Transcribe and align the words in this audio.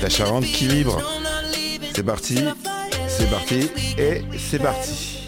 La 0.00 0.08
Charente 0.08 0.44
qui 0.44 0.68
vibre. 0.68 1.02
C'est 1.94 2.04
parti, 2.04 2.38
c'est 3.08 3.28
parti 3.28 3.68
et 3.98 4.22
c'est 4.38 4.60
parti. 4.60 5.24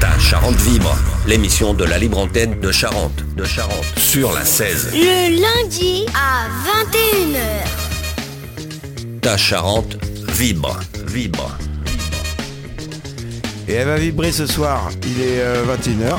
Ta 0.00 0.18
Charente 0.18 0.56
vibre, 0.56 0.96
l'émission 1.26 1.74
de 1.74 1.84
la 1.84 1.98
libre 1.98 2.18
antenne 2.18 2.58
de 2.60 2.72
Charente, 2.72 3.22
de 3.36 3.44
Charente, 3.44 3.86
sur 3.96 4.32
la 4.32 4.44
16. 4.44 4.90
Le 4.94 5.40
lundi 5.40 6.06
à 6.14 6.48
21h. 6.84 7.38
Ta 9.20 9.36
Charente 9.36 9.96
vibre, 10.32 10.80
vibre. 11.06 11.56
Et 13.68 13.74
elle 13.74 13.86
va 13.86 13.96
vibrer 13.96 14.32
ce 14.32 14.46
soir. 14.46 14.90
Il 15.04 15.22
est 15.22 15.40
21h. 15.64 16.18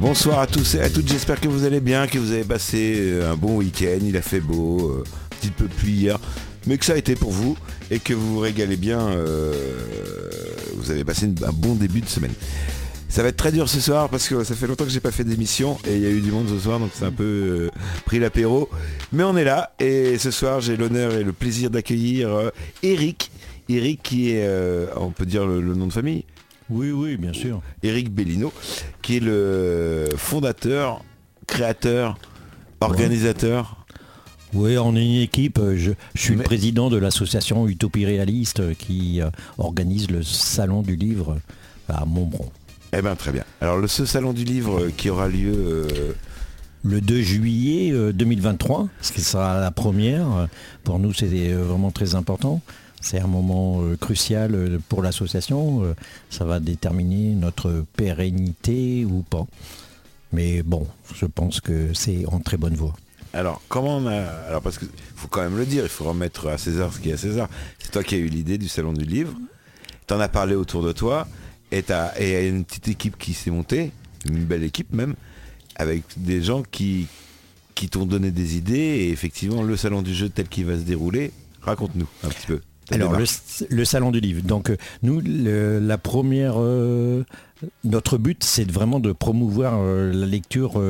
Bonsoir 0.00 0.40
à 0.40 0.46
tous 0.46 0.74
et 0.74 0.80
à 0.80 0.90
toutes, 0.90 1.08
j'espère 1.08 1.40
que 1.40 1.48
vous 1.48 1.64
allez 1.64 1.80
bien, 1.80 2.06
que 2.06 2.18
vous 2.18 2.32
avez 2.32 2.44
passé 2.44 2.94
euh, 2.98 3.32
un 3.32 3.36
bon 3.36 3.56
week-end, 3.56 3.98
il 4.02 4.16
a 4.16 4.22
fait 4.22 4.40
beau, 4.40 4.90
euh, 4.90 5.04
un 5.04 5.36
petit 5.36 5.50
peu 5.50 5.66
pluie 5.66 5.92
hier, 5.92 6.18
mais 6.66 6.78
que 6.78 6.84
ça 6.84 6.94
a 6.94 6.96
été 6.96 7.14
pour 7.14 7.30
vous 7.30 7.56
et 7.90 8.00
que 8.00 8.12
vous 8.12 8.34
vous 8.34 8.40
régalez 8.40 8.76
bien, 8.76 9.00
euh, 9.00 9.52
vous 10.76 10.90
avez 10.90 11.04
passé 11.04 11.26
un 11.26 11.52
bon 11.52 11.74
début 11.74 12.00
de 12.00 12.08
semaine. 12.08 12.32
Ça 13.08 13.22
va 13.22 13.28
être 13.28 13.36
très 13.36 13.52
dur 13.52 13.68
ce 13.68 13.80
soir 13.80 14.08
parce 14.08 14.28
que 14.28 14.42
ça 14.42 14.54
fait 14.54 14.66
longtemps 14.66 14.84
que 14.84 14.90
j'ai 14.90 15.00
pas 15.00 15.12
fait 15.12 15.24
d'émission 15.24 15.78
et 15.86 15.94
il 15.94 16.02
y 16.02 16.06
a 16.06 16.10
eu 16.10 16.20
du 16.20 16.32
monde 16.32 16.48
ce 16.48 16.58
soir 16.58 16.80
donc 16.80 16.90
c'est 16.92 17.04
un 17.04 17.12
peu 17.12 17.70
pris 18.04 18.18
l'apéro. 18.18 18.68
Mais 19.12 19.22
on 19.22 19.36
est 19.36 19.44
là 19.44 19.72
et 19.78 20.18
ce 20.18 20.32
soir 20.32 20.60
j'ai 20.60 20.76
l'honneur 20.76 21.14
et 21.14 21.22
le 21.22 21.32
plaisir 21.32 21.70
d'accueillir 21.70 22.50
Eric. 22.82 23.30
Eric 23.68 24.02
qui 24.02 24.32
est, 24.32 24.48
on 24.96 25.10
peut 25.10 25.26
dire 25.26 25.46
le 25.46 25.74
nom 25.74 25.86
de 25.86 25.92
famille 25.92 26.24
oui, 26.70 26.90
oui, 26.90 27.16
bien 27.16 27.32
sûr. 27.32 27.60
Eric 27.82 28.12
Bellino, 28.12 28.52
qui 29.02 29.18
est 29.18 29.20
le 29.20 30.08
fondateur, 30.16 31.04
créateur, 31.46 32.18
organisateur. 32.80 33.84
Oui, 34.54 34.78
on 34.78 34.94
est 34.94 35.04
une 35.04 35.20
équipe. 35.20 35.60
Je, 35.74 35.92
suis 36.14 36.34
le 36.36 36.42
président 36.42 36.88
de 36.88 36.96
l'association 36.96 37.66
Utopie 37.66 38.06
Réaliste 38.06 38.76
qui 38.76 39.20
euh, 39.20 39.30
organise 39.58 40.10
le 40.10 40.22
salon 40.22 40.82
du 40.82 40.96
livre 40.96 41.38
à 41.88 42.04
Montbron. 42.04 42.50
Eh 42.96 43.02
bien, 43.02 43.16
très 43.16 43.32
bien. 43.32 43.44
Alors, 43.60 43.88
ce 43.88 44.06
salon 44.06 44.32
du 44.32 44.44
livre 44.44 44.88
qui 44.96 45.10
aura 45.10 45.28
lieu... 45.28 45.54
Euh, 45.54 46.12
le 46.86 47.00
2 47.00 47.22
juillet 47.22 48.12
2023, 48.12 48.82
euh, 48.82 48.86
ce 49.00 49.10
qui 49.10 49.22
sera 49.22 49.58
la 49.58 49.70
première. 49.70 50.48
Pour 50.82 50.98
nous, 50.98 51.14
c'est 51.14 51.26
vraiment 51.54 51.90
très 51.90 52.14
important. 52.14 52.60
C'est 53.04 53.20
un 53.20 53.26
moment 53.26 53.82
euh, 53.82 53.98
crucial 53.98 54.54
euh, 54.54 54.78
pour 54.88 55.02
l'association. 55.02 55.84
Euh, 55.84 55.94
ça 56.30 56.46
va 56.46 56.58
déterminer 56.58 57.34
notre 57.34 57.84
pérennité 57.96 59.04
ou 59.04 59.20
pas. 59.20 59.46
Mais 60.32 60.62
bon, 60.62 60.86
je 61.14 61.26
pense 61.26 61.60
que 61.60 61.92
c'est 61.92 62.24
en 62.24 62.40
très 62.40 62.56
bonne 62.56 62.74
voie. 62.74 62.94
Alors, 63.34 63.60
comment 63.68 63.98
on 63.98 64.06
a... 64.06 64.22
Alors, 64.48 64.62
parce 64.62 64.78
qu'il 64.78 64.88
faut 65.16 65.28
quand 65.28 65.42
même 65.42 65.58
le 65.58 65.66
dire, 65.66 65.82
il 65.82 65.90
faut 65.90 66.04
remettre 66.04 66.48
à 66.48 66.56
César 66.56 66.94
ce 66.94 66.98
qui 66.98 67.10
est 67.10 67.12
à 67.12 67.18
César. 67.18 67.50
C'est 67.78 67.90
toi 67.90 68.02
qui 68.02 68.14
as 68.14 68.18
eu 68.18 68.28
l'idée 68.28 68.56
du 68.56 68.68
Salon 68.68 68.94
du 68.94 69.04
Livre. 69.04 69.34
Tu 70.06 70.14
en 70.14 70.20
as 70.20 70.28
parlé 70.28 70.54
autour 70.54 70.82
de 70.82 70.92
toi. 70.92 71.28
Et 71.72 71.84
il 72.20 72.28
y 72.28 72.34
a 72.34 72.40
une 72.40 72.64
petite 72.64 72.88
équipe 72.88 73.18
qui 73.18 73.34
s'est 73.34 73.50
montée, 73.50 73.92
une 74.24 74.44
belle 74.44 74.64
équipe 74.64 74.94
même, 74.94 75.14
avec 75.76 76.04
des 76.16 76.40
gens 76.40 76.62
qui, 76.62 77.06
qui 77.74 77.90
t'ont 77.90 78.06
donné 78.06 78.30
des 78.30 78.56
idées. 78.56 78.78
Et 78.78 79.10
effectivement, 79.10 79.62
le 79.62 79.76
Salon 79.76 80.00
du 80.00 80.14
Jeu 80.14 80.30
tel 80.30 80.48
qu'il 80.48 80.64
va 80.64 80.78
se 80.78 80.84
dérouler, 80.84 81.32
raconte-nous 81.60 82.08
un 82.22 82.28
petit 82.28 82.46
peu. 82.46 82.60
Alors 82.90 83.16
le, 83.70 83.84
salon 83.84 84.10
du 84.10 84.20
livre. 84.20 84.42
Donc 84.42 84.70
euh, 84.70 84.76
nous, 85.02 85.20
la 85.20 85.98
première, 85.98 86.54
euh, 86.58 87.24
notre 87.84 88.18
but, 88.18 88.44
c'est 88.44 88.70
vraiment 88.70 89.00
de 89.00 89.12
promouvoir 89.12 89.74
euh, 89.76 90.12
la 90.12 90.26
lecture 90.26 90.82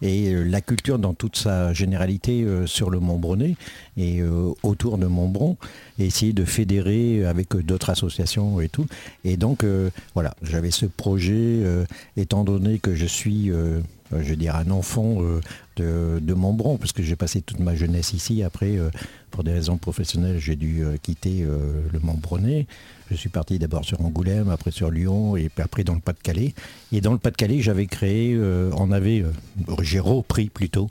et 0.00 0.34
la 0.34 0.60
culture 0.60 0.98
dans 0.98 1.14
toute 1.14 1.36
sa 1.36 1.72
généralité 1.72 2.46
sur 2.66 2.90
le 2.90 3.00
Montbronnet 3.00 3.56
et 3.96 4.22
autour 4.62 4.98
de 4.98 5.06
Montbron, 5.06 5.56
et 5.98 6.06
essayer 6.06 6.32
de 6.32 6.44
fédérer 6.44 7.24
avec 7.24 7.56
d'autres 7.56 7.90
associations 7.90 8.60
et 8.60 8.68
tout. 8.68 8.86
Et 9.24 9.36
donc 9.36 9.64
voilà, 10.14 10.34
j'avais 10.42 10.70
ce 10.70 10.86
projet, 10.86 11.62
étant 12.16 12.44
donné 12.44 12.78
que 12.78 12.94
je 12.94 13.06
suis 13.06 13.50
je 14.20 14.30
veux 14.30 14.36
dire, 14.36 14.56
un 14.56 14.70
enfant 14.70 15.18
de, 15.76 16.18
de 16.20 16.34
Montbron, 16.34 16.76
parce 16.76 16.92
que 16.92 17.02
j'ai 17.02 17.16
passé 17.16 17.42
toute 17.42 17.60
ma 17.60 17.74
jeunesse 17.74 18.12
ici. 18.12 18.42
Après, 18.42 18.78
pour 19.34 19.42
des 19.42 19.52
raisons 19.52 19.78
professionnelles, 19.78 20.38
j'ai 20.38 20.54
dû 20.54 20.84
euh, 20.84 20.96
quitter 20.96 21.42
euh, 21.42 21.82
le 21.92 21.98
Montbronnet. 21.98 22.68
Je 23.10 23.16
suis 23.16 23.30
parti 23.30 23.58
d'abord 23.58 23.84
sur 23.84 24.00
Angoulême, 24.00 24.48
après 24.48 24.70
sur 24.70 24.92
Lyon 24.92 25.36
et 25.36 25.50
après 25.58 25.82
dans 25.82 25.94
le 25.94 26.00
Pas-de-Calais. 26.00 26.54
Et 26.92 27.00
dans 27.00 27.10
le 27.10 27.18
Pas-de-Calais, 27.18 27.60
j'avais 27.60 27.86
créé, 27.86 28.32
euh, 28.36 28.70
on 28.76 28.92
avait, 28.92 29.24
j'ai 29.82 29.98
repris 29.98 30.50
plutôt, 30.50 30.88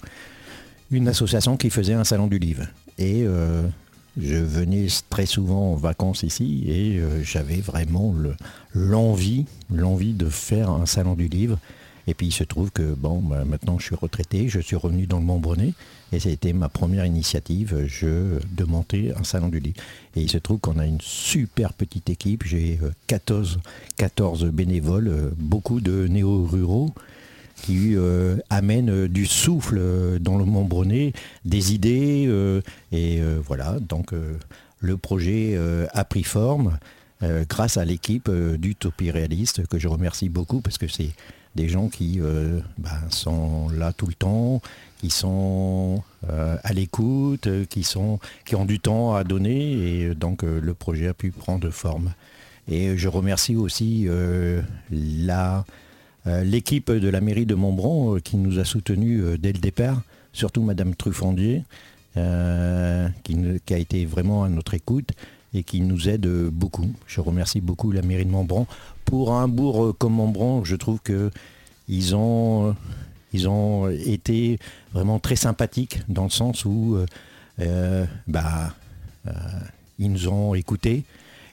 une 0.92 1.08
association 1.08 1.56
qui 1.56 1.70
faisait 1.70 1.94
un 1.94 2.04
salon 2.04 2.28
du 2.28 2.38
livre. 2.38 2.66
Et 2.98 3.26
je 4.22 4.36
venais 4.36 4.88
très 5.10 5.26
souvent 5.26 5.72
en 5.72 5.76
vacances 5.76 6.22
ici 6.22 6.66
et 6.68 7.02
j'avais 7.24 7.62
vraiment 7.62 8.14
l'envie 8.76 9.46
de 10.14 10.30
faire 10.30 10.70
un 10.70 10.86
salon 10.86 11.16
du 11.16 11.30
livre. 11.30 11.58
Et 12.08 12.14
puis 12.14 12.28
il 12.28 12.32
se 12.32 12.44
trouve 12.44 12.72
que 12.72 12.94
bon, 12.94 13.20
bah, 13.20 13.46
maintenant 13.46 13.80
je 13.80 13.86
suis 13.86 13.96
retraité, 13.96 14.50
je 14.50 14.60
suis 14.60 14.76
revenu 14.76 15.06
dans 15.08 15.20
le 15.20 15.26
Montbronnet 15.26 15.74
et 16.12 16.20
c'était 16.20 16.54
ma 16.54 16.70
première 16.70 17.06
initiative 17.06 17.86
je, 17.88 18.40
de 18.52 18.64
monter 18.64 19.14
un 19.18 19.24
salon 19.24 19.50
du 19.50 19.60
livre. 19.60 19.78
Et 20.16 20.22
il 20.22 20.30
se 20.30 20.38
trouve 20.38 20.60
qu'on 20.60 20.80
a 20.80 20.86
une 20.86 21.02
super 21.02 21.74
petite 21.74 22.10
équipe, 22.10 22.44
j'ai 22.46 22.80
14, 23.08 23.58
euh, 23.58 23.70
14 23.98 24.46
bénévoles, 24.46 25.08
euh, 25.08 25.32
beaucoup 25.38 25.82
de 25.82 26.08
néo-ruraux 26.08 26.94
qui 27.62 27.96
euh, 27.96 28.38
amènent 28.50 29.08
du 29.08 29.26
souffle 29.26 30.20
dans 30.20 30.38
le 30.38 30.44
Montbronnet, 30.44 31.14
des 31.46 31.74
idées, 31.74 32.62
et 32.92 33.22
voilà, 33.46 33.80
donc 33.80 34.12
le 34.80 34.98
projet 34.98 35.58
a 35.94 36.04
pris 36.04 36.24
forme 36.24 36.78
grâce 37.48 37.78
à 37.78 37.86
l'équipe 37.86 38.30
d'Utopie 38.30 39.12
Réaliste, 39.12 39.66
que 39.68 39.80
je 39.80 39.88
remercie 39.88 40.28
beaucoup 40.28 40.60
parce 40.60 40.78
que 40.78 40.90
c'est 40.90 41.12
des 41.56 41.70
gens 41.70 41.88
qui 41.88 42.20
euh, 42.20 42.60
ben, 42.78 43.00
sont 43.10 43.70
là 43.70 43.94
tout 43.94 44.08
le 44.08 44.14
temps, 44.14 44.62
qui 45.00 45.10
sont 45.10 46.04
euh, 46.30 46.58
à 46.64 46.74
l'écoute, 46.74 47.48
qui, 47.70 47.84
sont, 47.84 48.20
qui 48.46 48.56
ont 48.56 48.66
du 48.66 48.80
temps 48.80 49.16
à 49.16 49.24
donner 49.24 49.74
et 49.74 50.16
donc 50.16 50.44
euh, 50.44 50.60
le 50.60 50.74
projet 50.74 51.08
a 51.08 51.14
pu 51.14 51.32
prendre 51.32 51.70
forme. 51.70 52.14
Et 52.70 52.98
je 52.98 53.10
remercie 53.10 53.58
aussi 53.58 54.08
l'équipe 54.90 56.92
de 56.92 57.10
la 57.10 57.20
mairie 57.20 57.46
de 57.46 57.56
Montbron 57.56 58.20
qui 58.24 58.38
nous 58.38 58.58
a 58.58 58.64
soutenus 58.64 59.22
dès 59.38 59.52
le 59.52 59.60
départ, 59.60 60.02
surtout 60.32 60.62
Madame 60.62 60.96
Truffandier, 60.96 61.66
qui, 62.16 63.38
qui, 63.66 63.74
a 63.74 63.78
été 63.78 64.06
vraiment 64.06 64.46
à 64.46 64.50
notre 64.50 64.76
écoute 64.76 65.12
et 65.54 65.64
qui 65.64 65.82
nous 65.82 66.10
aide 66.10 66.28
beaucoup. 66.50 66.92
Je 67.08 67.22
remercie 67.22 67.62
beaucoup 67.62 67.92
la 67.92 68.02
mairie 68.02 68.26
de 68.26 68.32
Montbron. 68.32 68.66
Pour 69.06 69.34
un 69.34 69.48
bourg 69.48 69.96
comme 69.98 70.14
Montbron, 70.14 70.64
je 70.64 70.76
trouve 70.76 71.00
qu'ils 71.02 72.16
ont, 72.16 72.76
ils 73.34 73.48
ont 73.48 73.90
été 73.90 74.60
vraiment 74.94 75.20
très 75.20 75.36
sympathiques 75.36 76.02
dans 76.08 76.24
le 76.24 76.30
sens 76.30 76.66
où 76.66 76.96
euh, 76.96 77.06
euh, 77.60 78.06
bah, 78.28 78.74
euh, 79.28 79.32
ils 80.00 80.12
nous 80.12 80.28
ont 80.28 80.56
écoutés. 80.56 81.04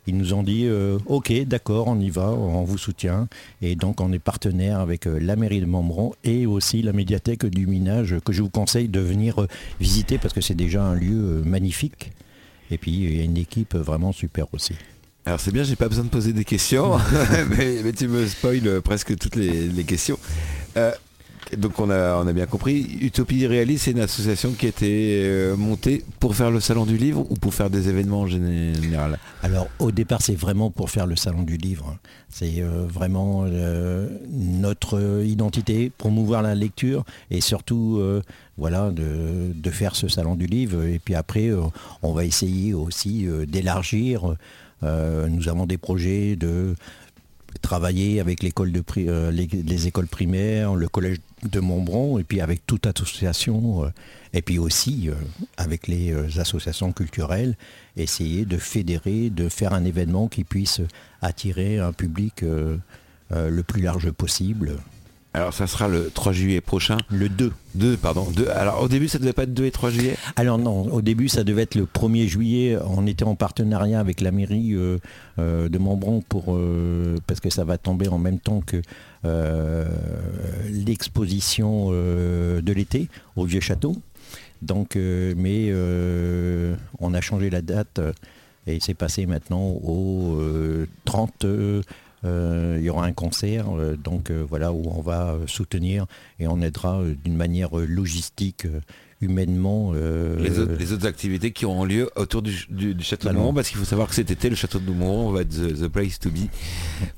Ils 0.06 0.16
nous 0.16 0.32
ont 0.32 0.42
dit 0.42 0.66
ok 1.06 1.44
d'accord 1.44 1.86
on 1.86 2.00
y 2.00 2.08
va, 2.08 2.30
on 2.30 2.64
vous 2.64 2.78
soutient 2.78 3.28
et 3.60 3.76
donc 3.76 4.00
on 4.00 4.10
est 4.12 4.18
partenaire 4.18 4.80
avec 4.80 5.04
la 5.04 5.36
mairie 5.36 5.60
de 5.60 5.66
Montbron 5.66 6.14
et 6.24 6.46
aussi 6.46 6.82
la 6.82 6.92
médiathèque 6.92 7.44
du 7.44 7.66
Minage 7.66 8.16
que 8.24 8.32
je 8.32 8.42
vous 8.42 8.48
conseille 8.48 8.88
de 8.88 8.98
venir 8.98 9.46
visiter 9.78 10.16
parce 10.16 10.32
que 10.32 10.40
c'est 10.40 10.54
déjà 10.54 10.82
un 10.82 10.94
lieu 10.94 11.42
magnifique. 11.44 12.12
Et 12.70 12.78
puis 12.78 12.90
il 12.90 13.16
y 13.16 13.20
a 13.20 13.24
une 13.24 13.36
équipe 13.36 13.74
vraiment 13.74 14.12
super 14.12 14.46
aussi. 14.52 14.74
Alors 15.26 15.38
c'est 15.38 15.52
bien, 15.52 15.62
j'ai 15.62 15.76
pas 15.76 15.88
besoin 15.88 16.04
de 16.04 16.08
poser 16.08 16.32
des 16.32 16.44
questions, 16.44 16.98
mais, 17.50 17.92
tu 17.92 18.08
me 18.08 18.26
spoil 18.26 18.80
presque 18.82 19.16
toutes 19.18 19.36
les, 19.36 19.84
questions. 19.84 20.18
Euh, 20.76 20.92
donc 21.56 21.78
on 21.78 21.90
a, 21.90 22.16
on 22.16 22.26
a 22.26 22.32
bien 22.32 22.46
compris, 22.46 22.98
Utopie 23.00 23.46
Réaliste, 23.46 23.84
c'est 23.84 23.90
une 23.92 24.00
association 24.00 24.52
qui 24.52 24.66
a 24.66 24.68
été 24.68 25.22
euh, 25.24 25.56
montée 25.56 26.04
pour 26.18 26.34
faire 26.36 26.50
le 26.50 26.60
salon 26.60 26.86
du 26.86 26.96
livre 26.96 27.26
ou 27.30 27.34
pour 27.34 27.54
faire 27.54 27.70
des 27.70 27.88
événements 27.88 28.20
en 28.20 28.26
général? 28.26 29.18
Alors 29.42 29.68
au 29.78 29.90
départ 29.90 30.22
c'est 30.22 30.34
vraiment 30.34 30.70
pour 30.70 30.90
faire 30.90 31.06
le 31.06 31.16
salon 31.16 31.42
du 31.42 31.56
livre. 31.56 31.96
C'est 32.28 32.60
euh, 32.60 32.86
vraiment 32.88 33.44
notre 34.30 35.22
identité, 35.24 35.90
promouvoir 35.96 36.42
la 36.42 36.54
lecture 36.54 37.04
et 37.30 37.40
surtout 37.40 38.00
voilà, 38.56 38.90
de, 38.90 39.70
faire 39.70 39.96
ce 39.96 40.08
salon 40.08 40.34
du 40.34 40.46
livre. 40.46 40.84
Et 40.84 40.98
puis 40.98 41.14
après 41.14 41.50
on 42.02 42.12
va 42.12 42.24
essayer 42.24 42.74
aussi 42.74 43.26
d'élargir. 43.46 44.34
nous 44.82 45.48
avons 45.48 45.66
des 45.66 45.78
projets 45.78 46.36
de 46.36 46.74
travailler 47.62 48.20
avec 48.20 48.42
de 48.42 48.82
euh, 48.98 49.30
les, 49.30 49.86
écoles 49.86 50.06
primaires, 50.06 50.74
le 50.74 50.88
collège 50.88 51.18
de 51.44 51.60
Montbron, 51.60 52.18
et 52.18 52.24
puis 52.24 52.40
avec 52.40 52.66
toute 52.66 52.86
association, 52.86 53.84
euh, 53.84 53.88
et 54.32 54.42
puis 54.42 54.58
aussi 54.58 55.08
euh, 55.08 55.14
avec 55.56 55.88
les 55.88 56.12
associations 56.38 56.92
culturelles, 56.92 57.56
essayer 57.96 58.44
de 58.44 58.56
fédérer, 58.56 59.30
de 59.30 59.48
faire 59.48 59.72
un 59.72 59.84
événement 59.84 60.28
qui 60.28 60.44
puisse 60.44 60.80
attirer 61.22 61.78
un 61.78 61.92
public 61.92 62.42
le 62.42 63.62
plus 63.62 63.82
large 63.82 64.10
possible. 64.10 64.76
Alors 65.32 65.54
ça 65.54 65.68
sera 65.68 65.86
le 65.86 66.10
3 66.10 66.32
juillet 66.32 66.60
prochain. 66.60 66.96
Le 67.08 67.28
2. 67.28 67.52
2, 67.76 67.96
pardon. 67.96 68.26
2. 68.34 68.48
Alors 68.48 68.82
au 68.82 68.88
début 68.88 69.06
ça 69.06 69.20
devait 69.20 69.32
pas 69.32 69.44
être 69.44 69.54
2 69.54 69.64
et 69.64 69.70
3 69.70 69.90
juillet? 69.90 70.16
Alors 70.34 70.58
non, 70.58 70.92
au 70.92 71.02
début 71.02 71.28
ça 71.28 71.44
devait 71.44 71.62
être 71.62 71.76
le 71.76 71.84
1er 71.84 72.26
juillet. 72.26 72.76
On 72.84 73.06
était 73.06 73.24
en 73.24 73.36
partenariat 73.36 74.00
avec 74.00 74.20
la 74.20 74.32
mairie 74.32 74.74
euh, 74.74 74.98
euh, 75.38 75.68
de 75.68 75.78
Montbron 75.78 76.20
pour 76.28 76.56
euh, 76.56 77.16
parce 77.28 77.38
que 77.38 77.48
ça 77.48 77.62
va 77.62 77.78
tomber 77.78 78.08
en 78.08 78.18
même 78.18 78.40
temps 78.40 78.60
que 78.60 78.82
l'exposition 79.24 81.90
de 81.90 82.72
l'été 82.72 83.08
au 83.36 83.44
Vieux 83.44 83.60
Château. 83.60 83.94
Donc, 84.62 84.96
mais 84.96 85.72
on 86.98 87.14
a 87.14 87.20
changé 87.20 87.50
la 87.50 87.62
date 87.62 88.00
et 88.66 88.80
c'est 88.80 88.94
passé 88.94 89.26
maintenant 89.26 89.68
au 89.68 90.36
30 91.04 91.46
euh, 92.24 92.76
il 92.78 92.84
y 92.84 92.90
aura 92.90 93.06
un 93.06 93.12
concert, 93.12 93.74
euh, 93.74 93.96
donc 93.96 94.30
euh, 94.30 94.44
voilà 94.46 94.72
où 94.72 94.82
on 94.94 95.00
va 95.00 95.36
soutenir 95.46 96.06
et 96.38 96.46
on 96.46 96.60
aidera 96.60 97.02
d'une 97.24 97.36
manière 97.36 97.74
logistique 97.76 98.66
humainement. 99.20 99.92
Les 100.38 100.92
autres, 100.92 101.06
activités 101.06 101.50
qui 101.50 101.66
auront 101.66 101.84
lieu 101.84 102.10
autour 102.16 102.42
du, 102.42 102.52
château 103.00 103.28
de 103.28 103.34
Montbron, 103.34 103.54
parce 103.54 103.68
qu'il 103.68 103.78
faut 103.78 103.84
savoir 103.84 104.08
que 104.08 104.14
cet 104.14 104.30
été, 104.30 104.48
le 104.50 104.56
château 104.56 104.78
de 104.78 104.90
Montbron 104.90 105.30
va 105.32 105.42
être 105.42 105.50
the, 105.50 105.88
place 105.88 106.18
to 106.18 106.30
be 106.30 106.48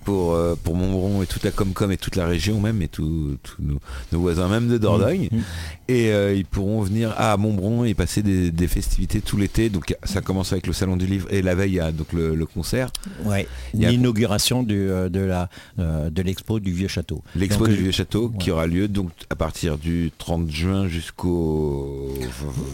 pour, 0.05 0.37
pour 0.63 0.77
Montbron 0.77 1.23
et 1.23 1.27
toute 1.27 1.45
la 1.45 1.51
Comcom 1.51 1.91
et 1.91 1.97
toute 1.97 2.17
la 2.17 2.27
région 2.27 2.61
même, 2.61 2.81
et 2.83 2.89
tous 2.89 3.39
nos, 3.59 3.81
voisins 4.13 4.49
même 4.49 4.69
de 4.69 4.79
Dordogne. 4.79 5.29
Mmh, 5.31 5.37
mmh. 5.37 5.43
Et 5.89 6.37
ils 6.37 6.45
pourront 6.47 6.83
venir 6.83 7.15
à 7.17 7.37
Montbron 7.37 7.85
et 7.85 7.95
passer 7.95 8.23
des, 8.23 8.69
festivités 8.69 9.21
tout 9.21 9.37
l'été. 9.37 9.69
Donc 9.69 9.95
ça 10.05 10.21
commence 10.21 10.53
avec 10.53 10.67
le 10.67 10.73
Salon 10.73 10.97
du 10.97 11.07
Livre 11.07 11.29
et 11.31 11.43
la 11.43 11.55
veille, 11.55 11.73
il 11.73 11.75
y 11.77 11.81
a 11.81 11.93
donc 11.93 12.13
le, 12.13 12.47
concert. 12.47 12.91
Ouais, 13.25 13.47
l'inauguration 13.75 14.67
euh, 14.71 15.09
de 15.09 15.21
la 15.21 15.49
euh, 15.79 16.11
de 16.11 16.23
l'expo 16.23 16.61
du 16.61 16.73
Vieux 16.73 16.89
Château. 16.89 17.23
L'expo 17.37 17.67
du 17.67 17.77
Vieux 17.77 17.93
Château 17.93 18.29
qui 18.29 18.51
aura 18.51 18.67
lieu 18.67 18.89
donc 18.89 19.11
à 19.31 19.37
partir 19.37 19.79
du 19.79 20.11
30 20.19 20.51
juin 20.51 20.89
jusqu'au 20.89 21.92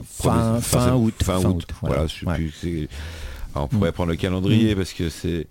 fin, 0.05 0.61
fin, 0.61 0.95
août. 0.95 1.15
Fin, 1.23 1.45
août. 1.45 1.67
Voilà. 1.83 2.07
on 3.55 3.69
pourrait 3.69 3.91
mm. 3.91 3.93
prendre 3.93 4.11
le 4.11 4.17
calendrier 4.17 4.75
mm. 4.75 4.79
parce 4.79 4.93
que 4.93 5.09
c'est 5.09 5.47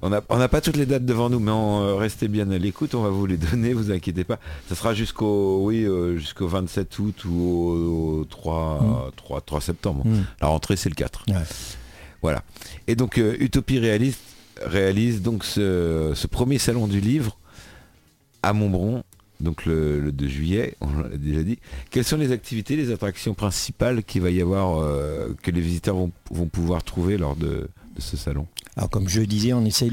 on 0.00 0.10
n'a 0.10 0.22
on 0.28 0.46
pas 0.46 0.60
toutes 0.60 0.76
les 0.76 0.86
dates 0.86 1.04
devant 1.04 1.28
nous, 1.28 1.40
mais 1.40 1.50
on, 1.50 1.82
euh, 1.82 1.94
restez 1.96 2.28
bien 2.28 2.48
à 2.52 2.58
l'écoute, 2.58 2.94
on 2.94 3.02
va 3.02 3.08
vous 3.08 3.26
les 3.26 3.36
donner, 3.50 3.72
vous 3.72 3.90
inquiétez 3.90 4.22
pas. 4.22 4.38
Ça 4.68 4.76
sera 4.76 4.94
jusqu'au 4.94 5.64
oui, 5.64 5.86
jusqu'au 6.16 6.46
27 6.46 6.98
août 7.00 7.24
ou 7.24 8.20
au, 8.20 8.24
3, 8.24 9.10
3, 9.16 9.40
mm. 9.40 9.60
septembre. 9.60 10.04
La 10.40 10.48
rentrée, 10.48 10.76
c'est 10.76 10.88
le 10.88 10.94
4. 10.94 11.24
Voilà. 12.22 12.42
Et 12.86 12.94
donc, 12.94 13.16
Utopie 13.16 13.78
réaliste, 13.78 14.20
réalise 14.64 15.22
donc 15.22 15.44
ce, 15.44 16.26
premier 16.26 16.58
salon 16.58 16.86
du 16.86 17.00
livre 17.00 17.36
à 18.42 18.52
Montbron, 18.52 19.02
donc 19.40 19.66
le, 19.66 20.10
2 20.12 20.28
juillet, 20.28 20.74
on 20.80 20.92
l'a 21.00 21.16
déjà 21.16 21.42
dit. 21.42 21.58
Quelles 21.90 22.04
sont 22.04 22.16
les 22.16 22.32
activités, 22.32 22.76
les 22.76 22.90
attractions 22.90 23.34
principales 23.34 24.02
qu'il 24.02 24.22
va 24.22 24.30
y 24.30 24.40
avoir, 24.40 24.78
euh, 24.78 25.28
que 25.42 25.50
les 25.50 25.60
visiteurs 25.60 25.96
vont, 25.96 26.46
pouvoir 26.46 26.82
trouver 26.82 27.18
lors 27.18 27.36
de, 27.36 27.68
ce 27.98 28.16
salon? 28.16 28.46
Alors 28.76 28.90
comme 28.90 29.08
je 29.08 29.20
disais, 29.22 29.52
on 29.52 29.64
essaye 29.64 29.92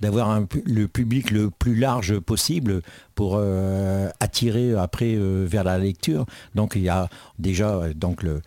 d'avoir 0.00 0.40
le 0.64 0.86
public 0.86 1.30
le 1.30 1.50
plus 1.50 1.74
large 1.74 2.18
possible 2.18 2.82
pour 3.14 3.36
euh, 3.36 4.08
attirer 4.20 4.74
après 4.74 5.14
euh, 5.14 5.46
vers 5.48 5.64
la 5.64 5.78
lecture. 5.78 6.26
Donc 6.54 6.72
il 6.76 6.82
y 6.82 6.88
a 6.90 7.08
déjà 7.38 7.92
donc 7.94 8.22
le, 8.22 8.42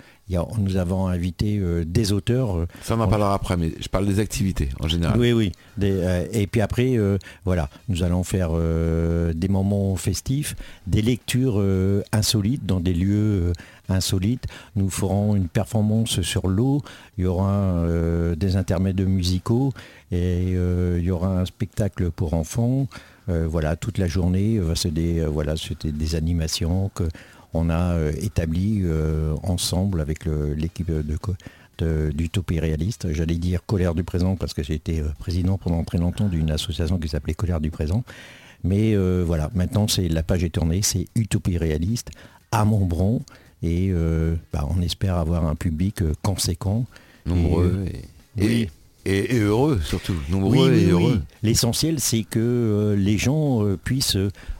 nous 0.57 0.77
avons 0.77 1.07
invité 1.07 1.57
euh, 1.57 1.83
des 1.85 2.11
auteurs. 2.11 2.57
Euh, 2.57 2.67
Ça, 2.81 2.95
on 2.95 2.99
en 2.99 3.07
parlera 3.07 3.33
après, 3.33 3.57
mais 3.57 3.71
je 3.79 3.87
parle 3.87 4.05
des 4.05 4.19
activités 4.19 4.69
en 4.79 4.87
général. 4.87 5.19
Oui, 5.19 5.31
oui. 5.33 5.51
Euh, 5.81 6.25
et 6.31 6.47
puis 6.47 6.61
après, 6.61 6.97
voilà, 7.45 7.69
nous 7.89 8.03
allons 8.03 8.23
faire 8.23 8.51
des 8.51 9.47
moments 9.47 9.95
festifs, 9.95 10.55
des 10.87 11.01
lectures 11.01 11.61
insolites 12.11 12.65
dans 12.65 12.79
des 12.79 12.93
lieux 12.93 13.53
insolites. 13.89 14.45
Nous 14.75 14.89
ferons 14.89 15.35
une 15.35 15.47
performance 15.47 16.21
sur 16.21 16.47
l'eau. 16.47 16.81
Il 17.17 17.23
y 17.23 17.27
aura 17.27 17.83
des 18.35 18.55
intermèdes 18.55 19.01
musicaux 19.01 19.73
et 20.11 20.51
il 20.51 21.03
y 21.03 21.11
aura 21.11 21.39
un 21.39 21.45
spectacle 21.45 22.11
pour 22.11 22.33
enfants. 22.33 22.87
voilà, 23.27 23.75
toute 23.75 23.97
la 23.97 24.07
journée, 24.07 24.59
c'est 24.75 24.93
des, 24.93 25.25
voilà, 25.25 25.55
c'était 25.57 25.91
des 25.91 26.15
animations 26.15 26.91
que 26.93 27.03
on 27.53 27.69
a 27.69 27.93
euh, 27.93 28.13
établi 28.21 28.81
euh, 28.83 29.35
ensemble 29.43 30.01
avec 30.01 30.25
l'équipe 30.25 30.91
de, 30.91 32.11
d'Utopie 32.11 32.59
réaliste, 32.59 33.11
j'allais 33.11 33.35
dire 33.35 33.65
colère 33.65 33.95
du 33.95 34.03
présent 34.03 34.35
parce 34.35 34.53
que 34.53 34.63
j'ai 34.63 34.75
été 34.75 34.99
euh, 34.99 35.07
président 35.19 35.57
pendant 35.57 35.83
très 35.83 35.97
longtemps 35.97 36.27
d'une 36.27 36.51
association 36.51 36.97
qui 36.99 37.07
s'appelait 37.07 37.33
colère 37.33 37.59
du 37.59 37.71
présent. 37.71 38.03
Mais 38.63 38.95
voilà, 39.23 39.49
maintenant 39.55 39.87
c'est 39.87 40.07
la 40.07 40.21
page 40.21 40.43
est 40.43 40.51
tournée, 40.51 40.83
c'est 40.83 41.07
Utopie 41.15 41.57
réaliste 41.57 42.11
à 42.51 42.63
Montbron 42.63 43.21
et 43.63 43.91
bah, 44.53 44.67
on 44.69 44.83
espère 44.83 45.15
avoir 45.15 45.47
un 45.47 45.55
public 45.55 46.03
conséquent. 46.21 46.85
Nombreux 47.25 47.85
et, 48.37 48.61
et, 48.61 48.69
heureux 49.05 49.79
surtout, 49.83 50.15
nombreux 50.29 50.73
et 50.73 50.85
heureux. 50.89 51.21
L'essentiel 51.43 51.99
c'est 51.99 52.23
que 52.23 52.39
euh, 52.39 52.95
les 52.95 53.17
gens 53.17 53.65
euh, 53.65 53.77
puissent 53.77 54.17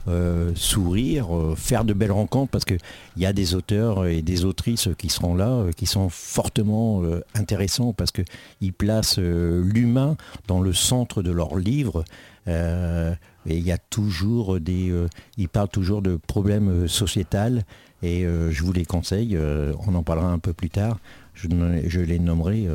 euh, 0.08 0.52
sourire, 0.54 1.28
faire 1.56 1.84
de 1.84 1.92
belles 1.92 2.12
rencontres 2.12 2.50
parce 2.50 2.64
qu'il 2.64 2.78
y 3.16 3.26
a 3.26 3.32
des 3.32 3.54
auteurs 3.54 4.06
et 4.06 4.22
des 4.22 4.44
autrices 4.44 4.88
qui 4.98 5.08
seront 5.08 5.34
là, 5.34 5.66
qui 5.76 5.86
sont 5.86 6.08
fortement 6.08 7.02
intéressants 7.34 7.92
parce 7.92 8.10
qu'ils 8.10 8.72
placent 8.72 9.18
l'humain 9.18 10.16
dans 10.48 10.60
le 10.60 10.72
centre 10.72 11.22
de 11.22 11.30
leurs 11.30 11.56
livres. 11.56 12.04
et 12.48 13.14
il 13.46 13.60
y 13.60 13.72
a 13.72 13.78
toujours 13.78 14.58
des. 14.58 14.92
ils 15.36 15.48
parlent 15.48 15.68
toujours 15.68 16.02
de 16.02 16.16
problèmes 16.16 16.88
sociétals 16.88 17.64
et 18.02 18.24
je 18.24 18.62
vous 18.62 18.72
les 18.72 18.84
conseille, 18.84 19.38
on 19.86 19.94
en 19.94 20.02
parlera 20.02 20.28
un 20.28 20.40
peu 20.40 20.52
plus 20.52 20.70
tard, 20.70 20.98
je, 21.34 21.46
je 21.86 22.00
les 22.00 22.18
nommerai 22.18 22.66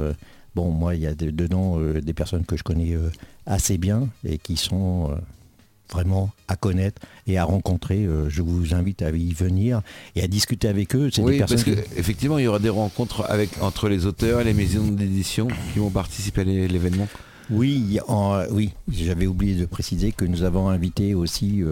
Bon, 0.57 0.71
moi, 0.71 0.95
il 0.95 1.01
y 1.01 1.05
a 1.05 1.13
dedans 1.13 1.79
euh, 1.79 2.01
des 2.01 2.15
personnes 2.15 2.43
que 2.43 2.57
je 2.57 2.63
connais 2.63 2.95
euh, 2.95 3.11
assez 3.45 3.77
bien 3.77 4.09
et 4.27 4.39
qui 4.39 4.57
sont 4.57 5.11
euh, 5.11 5.15
vraiment 5.93 6.31
à 6.47 6.55
connaître 6.55 6.99
et 7.27 7.37
à 7.37 7.43
rencontrer. 7.43 8.07
je 8.27 8.41
vous 8.41 8.73
invite 8.73 9.03
à 9.03 9.11
y 9.11 9.33
venir 9.33 9.83
et 10.15 10.23
à 10.23 10.27
discuter 10.27 10.67
avec 10.67 10.95
eux. 10.95 11.11
Oui, 11.19 11.37
parce 11.47 11.63
qu'effectivement, 11.63 12.39
il 12.39 12.45
y 12.45 12.47
aura 12.47 12.57
des 12.57 12.69
rencontres 12.69 13.23
avec, 13.29 13.51
entre 13.61 13.87
les 13.87 14.07
auteurs 14.07 14.41
et 14.41 14.43
les 14.45 14.55
maisons 14.55 14.87
d'édition 14.87 15.47
qui 15.73 15.77
vont 15.77 15.91
participer 15.91 16.41
à 16.41 16.43
l'événement. 16.45 17.07
Oui, 17.51 17.99
oui, 18.49 18.71
j'avais 18.91 19.27
oublié 19.27 19.53
de 19.53 19.65
préciser 19.65 20.11
que 20.11 20.25
nous 20.25 20.41
avons 20.43 20.67
invité 20.69 21.13
aussi 21.13 21.63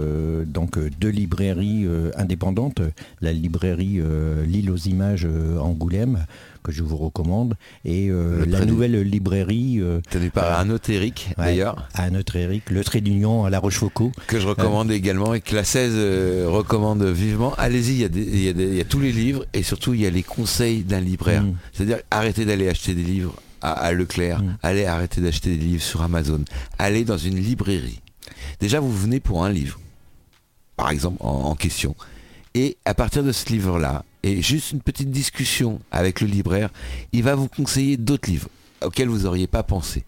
donc 0.46 0.78
deux 1.00 1.10
librairies 1.10 1.86
indépendantes, 2.16 2.82
la 3.20 3.34
librairie 3.34 4.00
L'île 4.46 4.72
aux 4.72 4.78
images 4.78 5.28
Angoulême, 5.60 6.26
que 6.66 6.72
je 6.72 6.84
vous 6.84 6.98
recommande. 6.98 7.56
Et 7.86 8.10
euh, 8.10 8.44
la 8.48 8.66
nouvelle 8.66 9.00
librairie. 9.02 9.80
Euh, 9.80 10.02
Tenue 10.10 10.32
par 10.32 10.60
un 10.60 10.70
autre 10.72 10.90
Eric, 10.90 11.30
d'ailleurs. 11.38 11.88
Un 11.94 12.16
autre 12.16 12.36
Eric, 12.36 12.70
le 12.72 12.84
trait 12.84 13.02
d'union 13.02 13.46
à 13.46 13.50
La 13.50 13.60
Rochefoucauld. 13.60 14.12
Que 14.28 14.40
je 14.40 14.48
recommande 14.48 14.90
euh, 14.90 14.96
également 14.96 15.34
et 15.34 15.42
que 15.42 15.56
la 15.56 15.64
16 15.64 16.48
recommande 16.48 17.04
vivement. 17.04 17.54
Allez-y, 17.58 18.02
il 18.04 18.76
y, 18.76 18.82
a 18.82 18.84
tous 18.86 19.00
les 19.00 19.12
livres 19.12 19.46
et 19.54 19.62
surtout 19.62 19.94
il 19.94 20.02
y 20.02 20.08
a 20.08 20.10
les 20.10 20.24
conseils 20.24 20.84
d'un 20.84 21.00
libraire. 21.00 21.44
Mm. 21.44 21.56
C'est-à-dire 21.72 22.00
arrêtez 22.10 22.46
d'aller 22.46 22.68
acheter 22.68 22.96
des 22.96 23.04
livres 23.04 23.36
à, 23.62 23.92
Leclerc, 23.94 24.42
mm. 24.42 24.58
allez 24.64 24.86
arrêter 24.86 25.22
d'acheter 25.22 25.56
des 25.56 25.64
livres 25.64 25.84
sur 25.84 26.02
Amazon, 26.02 26.44
allez 26.78 27.04
dans 27.04 27.18
une 27.18 27.38
librairie. 27.38 28.02
Déjà, 28.60 28.80
vous 28.80 28.92
venez 28.92 29.20
pour 29.20 29.44
un 29.44 29.50
livre, 29.50 29.80
par 30.76 30.90
exemple, 30.90 31.18
en 31.20 31.56
question. 31.56 31.96
Et 32.54 32.78
à 32.86 32.94
partir 32.94 33.24
de 33.24 33.32
ce 33.32 33.50
livre-là, 33.50 34.06
et 34.26 34.42
juste 34.42 34.72
une 34.72 34.82
petite 34.82 35.12
discussion 35.12 35.80
avec 35.92 36.20
le 36.20 36.26
libraire, 36.26 36.72
il 37.14 37.22
va 37.22 37.36
vous 37.36 37.48
conseiller 37.48 37.96
d'autres 37.96 38.28
livres 38.28 38.50
auxquels 38.84 39.08
vous 39.08 39.20
n'auriez 39.20 39.46
pas 39.46 39.62
pensé. 39.62 40.04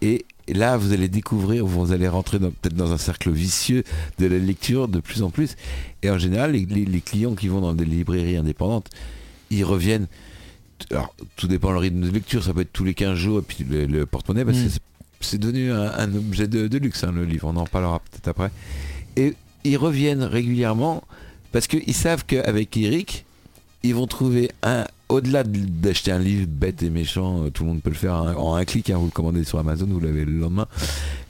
Et 0.00 0.24
là, 0.46 0.76
vous 0.76 0.92
allez 0.92 1.08
découvrir, 1.08 1.66
vous 1.66 1.90
allez 1.90 2.06
rentrer 2.06 2.38
peut-être 2.38 2.76
dans 2.76 2.92
un 2.92 2.98
cercle 2.98 3.32
vicieux 3.32 3.82
de 4.20 4.26
la 4.26 4.38
lecture 4.38 4.86
de 4.86 5.00
plus 5.00 5.24
en 5.24 5.30
plus. 5.30 5.56
Et 6.04 6.10
en 6.10 6.18
général, 6.18 6.52
les, 6.52 7.00
clients 7.00 7.34
qui 7.34 7.48
vont 7.48 7.60
dans 7.60 7.74
des 7.74 7.84
librairies 7.84 8.36
indépendantes, 8.36 8.90
ils 9.50 9.64
reviennent. 9.64 10.06
Alors, 10.92 11.12
tout 11.34 11.48
dépend 11.48 11.72
le 11.72 11.78
rythme 11.78 12.02
de 12.02 12.10
lecture, 12.10 12.44
ça 12.44 12.54
peut 12.54 12.60
être 12.60 12.72
tous 12.72 12.84
les 12.84 12.94
15 12.94 13.18
jours, 13.18 13.40
et 13.40 13.42
puis 13.42 13.64
le, 13.68 14.06
porte-monnaie, 14.06 14.44
parce 14.44 14.58
que 14.58 14.68
mm. 14.68 14.78
c'est 15.20 15.38
devenu 15.38 15.72
un, 15.72 16.14
objet 16.14 16.46
de, 16.46 16.78
luxe, 16.78 17.02
hein, 17.02 17.10
le 17.12 17.24
livre, 17.24 17.48
on 17.48 17.56
en 17.56 17.66
parlera 17.66 17.98
peut-être 17.98 18.28
après. 18.28 18.52
Et 19.16 19.34
ils 19.64 19.76
reviennent 19.78 20.22
régulièrement 20.22 21.02
parce 21.56 21.68
qu'ils 21.68 21.94
savent 21.94 22.26
qu'avec 22.26 22.76
Eric, 22.76 23.24
ils 23.82 23.94
vont 23.94 24.06
trouver 24.06 24.50
un, 24.62 24.84
au-delà 25.08 25.42
d'acheter 25.42 26.12
un 26.12 26.18
livre 26.18 26.46
bête 26.46 26.82
et 26.82 26.90
méchant, 26.90 27.44
euh, 27.44 27.50
tout 27.50 27.62
le 27.62 27.70
monde 27.70 27.80
peut 27.80 27.88
le 27.88 27.96
faire 27.96 28.12
en 28.12 28.56
un 28.56 28.64
clic, 28.66 28.90
hein, 28.90 28.98
vous 28.98 29.06
le 29.06 29.10
commandez 29.10 29.42
sur 29.42 29.58
Amazon, 29.58 29.86
vous 29.86 30.00
l'avez 30.00 30.26
le 30.26 30.32
lendemain. 30.32 30.68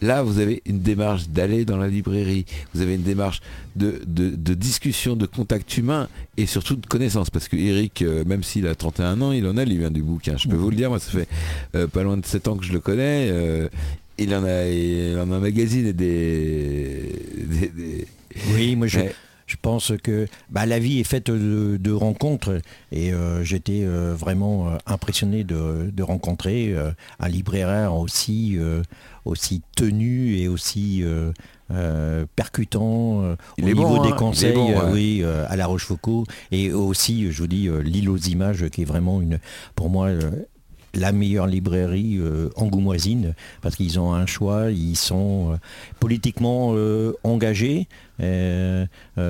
Là, 0.03 0.25
vous 0.25 0.41
avez 0.41 0.63
une 0.67 0.81
démarche 0.81 1.29
d'aller 1.29 1.65
dans 1.65 1.77
la 1.77 1.87
librairie, 1.87 2.45
vous 2.75 2.81
avez 2.81 2.97
une 2.97 3.05
démarche 3.05 3.41
de, 3.77 4.01
discussion, 4.55 5.15
de 5.15 5.27
contact 5.27 5.77
humain 5.79 6.09
et 6.37 6.47
surtout 6.47 6.75
de 6.75 6.87
connaissance. 6.89 7.31
Parce 7.31 7.47
que 7.47 7.55
Eric, 7.57 8.03
euh, 8.03 8.25
même 8.25 8.43
s'il 8.43 8.67
a 8.67 8.75
31 8.75 9.21
ans, 9.23 9.31
il 9.31 9.47
en 9.47 9.57
a, 9.57 9.63
il 9.63 9.79
vient 9.79 9.93
du 9.93 10.03
bouquin. 10.03 10.37
Je 10.37 10.49
peux 10.49 10.57
vous 10.57 10.71
le 10.71 10.77
dire, 10.77 10.89
moi 10.91 10.99
ça 10.99 11.13
fait 11.13 11.29
euh, 11.77 11.87
pas 11.87 12.03
loin 12.03 12.17
de 12.17 12.27
7 12.27 12.49
ans 12.49 12.57
que 12.57 12.65
je 12.65 12.73
le 12.73 12.81
connais. 12.81 13.31
il 14.19 14.35
en 14.35 14.43
a, 14.43 14.67
il 14.67 15.17
en 15.21 15.31
a 15.31 15.39
magazine 15.39 15.87
et 15.87 15.93
des 15.93 17.13
Oui, 18.57 18.75
moi 18.75 18.89
je, 18.89 18.99
je 19.47 19.57
pense 19.61 19.93
que 20.03 20.27
bah, 20.51 20.67
la 20.67 20.79
vie 20.79 21.01
est 21.01 21.05
faite 21.05 21.31
de, 21.31 21.77
de 21.81 21.93
rencontres. 21.93 22.61
Et 22.93 23.13
euh, 23.13 23.45
j'étais 23.45 23.83
euh, 23.85 24.15
vraiment 24.15 24.69
euh, 24.69 24.77
impressionné 24.87 25.45
de, 25.45 25.91
de 25.93 26.03
rencontrer 26.03 26.73
euh, 26.73 26.91
un 27.21 27.29
libraire 27.29 27.95
aussi, 27.95 28.59
aussi 29.25 29.63
tenu 29.77 30.37
et 30.37 30.49
aussi 30.49 31.05
percutant 32.37 33.23
au 33.23 33.37
niveau 33.59 33.83
bon, 33.83 34.03
hein, 34.03 34.09
des 34.09 34.13
est 34.13 34.17
conseils, 34.17 34.55
bon, 34.55 34.71
ouais. 34.71 34.93
oui, 34.93 35.25
à 35.25 35.57
La 35.57 35.67
Rochefoucauld. 35.67 36.27
Et 36.51 36.73
aussi, 36.73 37.31
je 37.31 37.39
vous 37.43 37.49
dis, 37.49 37.69
l'île 37.83 38.11
aux 38.11 38.17
images 38.17 38.69
qui 38.71 38.83
est 38.83 38.87
vraiment 38.87 39.21
une, 39.21 39.39
pour 39.75 39.91
moi, 39.91 40.11
la 40.97 41.13
meilleure 41.13 41.47
librairie 41.47 42.17
euh, 42.19 42.49
angoumoisine 42.57 43.35
parce 43.63 43.77
qu'ils 43.77 44.01
ont 44.01 44.15
un 44.15 44.27
choix, 44.27 44.71
ils 44.71 44.97
sont 44.97 45.53
euh, 45.53 45.57
politiquement 46.01 46.73
euh, 46.75 47.13
engagés 47.23 47.87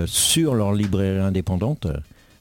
sur 0.07 0.55
leur 0.55 0.73
librairie 0.73 1.19
indépendante. 1.19 1.89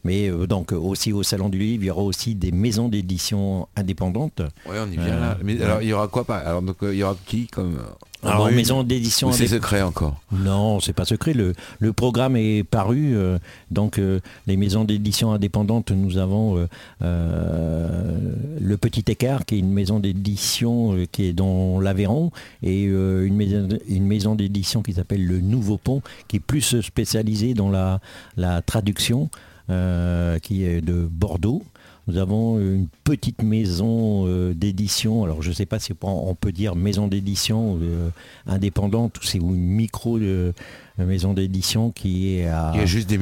Mais 0.05 0.29
euh, 0.29 0.47
donc 0.47 0.71
aussi 0.71 1.11
au 1.11 1.21
Salon 1.23 1.49
du 1.49 1.57
Livre, 1.59 1.83
il 1.83 1.87
y 1.87 1.91
aura 1.91 2.03
aussi 2.03 2.33
des 2.35 2.53
maisons 2.53 2.87
d'édition 2.87 3.67
indépendantes. 3.75 4.39
Ouais, 4.69 4.77
on 4.81 4.87
y 4.89 4.95
vient 4.95 5.03
Euh, 5.17 5.19
là. 5.19 5.37
Mais 5.43 5.55
ouais. 5.57 5.63
alors, 5.65 5.81
il 5.81 5.89
y 5.89 5.93
aura 5.93 6.07
quoi 6.07 6.23
pas 6.23 6.37
Alors, 6.37 6.61
donc, 6.61 6.77
euh, 6.83 6.93
il 6.93 6.99
y 6.99 7.03
aura 7.03 7.17
qui 7.25 7.47
comme 7.47 7.77
Alors 8.23 8.47
une- 8.47 8.55
maison 8.55 8.83
d'édition 8.83 9.31
c'est 9.31 9.47
secret 9.47 9.81
encore 9.81 10.15
Non, 10.31 10.79
c'est 10.79 10.93
pas 10.93 11.05
secret. 11.05 11.33
Le, 11.33 11.53
le 11.79 11.91
programme 11.93 12.37
est 12.37 12.63
paru. 12.63 13.15
euh, 13.15 13.37
donc, 13.71 13.97
euh, 13.99 14.19
les 14.47 14.57
maisons 14.57 14.83
d'édition 14.85 15.31
indépendantes, 15.33 15.91
nous 15.91 16.17
avons 16.17 16.57
euh, 16.57 16.67
euh, 17.01 18.31
le 18.59 18.77
Petit 18.77 19.03
Écart, 19.07 19.45
qui 19.45 19.55
est 19.55 19.59
une 19.59 19.71
maison 19.71 19.99
d'édition 19.99 20.93
euh, 20.93 21.05
qui 21.11 21.25
est 21.25 21.33
dans 21.33 21.79
l'Aveyron, 21.79 22.31
et 22.63 22.85
euh, 22.87 23.25
une 23.25 23.35
maison, 23.35 23.67
une 23.87 24.05
maison 24.05 24.35
d'édition 24.35 24.81
qui 24.81 24.93
s'appelle 24.93 25.25
le 25.25 25.41
Nouveau 25.41 25.77
Pont, 25.77 26.01
qui 26.27 26.37
est 26.37 26.41
plus 26.41 26.81
spécialisée 26.81 27.53
dans 27.53 27.69
la, 27.69 27.99
la 28.37 28.61
traduction, 28.61 29.29
euh, 29.69 30.39
qui 30.39 30.63
est 30.63 30.81
de 30.81 31.07
Bordeaux. 31.09 31.63
Nous 32.07 32.17
avons 32.17 32.59
une 32.59 32.87
petite 33.03 33.41
maison 33.41 34.27
euh, 34.27 34.53
d'édition, 34.53 35.23
alors 35.23 35.41
je 35.41 35.49
ne 35.49 35.55
sais 35.55 35.65
pas 35.65 35.79
si 35.79 35.91
on 36.03 36.35
peut 36.35 36.51
dire 36.51 36.75
maison 36.75 37.07
d'édition 37.07 37.79
euh, 37.81 38.09
indépendante 38.45 39.17
ou 39.17 39.23
c'est 39.25 39.39
une 39.39 39.55
micro 39.55 40.19
euh, 40.19 40.51
maison 40.99 41.33
d'édition 41.33 41.89
qui 41.89 42.35
est 42.37 42.45
à... 42.45 42.73
Il 42.75 42.79
y 42.79 42.83
a 42.83 42.85
juste 42.85 43.09
des, 43.09 43.17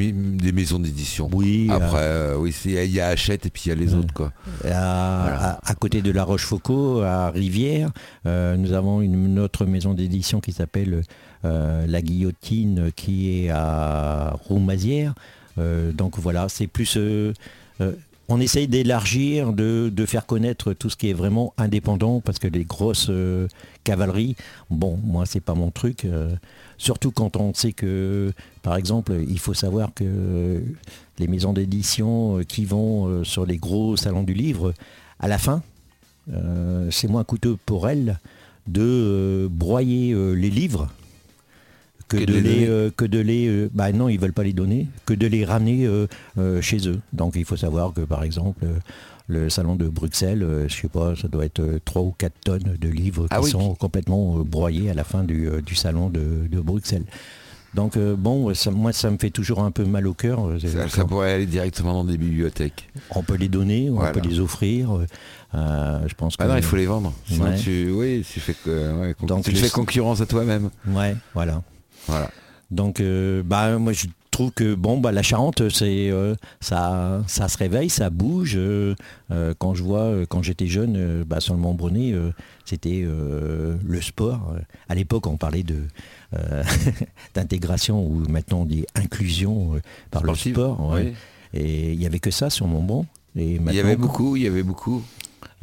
maisons 0.52 0.80
d'édition. 0.80 1.30
Oui, 1.32 1.70
Après, 1.72 2.36
oui, 2.36 2.54
il 2.66 2.92
y 2.92 3.00
a 3.00 3.08
Hachette 3.08 3.46
et 3.46 3.50
puis 3.50 3.64
il 3.68 3.70
y 3.70 3.72
a 3.72 3.76
les 3.76 3.94
autres 3.94 4.14
quoi. 4.14 4.34
à, 4.66 5.52
à- 5.52 5.60
à 5.64 5.76
côté 5.76 6.02
de 6.02 6.12
La 6.12 6.26
Rochefoucauld, 6.26 7.06
à 7.06 7.30
Rivière. 7.30 7.90
Nous 8.26 8.74
avons 8.74 9.02
une, 9.02 9.40
autre 9.40 9.66
maison 9.66 9.94
d'édition 9.94 10.42
qui 10.42 10.52
s'appelle 10.52 11.04
La 11.44 12.02
Guillotine, 12.02 12.92
qui 12.96 13.46
est 13.46 13.50
à 13.50 14.36
Roumazières. 14.44 15.16
Euh, 15.58 15.92
donc 15.92 16.20
voilà, 16.20 16.50
c'est 16.50 16.68
plus... 16.68 16.98
euh, 16.98 17.34
euh, 17.82 17.94
on 18.30 18.40
essaye 18.40 18.68
d'élargir, 18.68 19.52
de, 19.52 20.06
faire 20.08 20.26
connaître 20.26 20.74
tout 20.74 20.90
ce 20.90 20.96
qui 20.96 21.10
est 21.10 21.14
vraiment 21.14 21.54
indépendant, 21.58 22.22
parce 22.22 22.40
que 22.40 22.48
les 22.48 22.64
grosses 22.64 23.12
cavaleries, 23.84 24.38
bon, 24.70 24.98
moi 25.04 25.26
c'est 25.26 25.42
pas 25.42 25.54
mon 25.54 25.72
truc. 25.72 26.08
surtout 26.78 27.12
quand 27.12 27.36
on 27.36 27.54
sait 27.54 27.74
que, 27.74 28.32
par 28.62 28.78
exemple, 28.78 29.14
il 29.28 29.40
faut 29.40 29.54
savoir 29.54 29.94
que 29.94 30.64
les 31.20 31.28
maisons 31.28 31.52
d'édition 31.52 32.40
qui 32.48 32.64
vont 32.64 33.26
sur 33.26 33.46
les 33.46 33.58
gros 33.58 33.98
salons 33.98 34.24
du 34.24 34.34
livre, 34.34 34.74
à 35.20 35.28
la 35.28 35.38
fin, 35.38 35.62
c'est 36.92 37.10
moins 37.10 37.26
coûteux 37.26 37.58
pour 37.66 37.90
elles 37.90 38.20
de 38.68 39.50
broyer 39.52 40.16
les 40.34 40.50
livres 40.50 40.88
que, 42.08 42.18
Que 42.18 42.22
de 42.24 42.26
de 42.26 42.34
les 42.34 42.42
les, 42.42 42.50
donner. 42.56 42.68
euh, 42.68 42.90
que 42.96 43.06
de 43.06 43.20
les 43.20 43.48
euh, 43.48 43.70
bah 43.74 43.92
non 43.92 44.10
ils 44.10 44.20
veulent 44.20 44.34
pas 44.34 44.44
les 44.44 44.54
donner 44.54 44.88
que 45.06 45.14
de 45.14 45.28
les 45.28 45.46
ramener 45.46 45.86
euh, 45.86 46.08
euh, 46.38 46.62
chez 46.62 46.88
eux 46.88 47.00
donc 47.14 47.34
il 47.36 47.46
faut 47.46 47.58
savoir 47.58 47.94
que 47.94 48.02
par 48.02 48.24
exemple 48.24 48.64
euh, 48.66 48.74
le 49.28 49.50
salon 49.50 49.76
de 49.76 49.88
Bruxelles 49.88 50.46
je 50.68 50.74
sais 50.76 50.90
pas 50.90 51.16
ça 51.16 51.28
doit 51.28 51.46
être 51.46 51.60
euh, 51.62 51.80
3 51.86 52.02
ou 52.02 52.14
4 52.18 52.34
tonnes 52.44 52.78
de 52.80 52.90
livres 52.90 53.28
Ah 53.30 53.38
qui 53.40 53.46
oui. 53.46 53.52
sont 53.52 53.74
complètement 53.76 54.40
broyés 54.40 54.90
à 54.90 54.94
la 54.94 55.04
fin 55.04 55.24
du, 55.24 55.50
du 55.66 55.76
salon 55.76 56.10
de, 56.10 56.48
de 56.52 56.60
Bruxelles 56.60 57.06
donc 57.74 57.98
bon 57.98 58.54
ça- 58.54 58.70
moi 58.70 58.94
ça 58.94 59.10
me 59.10 59.18
fait 59.18 59.32
toujours 59.32 59.62
un 59.64 59.72
peu 59.72 59.84
mal 59.86 60.06
au 60.06 60.14
cœur 60.14 60.48
Ça, 60.62 60.88
ça 60.90 61.06
pourrait 61.06 61.34
aller 61.34 61.48
directement 61.48 61.94
dans 61.94 62.04
des 62.06 62.18
bibliothèques. 62.20 62.88
on 63.10 63.24
peut 63.24 63.34
les 63.36 63.48
donner, 63.48 63.90
on 63.90 63.96
Voilà. 63.96 64.12
peut 64.12 64.20
les 64.20 64.40
offrir. 64.40 64.92
euh, 65.56 66.00
je 66.08 66.14
pense 66.14 66.38
que. 66.38 66.44
Ah 66.44 66.48
non, 66.48 66.56
il 66.58 66.62
faut 66.62 66.76
les 66.76 66.86
vendre. 66.86 67.12
Sinon, 67.28 67.46
Ouais. 67.46 67.58
tu, 67.58 67.90
oui, 67.92 68.24
tu 68.32 68.40
fais, 68.40 68.56
ouais, 68.68 69.16
Donc 69.24 69.46
tu 69.46 69.52
le- 69.52 69.58
fais 69.58 69.70
concurrence 69.72 70.22
à 70.22 70.28
toi-même. 70.28 70.70
Ouais, 70.88 71.16
voilà. 71.34 71.64
Voilà. 72.08 72.30
Donc, 72.72 73.00
euh, 73.00 73.44
bah, 73.44 73.78
moi, 73.78 73.94
je 73.94 74.08
trouve 74.32 74.52
que 74.52 74.74
bon, 74.74 75.00
bah, 75.00 75.12
la 75.12 75.22
Charente, 75.22 75.70
c'est 75.70 76.10
euh, 76.10 76.36
ça, 76.60 77.22
ça 77.28 77.48
se 77.48 77.58
réveille, 77.58 77.90
ça 77.90 78.10
bouge. 78.10 78.56
euh, 78.58 78.96
quand 79.30 79.76
je 79.76 79.84
vois, 79.84 80.12
quand 80.28 80.42
j'étais 80.42 80.68
jeune, 80.68 81.24
bah, 81.24 81.40
sur 81.40 81.54
le 81.54 81.60
Montbronnet, 81.60 82.14
euh, 82.14 82.32
c'était 82.66 83.06
le 83.06 84.02
sport. 84.02 84.56
À 84.90 84.96
l'époque, 84.96 85.28
on 85.28 85.38
parlait 85.38 85.64
de 85.64 85.78
d'intégration 87.36 88.04
ou 88.06 88.24
maintenant 88.28 88.62
on 88.62 88.66
dit 88.66 88.86
inclusion 88.96 89.80
par 90.10 90.24
Sportive, 90.24 90.56
le 90.58 90.64
sport. 90.64 90.90
ouais. 90.92 91.14
oui. 91.54 91.60
Et 91.60 91.94
il 91.94 92.02
y 92.02 92.08
avait 92.08 92.20
que 92.20 92.32
ça 92.32 92.50
sur. 92.50 92.66
Et 93.36 93.56
Il 93.56 93.74
y 93.74 93.80
avait 93.80 93.96
beaucoup, 93.96 94.36
il 94.36 94.44
y 94.44 94.48
avait 94.48 94.64
beaucoup. 94.64 95.04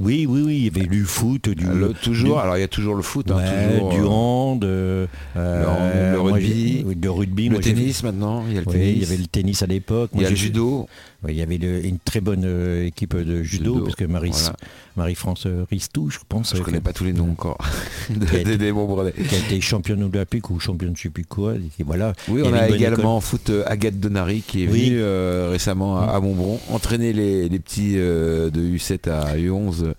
Oui, 0.00 0.26
oui, 0.28 0.42
oui, 0.46 0.56
il 0.56 0.64
y 0.64 0.80
avait 0.80 0.88
du 0.88 1.04
foot, 1.04 1.48
du, 1.50 1.66
Alors, 1.66 1.92
toujours, 2.02 2.36
du- 2.36 2.40
alors 2.42 2.56
il 2.56 2.60
y 2.60 2.64
a 2.64 2.68
toujours 2.68 2.94
le 2.94 3.02
foot, 3.02 3.30
hein, 3.30 3.36
Ouais, 3.36 3.44
toujours, 3.68 3.90
du 3.90 4.00
euh, 4.00 4.06
hand, 4.06 4.64
euh, 4.64 5.06
le 5.36 6.18
moi, 6.22 6.32
rugby, 6.32 6.82
oui, 6.86 6.96
de 6.96 7.08
rugby, 7.08 7.44
le 7.48 7.50
moi, 7.52 7.60
tennis 7.60 8.02
maintenant, 8.02 8.44
il 8.48 8.54
y 8.54 8.58
a 8.58 8.60
le 8.62 8.66
oui, 8.66 8.72
tennis, 8.72 8.92
il 8.96 9.00
y 9.02 9.04
avait 9.04 9.16
le 9.18 9.26
tennis 9.26 9.62
à 9.62 9.66
l'époque. 9.66 10.10
il 10.14 10.16
Moi, 10.16 10.24
y 10.24 10.26
a 10.26 10.30
le 10.30 10.36
judo. 10.36 10.88
Il 11.28 11.34
y 11.36 11.42
avait 11.42 11.58
le- 11.58 11.84
une 11.84 11.98
très 11.98 12.20
bonne 12.20 12.44
euh, 12.44 12.86
équipe 12.86 13.14
de 13.16 13.42
judo, 13.42 13.74
Judo, 13.74 13.84
parce 13.84 13.96
que 13.96 14.04
Marie, 14.04 14.30
voilà. 14.30 14.56
Marie-France 14.96 15.44
euh, 15.46 15.64
Ristou, 15.70 16.08
je 16.10 16.18
pense, 16.28 16.54
Je 16.56 16.60
euh, 16.60 16.64
connais 16.64 16.80
pas 16.80 16.92
tous 16.92 17.04
les 17.04 17.12
noms 17.12 17.30
encore 17.30 17.58
des, 18.10 18.72
Montbronais. 18.72 19.12
qui 19.12 19.34
a 19.34 19.38
été 19.38 19.60
championne 19.60 20.02
olympique 20.02 20.48
ou 20.50 20.58
championne 20.58 20.96
je 20.96 21.02
sais 21.02 21.10
plus 21.10 21.24
quoi. 21.26 21.54
Et 21.78 21.82
voilà. 21.82 22.14
Oui, 22.28 22.42
on 22.44 22.52
a 22.54 22.68
également 22.70 23.16
en 23.16 23.20
foot 23.20 23.50
Agathe 23.66 24.00
Donary 24.00 24.40
qui 24.46 24.64
est 24.64 24.68
Oui. 24.68 24.86
venue 24.90 25.00
euh, 25.02 25.48
récemment 25.50 25.98
à, 26.00 26.06
à 26.12 26.20
Montbron 26.20 26.58
entraîner 26.70 27.12
les, 27.12 27.48
les 27.48 27.58
petits 27.58 27.94
euh, 27.96 28.50
de 28.50 28.60
U7 28.62 29.10
à 29.10 29.36
U11 29.36 29.92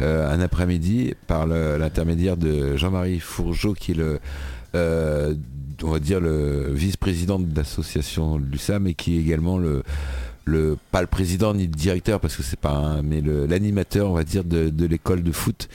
euh, 0.00 0.30
un 0.32 0.40
après-midi 0.40 1.14
par 1.26 1.46
l'intermédiaire 1.46 2.36
de 2.36 2.76
Jean-Marie 2.76 3.20
Fourgeot 3.20 3.74
qui 3.74 3.92
est 3.92 3.94
le 3.94 4.18
on 5.84 5.90
va 5.90 6.00
dire 6.00 6.20
le 6.20 6.72
vice-président 6.72 7.38
de 7.38 7.56
l'association 7.56 8.36
Lussam 8.36 8.86
et 8.88 8.94
qui 8.94 9.16
est 9.16 9.20
également 9.20 9.58
le 9.58 9.82
le 10.48 10.76
pas 10.90 11.00
le 11.00 11.06
président 11.06 11.54
ni 11.54 11.64
le 11.64 11.68
directeur 11.74 12.20
parce 12.20 12.36
que 12.36 12.42
c'est 12.42 12.58
pas 12.58 12.70
un 12.72 13.02
mais 13.02 13.20
l'animateur 13.20 14.10
on 14.10 14.14
va 14.14 14.24
dire 14.24 14.44
de, 14.44 14.68
de 14.68 14.86
l'école 14.86 15.22
de 15.22 15.32
foot 15.32 15.68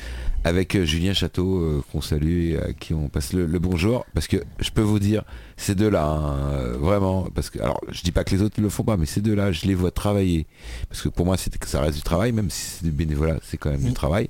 avec 0.43 0.75
euh, 0.75 0.83
Julien 0.83 1.13
Château 1.13 1.59
euh, 1.59 1.83
qu'on 1.91 2.01
salue 2.01 2.51
et 2.51 2.59
à 2.59 2.73
qui 2.73 2.93
on 2.93 3.07
passe 3.07 3.31
le, 3.31 3.45
le 3.45 3.59
bonjour. 3.59 4.05
Parce 4.13 4.27
que 4.27 4.37
je 4.59 4.71
peux 4.71 4.81
vous 4.81 4.99
dire 4.99 5.23
ces 5.55 5.73
deux-là 5.75 6.05
hein, 6.05 6.37
euh, 6.51 6.77
vraiment 6.77 7.27
parce 7.33 7.49
que 7.49 7.59
alors 7.59 7.79
je 7.89 8.01
dis 8.01 8.11
pas 8.11 8.23
que 8.23 8.35
les 8.35 8.41
autres 8.41 8.59
ne 8.59 8.63
le 8.63 8.69
font 8.69 8.83
pas 8.83 8.97
mais 8.97 9.05
ces 9.05 9.21
deux-là 9.21 9.51
je 9.51 9.65
les 9.65 9.75
vois 9.75 9.91
travailler. 9.91 10.45
Parce 10.89 11.01
que 11.01 11.09
pour 11.09 11.25
moi 11.25 11.37
c'est 11.37 11.55
que 11.57 11.67
ça 11.67 11.79
reste 11.81 11.95
du 11.95 12.03
travail 12.03 12.31
même 12.31 12.49
si 12.49 12.61
c'est 12.61 12.85
du 12.85 12.91
bénévolat 12.91 13.37
c'est 13.43 13.57
quand 13.57 13.71
même 13.71 13.83
du 13.83 13.93
travail 13.93 14.29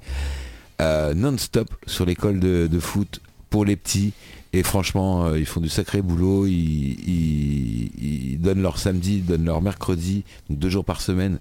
euh, 0.82 1.14
non-stop 1.14 1.70
sur 1.88 2.06
l'école 2.06 2.40
de, 2.40 2.68
de 2.68 2.80
foot 2.80 3.20
pour 3.50 3.66
les 3.66 3.76
petits 3.76 4.14
et 4.54 4.62
franchement 4.64 5.26
euh, 5.26 5.40
ils 5.40 5.46
font 5.46 5.60
du 5.60 5.70
sacré 5.70 6.02
boulot 6.02 6.46
ils, 6.46 8.38
donnent 8.40 8.62
leur 8.62 8.78
samedi 8.78 9.16
ils 9.16 9.26
donnent 9.26 9.46
leur 9.46 9.62
mercredi 9.62 10.24
deux 10.50 10.70
jours 10.70 10.86
par 10.86 11.02
semaine. 11.02 11.40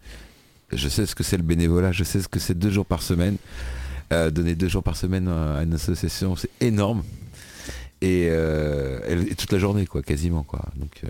Je 0.72 0.88
sais 0.88 1.04
ce 1.04 1.14
que 1.14 1.22
c'est 1.22 1.36
le 1.36 1.42
bénévolat 1.42 1.92
je 1.92 2.04
sais 2.04 2.22
ce 2.22 2.28
que 2.28 2.38
c'est 2.38 2.58
deux 2.58 2.70
jours 2.70 2.86
par 2.86 3.02
semaine. 3.02 3.36
Euh, 4.12 4.30
donner 4.30 4.54
deux 4.54 4.68
jours 4.68 4.82
par 4.82 4.96
semaine 4.96 5.28
à 5.28 5.62
une 5.62 5.74
association 5.74 6.36
c'est 6.36 6.50
énorme. 6.60 7.02
Et, 8.00 8.26
euh, 8.30 9.24
toute 9.38 9.52
la 9.52 9.58
journée 9.58 9.86
quoi 9.86 10.02
quasiment 10.02 10.42
quoi. 10.42 10.64
Donc 10.76 11.02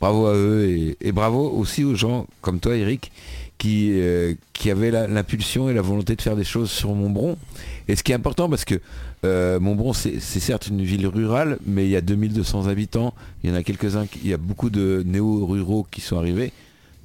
bravo 0.00 0.26
à 0.26 0.34
eux 0.34 0.96
et 1.00 1.12
bravo 1.12 1.50
aussi 1.50 1.84
aux 1.84 1.94
gens 1.94 2.26
comme 2.40 2.60
toi 2.60 2.76
Eric 2.76 3.12
qui, 3.58 3.90
euh, 4.00 4.34
qui 4.52 4.70
avaient 4.70 4.90
la- 4.90 5.06
l'impulsion 5.06 5.68
et 5.70 5.74
la 5.74 5.80
volonté 5.82 6.14
de 6.16 6.22
faire 6.22 6.36
des 6.36 6.44
choses 6.44 6.70
sur 6.70 6.94
Montbron 6.94 7.36
et 7.88 7.96
ce 7.96 8.02
qui 8.02 8.12
est 8.12 8.14
important 8.14 8.48
parce 8.50 8.64
que 8.64 8.80
euh, 9.24 9.58
Montbron 9.60 9.92
c'est 9.94 10.20
certes 10.20 10.66
une 10.68 10.82
ville 10.82 11.06
rurale 11.06 11.58
mais 11.66 11.84
il 11.86 11.90
y 11.90 11.96
a 11.96 12.00
2200 12.02 12.66
habitants 12.66 13.14
il 13.42 13.50
y 13.50 13.52
en 13.52 13.56
a 13.56 13.62
quelques-uns 13.62 14.06
il 14.22 14.28
y 14.28 14.34
a 14.34 14.36
beaucoup 14.36 14.68
de 14.70 15.02
néo-ruraux 15.06 15.86
qui 15.90 16.00
sont 16.02 16.18
arrivés 16.18 16.52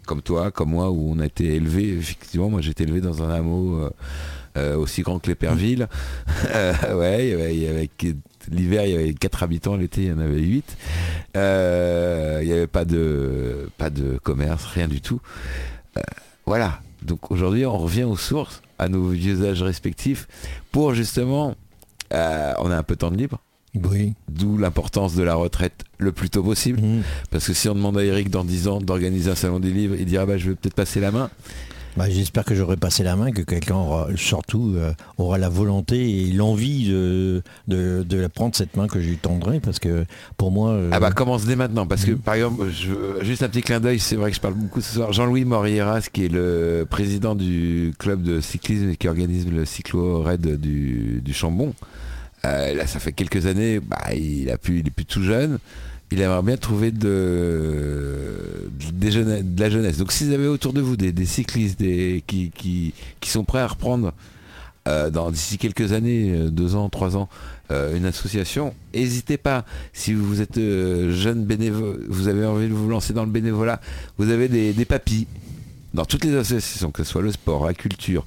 comme 0.05 0.21
toi 0.21 0.51
comme 0.51 0.71
moi 0.71 0.91
où 0.91 1.09
on 1.15 1.19
a 1.19 1.25
été 1.25 1.55
élevé 1.55 1.89
effectivement 1.97 2.49
moi 2.49 2.59
j'ai 2.61 2.71
été 2.71 2.83
élevé 2.83 2.99
dans 2.99 3.23
un 3.23 3.29
hameau 3.29 3.89
euh, 4.57 4.75
aussi 4.75 5.03
grand 5.03 5.19
que 5.19 5.29
l'Éperville 5.29 5.87
ouais 6.53 7.33
avait- 7.33 7.67
avait 7.69 7.89
L'hiver, 8.51 8.85
il 8.87 8.91
y 8.91 8.95
avait 8.95 9.13
4 9.13 9.43
habitants, 9.43 9.75
l'été, 9.77 10.01
il 10.01 10.07
y 10.07 10.11
en 10.11 10.17
avait 10.17 10.39
8. 10.41 10.75
il 11.35 11.39
n'y 12.47 12.51
avait 12.51 12.65
pas 12.65 12.85
de, 12.85 13.69
pas 13.77 13.91
de 13.91 14.17
commerce, 14.17 14.65
rien 14.65 14.87
du 14.87 14.99
tout. 14.99 15.21
Voilà. 16.51 16.81
Donc 17.01 17.31
aujourd'hui, 17.31 17.65
on 17.65 17.77
revient 17.77 18.03
aux 18.03 18.17
sources, 18.17 18.61
à 18.77 18.89
nos 18.89 19.07
vieux 19.07 19.41
âges 19.45 19.63
respectifs, 19.63 20.27
pour 20.73 20.93
justement, 20.93 21.55
euh, 22.13 22.51
on 22.59 22.69
a 22.71 22.75
un 22.75 22.83
peu 22.83 22.95
de 22.95 22.99
temps 22.99 23.09
de 23.09 23.15
libre, 23.15 23.39
Oui. 23.73 24.15
D'où 24.27 24.57
l'importance 24.57 25.15
de 25.15 25.23
la 25.23 25.35
retraite 25.35 25.85
le 25.97 26.11
plus 26.11 26.29
tôt 26.29 26.43
possible. 26.43 26.81
Mhm. 26.81 27.03
Parce 27.29 27.47
que 27.47 27.53
si 27.53 27.69
on 27.69 27.73
demande 27.73 27.97
à 27.97 28.03
Eric 28.03 28.29
dans 28.29 28.43
10 28.43 28.67
ans 28.67 28.81
d'organiser 28.81 29.31
un 29.31 29.35
salon 29.35 29.61
des 29.61 29.71
livres, 29.71 29.95
il 29.97 30.05
dira 30.05 30.25
bah, 30.25 30.37
je 30.37 30.49
vais 30.49 30.55
peut-être 30.57 30.75
passer 30.75 30.99
la 30.99 31.11
main. 31.11 31.29
Bah, 31.97 32.09
J'espère 32.09 32.45
que 32.45 32.55
j'aurai 32.55 32.77
passé 32.77 33.03
la 33.03 33.17
main, 33.17 33.31
que 33.33 33.41
quelqu'un 33.41 33.75
aura, 33.75 34.07
surtout 34.15 34.73
euh, 34.77 34.93
aura 35.17 35.37
la 35.37 35.49
volonté 35.49 36.21
et 36.21 36.31
l'envie 36.31 36.87
de, 36.87 37.43
de, 37.67 38.03
de 38.07 38.27
prendre 38.27 38.55
cette 38.55 38.77
main 38.77 38.87
que 38.87 39.01
je 39.01 39.09
lui 39.09 39.17
tendrai, 39.17 39.59
parce 39.59 39.77
que 39.79 40.05
pour 40.37 40.51
moi... 40.51 40.71
euh, 40.71 40.89
Ah 40.93 41.01
bah 41.01 41.11
commence 41.11 41.45
dès 41.45 41.57
maintenant. 41.57 41.85
Parce 41.85 42.05
que 42.05 42.11
Mhm. 42.11 42.17
par 42.19 42.35
exemple, 42.35 42.69
je- 42.71 43.23
juste 43.25 43.43
un 43.43 43.49
petit 43.49 43.61
clin 43.61 43.81
d'œil, 43.81 43.99
c'est 43.99 44.15
vrai 44.15 44.29
que 44.29 44.35
je 44.37 44.41
parle 44.41 44.53
beaucoup 44.53 44.79
ce 44.79 44.93
soir. 44.93 45.11
Jean-Louis 45.11 45.43
Morieras, 45.43 46.07
qui 46.13 46.25
est 46.25 46.29
le 46.31 46.87
président 46.89 47.35
du 47.35 47.93
club 47.99 48.23
de 48.23 48.39
cyclisme 48.39 48.89
et 48.91 48.95
qui 48.95 49.09
organise 49.09 49.47
le 49.51 49.65
cyclo-raid 49.65 50.59
du, 50.61 51.21
du 51.21 51.33
Chambon. 51.33 51.73
euh, 52.45 52.73
là, 52.73 52.87
ça 52.87 52.99
fait 52.99 53.11
quelques 53.11 53.47
années, 53.47 53.81
bah, 53.81 54.13
il, 54.15 54.49
a 54.49 54.57
pu, 54.57 54.79
il 54.79 54.87
est 54.87 54.91
plus 54.91 55.05
tout 55.05 55.23
jeune. 55.23 55.59
Il 56.11 56.19
aimerait 56.19 56.41
bien 56.41 56.57
trouver 56.57 56.91
de, 56.91 58.69
la 59.57 59.69
jeunesse. 59.69 59.97
Donc 59.97 60.11
si 60.11 60.25
vous 60.25 60.33
avez 60.33 60.47
autour 60.47 60.73
de 60.73 60.81
vous 60.81 60.97
des, 60.97 61.25
cyclistes 61.25 61.79
qui, 62.27 62.93
sont 63.23 63.45
prêts 63.45 63.59
à 63.59 63.67
reprendre 63.67 64.13
euh, 64.87 65.09
dans 65.09 65.31
d'ici 65.31 65.57
quelques 65.57 65.93
années, 65.93 66.31
euh, 66.31 66.49
deux 66.49 66.75
ans, 66.75 66.89
trois 66.89 67.15
ans, 67.15 67.29
euh, 67.71 67.95
une 67.95 68.05
association, 68.05 68.73
n'hésitez 68.93 69.37
pas. 69.37 69.63
Si 69.93 70.13
vous 70.13 70.41
êtes 70.41 70.55
jeune 70.55 71.45
bénévole, 71.45 72.03
vous 72.09 72.27
avez 72.27 72.45
envie 72.45 72.67
de 72.67 72.73
vous 72.73 72.89
lancer 72.89 73.13
dans 73.13 73.23
le 73.23 73.31
bénévolat, 73.31 73.79
vous 74.17 74.29
avez 74.29 74.49
des, 74.49 74.73
des 74.73 74.85
papis 74.85 75.27
dans 75.93 76.03
toutes 76.03 76.25
les 76.25 76.35
associations, 76.35 76.91
que 76.91 77.03
ce 77.03 77.11
soit 77.11 77.21
le 77.21 77.31
sport, 77.31 77.65
la 77.65 77.73
culture, 77.73 78.25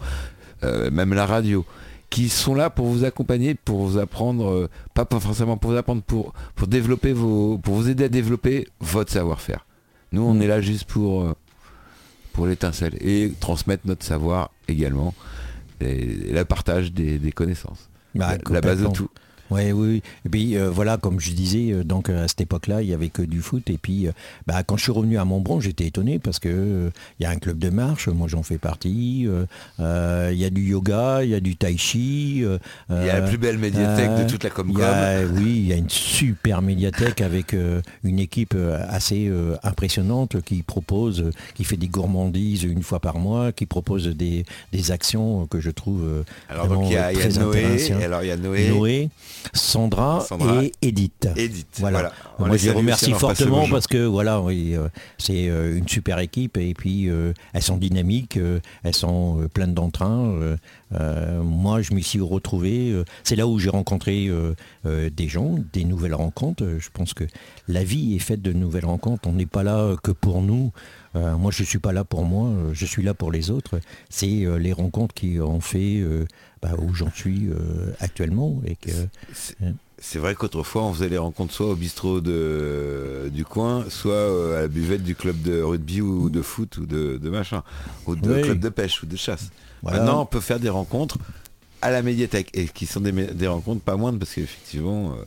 même 0.63 1.13
la 1.13 1.27
radio, 1.27 1.67
qui 2.15 2.29
sont 2.29 2.55
là 2.55 2.71
pour 2.71 2.87
vous 2.87 3.03
accompagner, 3.03 3.57
pour 3.57 3.85
vous 3.85 3.99
apprendre, 3.99 4.49
euh, 4.49 4.71
pas 4.95 5.05
pas 5.05 5.19
forcément 5.19 5.57
pour 5.57 5.73
vous 5.73 5.77
apprendre, 5.77 6.01
pour, 6.03 6.33
pour 6.55 6.69
développer 6.69 7.13
vos, 7.13 7.59
pour 7.59 7.75
vous 7.75 7.89
aider 7.89 8.05
à 8.05 8.09
développer 8.09 8.69
votre 8.79 9.11
savoir-faire. 9.11 9.67
Nous, 10.13 10.23
on 10.23 10.41
est 10.41 10.47
là 10.47 10.61
juste 10.61 10.85
pour, 10.85 11.25
euh, 11.25 11.33
pour 12.33 12.47
l'étincelle 12.47 12.95
et 13.01 13.33
transmettre 13.41 13.85
notre 13.89 14.05
savoir 14.05 14.53
également 14.69 15.13
et, 15.81 15.87
et 15.87 16.33
le 16.33 16.45
partage 16.45 16.93
des, 16.93 17.19
des 17.19 17.33
connaissances. 17.33 17.91
bah, 18.15 18.37
la, 18.47 18.55
la 18.55 18.61
base 18.61 18.81
de 18.81 18.87
tout. 18.93 19.09
Ouais, 19.51 19.73
oui, 19.73 19.89
oui. 19.89 20.03
Et 20.25 20.29
puis 20.29 20.57
euh, 20.57 20.71
voilà, 20.71 20.97
comme 20.97 21.21
je 21.21 21.33
disais, 21.33 21.73
euh, 21.73 21.85
donc 21.85 22.09
euh, 22.09 22.25
à 22.25 22.29
cette 22.29 22.41
époque-là, 22.41 22.83
il 22.83 22.89
y 22.89 22.95
avait 22.95 23.09
que 23.11 23.23
du 23.23 23.41
foot. 23.41 23.69
Et 23.71 23.79
puis, 23.79 24.07
euh, 24.09 24.13
bah, 24.47 24.63
quand 24.63 24.77
je 24.77 24.83
suis 24.85 24.93
revenu 24.93 25.19
à 25.19 25.25
Montbron, 25.25 25.61
j'étais 25.61 25.87
étonné 25.87 26.19
parce 26.19 26.39
que 26.39 26.49
euh, 26.49 26.91
il 27.21 27.25
y 27.25 27.27
a 27.27 27.31
un 27.31 27.37
club 27.37 27.59
de 27.59 27.71
marche, 27.71 28.09
moi 28.09 28.27
j'en 28.29 28.43
fais 28.43 28.59
partie. 28.59 29.25
euh, 29.27 29.45
euh, 29.81 30.31
Il 30.33 30.39
y 30.39 30.45
a 30.45 30.51
du 30.51 30.63
yoga, 30.63 31.23
il 31.25 31.31
y 31.31 31.35
a 31.35 31.41
du 31.41 31.57
tai 31.57 31.77
chi. 31.77 32.43
euh, 32.45 32.59
Il 32.91 33.07
y 33.07 33.11
a 33.11 33.19
la 33.21 33.25
euh, 33.25 33.29
plus 33.29 33.39
belle 33.39 33.59
médiathèque 33.59 34.11
euh, 34.11 34.25
de 34.25 34.31
toute 34.31 34.45
la 34.45 34.51
Comcom. 34.51 34.83
oui, 35.35 35.53
il 35.57 35.67
y 35.67 35.73
a 35.73 35.77
une 35.77 35.91
super 35.91 36.63
médiathèque 36.63 37.21
avec 37.21 37.55
euh, 37.55 37.81
une 38.03 38.19
équipe 38.19 38.55
euh, 38.57 38.85
assez 38.89 39.27
euh, 39.29 39.57
impressionnante 39.63 40.41
qui 40.43 40.63
propose, 40.63 41.21
euh, 41.21 41.31
qui 41.55 41.65
fait 41.65 41.77
des 41.77 41.89
gourmandises 41.89 42.63
une 42.65 42.83
fois 42.83 43.01
par 43.01 43.19
mois, 43.19 43.53
qui 43.53 43.67
propose 43.67 44.07
des, 44.09 44.45
des 44.73 44.91
actions 44.91 45.47
que 45.47 45.61
je 45.61 45.71
trouve 45.71 46.03
euh, 46.05 46.23
Alors 46.49 46.69
donc 46.69 46.87
il 46.87 46.93
y 46.93 46.97
a, 46.97 47.13
Noé, 47.39 47.77
et 47.89 48.05
alors 48.05 48.23
il 48.23 48.29
y 48.29 48.31
a 48.31 48.37
Noé, 48.37 48.69
Noé, 48.69 49.09
Sandra, 49.53 50.21
Sandra 50.21 50.65
et 50.65 50.73
Edith. 50.83 51.29
Edith. 51.37 51.67
Voilà. 51.79 51.99
Voilà. 51.99 52.13
On 52.39 52.47
Moi, 52.47 52.57
je 52.57 52.67
les 52.67 52.73
remercie 52.73 53.13
fortement 53.13 53.69
parce 53.69 53.87
que 53.87 54.05
voilà, 54.05 54.41
oui, 54.41 54.75
euh, 54.75 54.89
c'est 55.19 55.49
euh, 55.49 55.77
une 55.77 55.89
super 55.89 56.19
équipe 56.19 56.57
et 56.57 56.75
puis 56.75 57.09
euh, 57.09 57.33
elles 57.53 57.63
sont 57.63 57.77
dynamiques, 57.77 58.39
elles 58.83 58.95
sont 58.95 59.49
pleines 59.53 59.75
d'entrain. 59.75 60.57
Euh, 60.93 61.43
moi, 61.43 61.83
je 61.83 61.95
m'y 61.95 62.03
suis 62.03 62.21
retrouvé. 62.21 62.91
euh, 62.91 63.05
c'est 63.25 63.37
là 63.37 63.47
où 63.47 63.59
j'ai 63.59 63.71
rencontré 63.71 64.29
euh, 64.29 64.55
des 65.11 65.29
gens, 65.29 65.57
des 65.73 65.85
nouvelles 65.85 66.15
rencontres. 66.15 66.65
Je 66.79 66.89
pense 66.93 67.15
que 67.15 67.25
la 67.69 67.83
vie 67.85 68.15
est 68.15 68.19
faite 68.21 68.43
de 68.43 68.53
nouvelles 68.53 68.85
rencontres. 68.87 69.29
On 69.29 69.33
n'est 69.33 69.47
pas 69.47 69.63
là 69.63 69.97
que 70.03 70.11
pour 70.13 70.43
nous. 70.43 70.73
Euh, 71.17 71.37
moi, 71.37 71.51
je 71.53 71.63
ne 71.63 71.67
suis 71.67 71.79
pas 71.79 71.93
là 71.93 72.05
pour 72.05 72.25
moi. 72.25 72.51
Je 72.73 72.87
suis 72.87 73.03
là 73.03 73.15
pour 73.15 73.33
les 73.33 73.51
autres. 73.51 73.81
C'est 74.11 74.47
les 74.59 74.73
rencontres 74.73 75.15
qui 75.15 75.41
ont 75.41 75.61
fait 75.61 76.03
bah, 76.63 76.73
où 76.79 76.95
j'en 76.95 77.11
suis 77.13 77.49
actuellement 78.01 78.61
et 78.67 78.77
que 78.77 78.91
C'est- 79.99 80.19
vrai 80.19 80.35
qu'autrefois 80.35 80.83
on 80.85 80.93
faisait 80.93 81.09
les 81.09 81.17
rencontres 81.19 81.55
soit 81.55 81.69
au 81.71 81.77
bistrot 81.77 82.21
de, 82.21 83.31
du 83.33 83.45
coin, 83.45 83.85
soit 83.89 84.57
à 84.59 84.61
la 84.63 84.69
buvette 84.69 85.03
du 85.03 85.15
club 85.15 85.41
de 85.43 85.63
rugby 85.63 86.01
ou 86.03 86.29
de 86.31 86.43
foot 86.43 86.77
ou 86.79 86.85
de, 86.87 87.17
de 87.17 87.31
machin, 87.31 87.63
ou 88.07 88.15
de 88.17 88.35
Oui. 88.35 88.43
club 88.43 88.59
de 88.61 88.69
pêche 88.69 89.03
ou 89.03 89.07
de 89.07 89.17
chasse. 89.17 89.51
Voilà. 89.85 90.01
Maintenant 90.01 90.23
on 90.23 90.27
peut 90.27 90.41
faire 90.41 90.59
des 90.59 90.69
rencontres 90.71 91.19
à 91.83 91.91
la 91.91 92.03
médiathèque 92.03 92.51
et 92.55 92.67
qui 92.67 92.87
sont 92.87 93.01
des, 93.01 93.47
rencontres 93.47 93.83
pas 93.83 93.97
moindres 93.97 94.19
parce 94.19 94.33
qu'effectivement, 94.35 95.13
euh, 95.13 95.23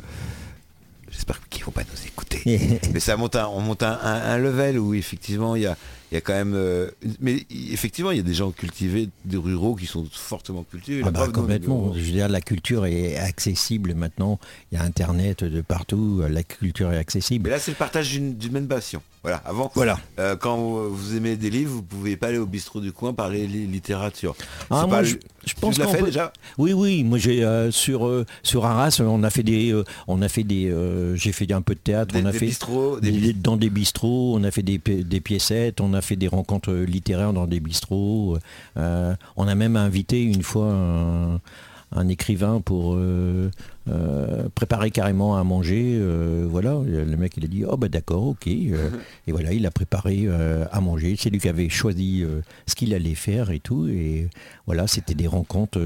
j'espère 1.12 1.40
qu'ils 1.50 1.64
vont 1.64 1.72
pas 1.72 1.84
nous 1.84 2.08
écouter. 2.08 2.80
mais 2.94 3.00
ça 3.00 3.16
monte 3.18 3.36
un, 3.36 3.48
on 3.48 3.62
monte 3.62 3.84
un, 3.84 3.92
un- 4.02 4.22
un 4.34 4.38
level 4.38 4.80
où 4.80 4.94
effectivement 4.94 5.56
il 5.56 5.62
y 5.64 5.66
a, 5.68 5.78
y 6.12 6.16
a 6.16 6.22
quand 6.22 6.34
même 6.34 6.54
euh, 6.56 6.90
mais 7.22 7.46
effectivement 7.72 8.12
il 8.12 8.18
y 8.18 8.20
a 8.20 8.24
des 8.24 8.34
gens 8.34 8.52
cultivés 8.52 9.10
des 9.26 9.38
ruraux 9.38 9.76
qui 9.76 9.86
sont 9.86 10.06
fortement 10.12 10.64
cultivés 10.64 11.04
Ah 11.06 11.12
bah, 11.12 11.28
complètement. 11.32 11.94
Je 11.94 12.00
veux 12.00 12.12
dire, 12.12 12.28
la 12.28 12.42
culture 12.42 12.86
est 12.86 13.18
accessible 13.18 13.94
maintenant. 13.94 14.40
Il 14.72 14.78
y 14.78 14.82
a 14.82 14.84
Internet 14.84 15.44
de 15.44 15.62
partout. 15.62 16.24
La 16.30 16.44
culture 16.44 16.88
est 16.90 16.94
mais 16.94 16.98
accessible. 16.98 17.50
là 17.50 17.60
c'est 17.60 17.72
le 17.72 17.78
partage 17.78 18.10
d'une 18.12 18.52
même 18.52 18.68
passion 18.68 19.02
voilà 19.24 19.42
avant 19.46 19.72
Voilà. 19.76 20.00
euh, 20.20 20.36
quand 20.36 20.58
vous, 20.58 21.16
aimez 21.16 21.36
des 21.36 21.50
livres 21.50 21.72
vous 21.72 21.82
pouvez 21.84 22.16
pas 22.18 22.28
aller 22.28 22.38
au 22.38 22.46
bistrot 22.46 22.80
du 22.80 22.92
coin 22.92 23.14
parler 23.14 23.46
li- 23.48 23.68
littérature 23.68 24.36
Ah, 24.70 24.86
moi, 24.88 24.98
pas 24.98 25.04
je, 25.04 25.16
pense 25.60 25.76
tu 25.76 25.82
fait 25.92 25.98
peut- 26.00 26.06
déjà? 26.06 26.32
Oui, 26.58 26.74
oui. 26.74 27.04
Moi, 27.04 27.18
j'ai 27.18 27.44
euh, 27.44 27.72
sur 27.72 28.06
euh, 28.06 28.26
sur 28.44 28.66
Arras, 28.66 29.00
on 29.02 29.24
a 29.24 29.30
fait 29.30 29.44
des, 29.44 29.74
on 30.08 30.22
a 30.22 30.28
fait 30.30 30.44
des, 30.44 30.68
j'ai 31.16 31.32
fait 31.32 31.52
un 31.52 31.62
peu 31.62 31.74
de 31.74 31.80
théâtre. 31.80 32.14
des, 32.14 32.22
on 32.22 32.26
a 32.26 32.32
des 32.32 32.40
fait 32.40 32.46
bistrots 32.48 33.00
des 33.00 33.12
des- 33.12 33.34
bis- 33.34 33.42
dans 33.42 33.58
des 33.58 33.70
bistrots, 33.70 34.36
on 34.38 34.44
a 34.44 34.52
fait 34.52 34.64
des, 34.64 34.78
des 34.78 35.22
piécettes, 35.22 35.82
on 35.82 35.94
a 35.94 36.02
fait 36.02 36.16
des 36.16 36.28
rencontres 36.28 36.72
littéraires 36.74 37.34
dans 37.34 37.48
des 37.48 37.60
bistrots. 37.60 38.38
on 38.76 39.48
a 39.48 39.56
même 39.56 39.76
invité 39.78 40.22
une 40.22 40.44
fois 40.44 40.66
un, 40.72 41.40
un 41.96 42.08
écrivain 42.10 42.62
pour 42.62 42.98
euh, 43.90 44.50
préparer 44.56 44.92
carrément 44.92 45.38
à 45.38 45.44
manger. 45.44 45.98
euh, 46.00 46.46
voilà, 46.50 46.80
le 46.86 47.16
mec 47.18 47.34
il 47.38 47.46
a 47.46 47.48
dit 47.48 47.64
oh 47.66 47.78
bah 47.78 47.90
d'accord, 47.90 48.24
ok. 48.28 48.48
euh, 48.48 48.90
et 49.28 49.32
voilà, 49.32 49.54
il 49.54 49.66
a 49.66 49.72
préparé 49.72 50.24
euh, 50.26 50.66
à 50.72 50.82
manger. 50.82 51.16
C'est 51.18 51.30
lui 51.30 51.40
qui 51.40 51.50
avait 51.50 51.70
choisi 51.70 52.24
ce 52.66 52.76
qu'il 52.76 52.94
allait 52.94 53.16
faire 53.16 53.52
et 53.52 53.60
tout. 53.60 53.88
Et 53.88 54.28
voilà, 54.66 54.88
c'était 54.88 55.14
des 55.16 55.28
rencontres. 55.28 55.80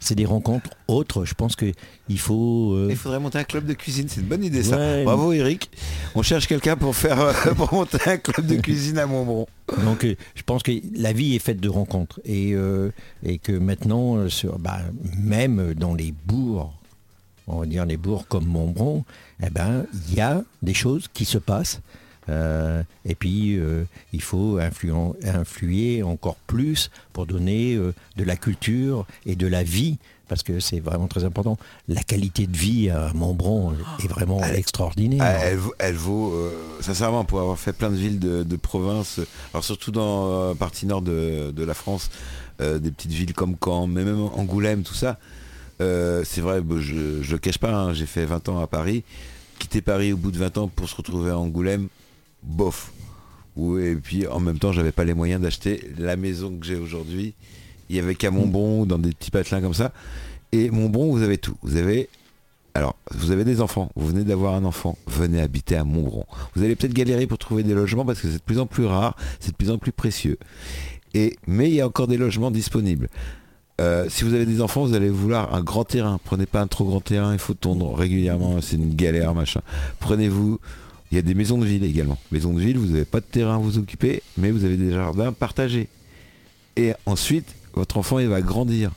c'est 0.00 0.14
des 0.14 0.24
rencontres 0.26 0.70
autres. 0.86 1.24
Je 1.24 1.34
pense 1.34 1.56
que 1.56 1.66
il 2.08 2.18
faut. 2.18 2.88
il 2.88 2.96
faudrait 2.96 3.18
monter 3.20 3.38
un 3.38 3.44
club 3.44 3.66
de 3.66 3.74
cuisine 3.74 4.06
c'est 4.08 4.20
une 4.20 4.26
bonne 4.28 4.44
idée 4.44 4.62
ça 4.62 4.76
Ouais. 4.78 5.04
bravo 5.04 5.32
Eric 5.32 5.70
on 6.14 6.22
cherche 6.22 6.46
quelqu'un 6.46 6.76
pour 6.76 6.94
faire 6.96 7.18
pour 7.56 7.72
monter 7.74 7.98
un 8.06 8.16
club 8.16 8.46
de 8.46 8.56
cuisine 8.56 8.96
à 8.98 9.06
Montbron 9.06 9.46
Donc 9.84 10.06
je 10.34 10.42
pense 10.44 10.62
que 10.62 10.72
la 10.96 11.12
vie 11.12 11.34
est 11.34 11.40
faite 11.40 11.60
de 11.60 11.68
rencontres 11.68 12.20
et, 12.24 12.54
et 13.24 13.38
que 13.38 13.52
maintenant, 13.52 14.28
sur, 14.28 14.58
bah, 14.58 14.78
même 15.18 15.74
dans 15.74 15.94
les 15.94 16.14
bourgs, 16.26 16.72
on 17.48 17.60
va 17.60 17.66
dire 17.66 17.84
les 17.86 17.96
bourgs 17.96 18.26
comme 18.28 18.44
Montbron, 18.46 19.04
eh 19.42 19.50
ben 19.50 19.84
il 20.08 20.14
y 20.14 20.20
a 20.20 20.42
des 20.62 20.74
choses 20.74 21.06
qui 21.12 21.24
se 21.24 21.38
passent. 21.38 21.80
Euh, 22.30 22.82
et 23.06 23.14
puis 23.14 23.56
euh, 23.56 23.84
il 24.12 24.20
faut 24.20 24.58
influen- 24.58 25.14
influer 25.24 26.02
encore 26.02 26.36
plus 26.46 26.90
pour 27.14 27.24
donner 27.24 27.74
euh, 27.74 27.94
de 28.18 28.24
la 28.24 28.36
culture 28.36 29.06
et 29.24 29.34
de 29.34 29.46
la 29.46 29.62
vie 29.62 29.96
parce 30.28 30.42
que 30.42 30.60
c'est 30.60 30.78
vraiment 30.80 31.06
très 31.08 31.24
important. 31.24 31.56
La 31.88 32.02
qualité 32.02 32.46
de 32.46 32.54
vie 32.54 32.90
à 32.90 33.14
Montbron 33.14 33.72
est 34.04 34.08
vraiment 34.08 34.42
Elle- 34.42 34.56
extraordinaire. 34.56 35.22
Ah, 35.24 35.38
elle, 35.42 35.56
vaut- 35.56 35.74
elle 35.78 35.94
vaut, 35.94 36.34
sincèrement, 36.82 37.24
pour 37.24 37.40
avoir 37.40 37.58
fait 37.58 37.72
plein 37.72 37.88
de 37.88 37.96
villes 37.96 38.18
de, 38.18 38.42
de 38.42 38.56
province, 38.56 39.20
alors 39.54 39.64
surtout 39.64 39.90
dans 39.90 40.48
la 40.50 40.54
partie 40.54 40.84
nord 40.84 41.00
de, 41.00 41.50
de 41.50 41.64
la 41.64 41.72
France, 41.72 42.10
des 42.60 42.90
petites 42.90 43.12
villes 43.12 43.32
comme 43.32 43.56
Caen, 43.64 43.86
mais 43.86 44.04
même 44.04 44.20
Angoulême, 44.20 44.82
tout 44.82 44.92
ça, 44.92 45.18
euh, 45.80 46.22
c'est 46.24 46.40
vrai, 46.40 46.62
je 46.78 47.22
je 47.22 47.32
le 47.32 47.38
cache 47.38 47.58
pas, 47.58 47.72
hein, 47.72 47.92
j'ai 47.92 48.06
fait 48.06 48.24
20 48.24 48.48
ans 48.48 48.60
à 48.60 48.66
Paris, 48.66 49.04
quitter 49.58 49.80
Paris 49.80 50.12
au 50.12 50.16
bout 50.16 50.30
de 50.30 50.38
20 50.38 50.58
ans 50.58 50.68
pour 50.68 50.88
se 50.88 50.96
retrouver 50.96 51.30
à 51.30 51.38
Angoulême, 51.38 51.88
bof. 52.42 52.92
Et 53.80 53.96
puis 53.96 54.26
en 54.26 54.38
même 54.38 54.58
temps, 54.58 54.72
j'avais 54.72 54.92
pas 54.92 55.04
les 55.04 55.14
moyens 55.14 55.42
d'acheter 55.42 55.90
la 55.98 56.16
maison 56.16 56.56
que 56.56 56.64
j'ai 56.64 56.76
aujourd'hui. 56.76 57.34
Il 57.90 57.96
y 57.96 57.98
avait 57.98 58.14
qu'à 58.14 58.30
Montbron, 58.30 58.86
dans 58.86 58.98
des 58.98 59.10
petits 59.10 59.30
patelins 59.30 59.60
comme 59.60 59.74
ça. 59.74 59.92
Et 60.52 60.70
Montbron, 60.70 61.10
vous 61.10 61.22
avez 61.22 61.38
tout. 61.38 61.56
Vous 61.62 61.76
avez 61.76 62.08
alors, 62.74 62.94
vous 63.12 63.32
avez 63.32 63.42
des 63.42 63.60
enfants, 63.60 63.90
vous 63.96 64.06
venez 64.06 64.22
d'avoir 64.22 64.54
un 64.54 64.64
enfant, 64.64 64.96
venez 65.08 65.40
habiter 65.40 65.74
à 65.74 65.82
Montbron. 65.82 66.26
Vous 66.54 66.62
allez 66.62 66.76
peut-être 66.76 66.94
galérer 66.94 67.26
pour 67.26 67.38
trouver 67.38 67.64
des 67.64 67.74
logements 67.74 68.04
parce 68.04 68.20
que 68.20 68.28
c'est 68.28 68.38
de 68.38 68.42
plus 68.42 68.60
en 68.60 68.66
plus 68.66 68.84
rare, 68.84 69.16
c'est 69.40 69.50
de 69.50 69.56
plus 69.56 69.72
en 69.72 69.78
plus 69.78 69.90
précieux. 69.90 70.38
Et, 71.12 71.36
mais 71.48 71.68
il 71.68 71.74
y 71.74 71.80
a 71.80 71.86
encore 71.88 72.06
des 72.06 72.18
logements 72.18 72.52
disponibles. 72.52 73.08
Euh, 73.80 74.06
si 74.08 74.24
vous 74.24 74.34
avez 74.34 74.46
des 74.46 74.60
enfants, 74.60 74.84
vous 74.84 74.94
allez 74.94 75.08
vouloir 75.08 75.54
un 75.54 75.62
grand 75.62 75.84
terrain. 75.84 76.18
Prenez 76.24 76.46
pas 76.46 76.60
un 76.60 76.66
trop 76.66 76.84
grand 76.84 77.00
terrain, 77.00 77.32
il 77.32 77.38
faut 77.38 77.54
tondre 77.54 77.94
régulièrement, 77.94 78.60
c'est 78.60 78.76
une 78.76 78.94
galère, 78.94 79.34
machin. 79.34 79.60
Prenez-vous. 80.00 80.60
Il 81.10 81.14
y 81.14 81.18
a 81.18 81.22
des 81.22 81.34
maisons 81.34 81.56
de 81.56 81.64
ville 81.64 81.84
également. 81.84 82.18
Maisons 82.32 82.52
de 82.52 82.60
ville, 82.60 82.76
vous 82.76 82.88
n'avez 82.88 83.06
pas 83.06 83.20
de 83.20 83.24
terrain 83.24 83.54
à 83.54 83.58
vous 83.58 83.78
occuper, 83.78 84.22
mais 84.36 84.50
vous 84.50 84.64
avez 84.64 84.76
des 84.76 84.92
jardins 84.92 85.32
partagés. 85.32 85.88
Et 86.76 86.92
ensuite, 87.06 87.54
votre 87.72 87.96
enfant, 87.96 88.18
il 88.18 88.28
va 88.28 88.42
grandir. 88.42 88.90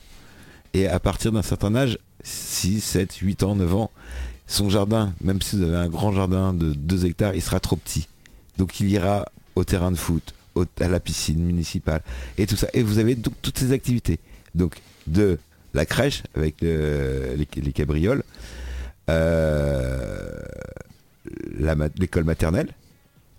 Et 0.74 0.88
à 0.88 1.00
partir 1.00 1.32
d'un 1.32 1.42
certain 1.42 1.74
âge, 1.74 1.98
6, 2.24 2.82
7, 2.82 3.16
8 3.16 3.44
ans, 3.44 3.56
9 3.56 3.76
ans, 3.76 3.92
son 4.46 4.70
jardin, 4.70 5.14
même 5.22 5.42
si 5.42 5.56
vous 5.56 5.64
avez 5.64 5.78
un 5.78 5.88
grand 5.88 6.12
jardin 6.12 6.54
de 6.54 6.74
2 6.74 7.06
hectares, 7.06 7.34
il 7.34 7.42
sera 7.42 7.62
trop 7.62 7.78
petit. 7.78 8.10
Donc 8.58 8.82
il 8.82 8.90
ira 8.90 9.26
au 9.56 9.64
terrain 9.64 9.92
de 9.92 9.98
foot, 9.98 10.34
à 10.80 10.88
la 10.88 11.00
piscine 11.00 11.42
municipale 11.42 12.02
et 12.38 12.46
tout 12.46 12.58
ça. 12.58 12.68
Et 12.74 12.84
vous 12.84 13.00
avez 13.00 13.16
donc 13.16 13.34
toutes 13.42 13.58
ces 13.58 13.72
activités. 13.72 14.20
Donc 14.56 14.76
de 15.08 15.38
la 15.74 15.86
crèche 15.86 16.24
avec 16.36 16.62
les, 16.62 17.74
cabrioles, 17.74 18.24
euh, 19.10 20.42
l'école 21.98 22.24
maternelle. 22.24 22.70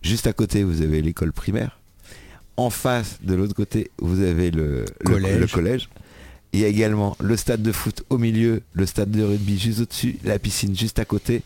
Juste 0.03 0.27
à 0.27 0.33
côté, 0.33 0.65
vous 0.65 0.83
avez 0.83 1.03
l'école 1.03 1.33
primaire. 1.33 1.79
En 2.57 2.71
face, 2.71 3.19
de 3.23 3.35
l'autre 3.35 3.55
côté, 3.55 3.91
vous 3.99 4.21
avez 4.21 4.51
le 4.51 4.85
le 5.05 5.47
collège. 5.47 5.89
Il 6.53 6.61
y 6.61 6.65
a 6.65 6.69
également 6.69 7.17
le 7.19 7.37
stade 7.37 7.63
de 7.63 7.73
foot 7.73 8.05
au 8.11 8.19
milieu, 8.19 8.63
le 8.75 8.85
stade 8.85 9.11
de 9.11 9.23
rugby 9.23 9.59
juste 9.59 9.81
au-dessus, 9.81 10.19
la 10.23 10.39
piscine 10.39 10.77
juste 10.77 10.99
à 10.99 11.07
côté. 11.07 11.43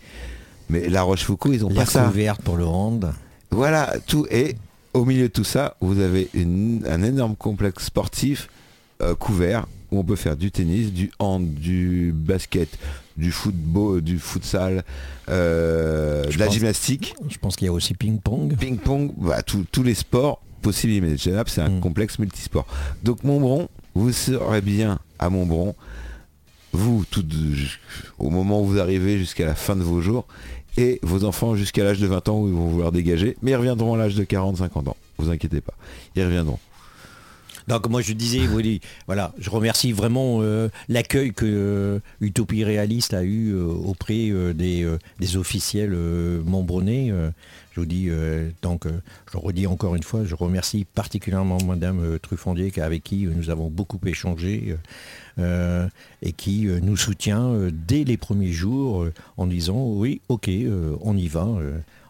Mais 0.69 0.89
la 0.89 1.03
Rochefoucauld, 1.03 1.55
ils 1.55 1.65
ont 1.65 1.73
pas 1.73 1.87
ça. 1.87 2.09
verte 2.09 2.43
pour 2.43 2.57
le 2.57 2.65
hand. 2.65 3.13
Voilà, 3.53 3.95
tout. 4.07 4.27
Et 4.33 4.57
au 4.95 5.05
milieu 5.05 5.29
de 5.29 5.33
tout 5.33 5.45
ça, 5.45 5.77
vous 5.81 6.01
avez 6.01 6.29
un 6.35 7.03
énorme 7.05 7.37
complexe 7.37 7.85
sportif 7.85 8.49
euh, 9.03 9.15
couvert 9.15 9.67
où 9.91 9.99
on 10.01 10.05
peut 10.05 10.17
faire 10.17 10.37
du 10.37 10.51
tennis, 10.51 10.93
du 10.93 11.11
hand, 11.19 11.55
du 11.55 12.13
basket, 12.15 12.69
du 13.17 13.31
football, 13.31 14.01
du 14.01 14.19
futsal, 14.19 14.85
euh, 15.29 16.25
de 16.25 16.39
la 16.39 16.49
gymnastique. 16.49 17.15
Je 17.29 17.39
pense 17.39 17.57
qu'il 17.57 17.67
y 17.67 17.69
a 17.69 17.73
aussi 17.73 17.95
ping-pong. 17.95 18.57
Ping-pong, 18.57 19.13
bah, 19.17 19.43
tous 19.43 19.83
les 19.83 19.95
sports 19.95 20.41
possibles 20.63 20.93
et 20.95 20.97
imaginables, 20.97 21.49
c'est 21.49 21.61
un 21.61 21.69
mm. 21.69 21.81
complexe 21.81 22.19
multisport. 22.19 22.67
Donc 23.05 23.23
Montbron, 23.23 23.69
vous 23.95 24.13
serez 24.13 24.61
bien 24.61 24.99
à 25.19 25.31
Montbron, 25.31 25.75
vous, 26.73 27.05
tout, 27.09 27.25
au 28.19 28.31
moment 28.31 28.61
où 28.61 28.67
vous 28.67 28.79
arrivez 28.79 29.19
jusqu'à 29.19 29.47
la 29.47 29.55
fin 29.55 29.77
de 29.77 29.83
vos 29.83 30.01
jours, 30.01 30.27
et 30.77 30.99
vos 31.03 31.25
enfants 31.25 31.57
jusqu'à 31.57 31.85
l'âge 31.85 32.01
de 32.01 32.07
20 32.07 32.29
ans 32.29 32.41
où 32.41 32.49
ils 32.49 32.55
vont 32.55 32.67
vouloir 32.67 32.93
dégager, 32.93 33.37
mais 33.43 33.53
ils 33.53 33.57
reviendront 33.57 33.95
à 33.95 33.99
l'âge 33.99 34.15
de 34.15 34.25
40, 34.25 34.59
50 34.59 34.89
ans. 34.89 34.97
Vous 35.19 35.31
inquiétez 35.31 35.61
pas, 35.61 35.75
ils 36.15 36.25
reviendront. 36.25 36.59
Donc 37.69 37.89
moi 37.89 38.01
je 38.01 38.13
disais, 38.13 38.47
oui, 38.47 38.81
voilà, 39.07 39.33
je 39.39 39.51
remercie 39.51 39.93
vraiment 39.93 40.39
euh, 40.41 40.69
l'accueil 40.89 41.33
que 41.33 41.47
euh, 41.47 41.99
Utopie 42.21 42.63
Réaliste 42.63 43.13
a 43.13 43.25
eu 43.25 43.55
euh, 43.55 43.65
auprès 43.65 44.31
des, 44.55 44.87
des, 45.19 45.37
officiels 45.37 45.91
membronais. 46.45 47.13
Je 47.73 47.81
vous 47.81 47.87
dis, 47.87 48.09
donc, 48.63 48.87
je 49.31 49.37
redis 49.37 49.67
encore 49.67 49.97
une 49.97 50.03
fois, 50.03 50.25
je 50.25 50.35
remercie 50.35 50.87
particulièrement 50.95 51.59
Madame 51.67 52.19
Truffandier 52.21 52.73
avec 52.81 53.05
qui 53.05 53.27
nous 53.27 53.51
avons 53.51 53.69
beaucoup 53.69 54.01
échangé 54.07 54.77
et 55.39 56.33
qui 56.33 56.67
nous 56.83 56.97
soutient 56.97 57.53
dès 57.71 58.05
les 58.05 58.17
premiers 58.17 58.53
jours 58.53 59.07
en 59.37 59.47
disant 59.47 59.89
oui, 59.89 60.21
ok, 60.29 60.49
on 61.03 61.17
y 61.17 61.29
va. 61.29 61.49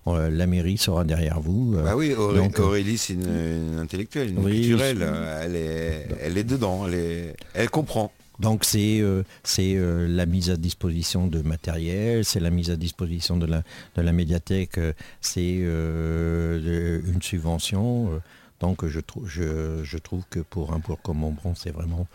La 0.07 0.47
mairie 0.47 0.79
sera 0.79 1.05
derrière 1.05 1.41
vous. 1.41 1.77
Bah 1.83 1.97
oui, 1.97 2.15
Aurélie, 2.15 2.99
c'est 2.99 3.15
une, 3.15 3.79
intellectuelle, 3.79 4.31
une 4.31 4.45
culturelle. 4.45 5.07
Elle 5.43 5.57
est, 5.57 6.09
elle 6.21 6.39
est 6.39 6.45
dedans, 6.45 6.87
elle, 6.87 7.35
elle 7.55 7.71
comprend. 7.71 8.13
Donc 8.39 8.65
c'est 8.65 9.01
euh, 9.01 9.23
euh, 9.59 10.09
la 10.09 10.27
mise 10.27 10.51
à 10.51 10.57
disposition 10.57 11.27
de 11.27 11.41
matériel, 11.41 12.25
c'est 12.25 12.41
la 12.41 12.51
mise 12.51 12.71
à 12.71 12.77
disposition 12.77 13.37
de 13.37 13.47
la, 13.47 13.63
de 13.97 14.03
la 14.03 14.13
médiathèque, 14.13 14.79
euh, 14.79 14.93
c'est 15.21 15.55
une 15.55 17.23
subvention. 17.23 18.21
donc 18.61 18.87
je, 18.87 19.01
je, 19.25 19.83
je, 19.83 19.99
trouve 19.99 20.25
que 20.29 20.41
pour 20.41 20.75
un 20.75 20.79
bourg 20.79 20.99
comme 21.03 21.19
Montbron, 21.19 21.55
c'est 21.55 21.71
vraiment 21.71 22.07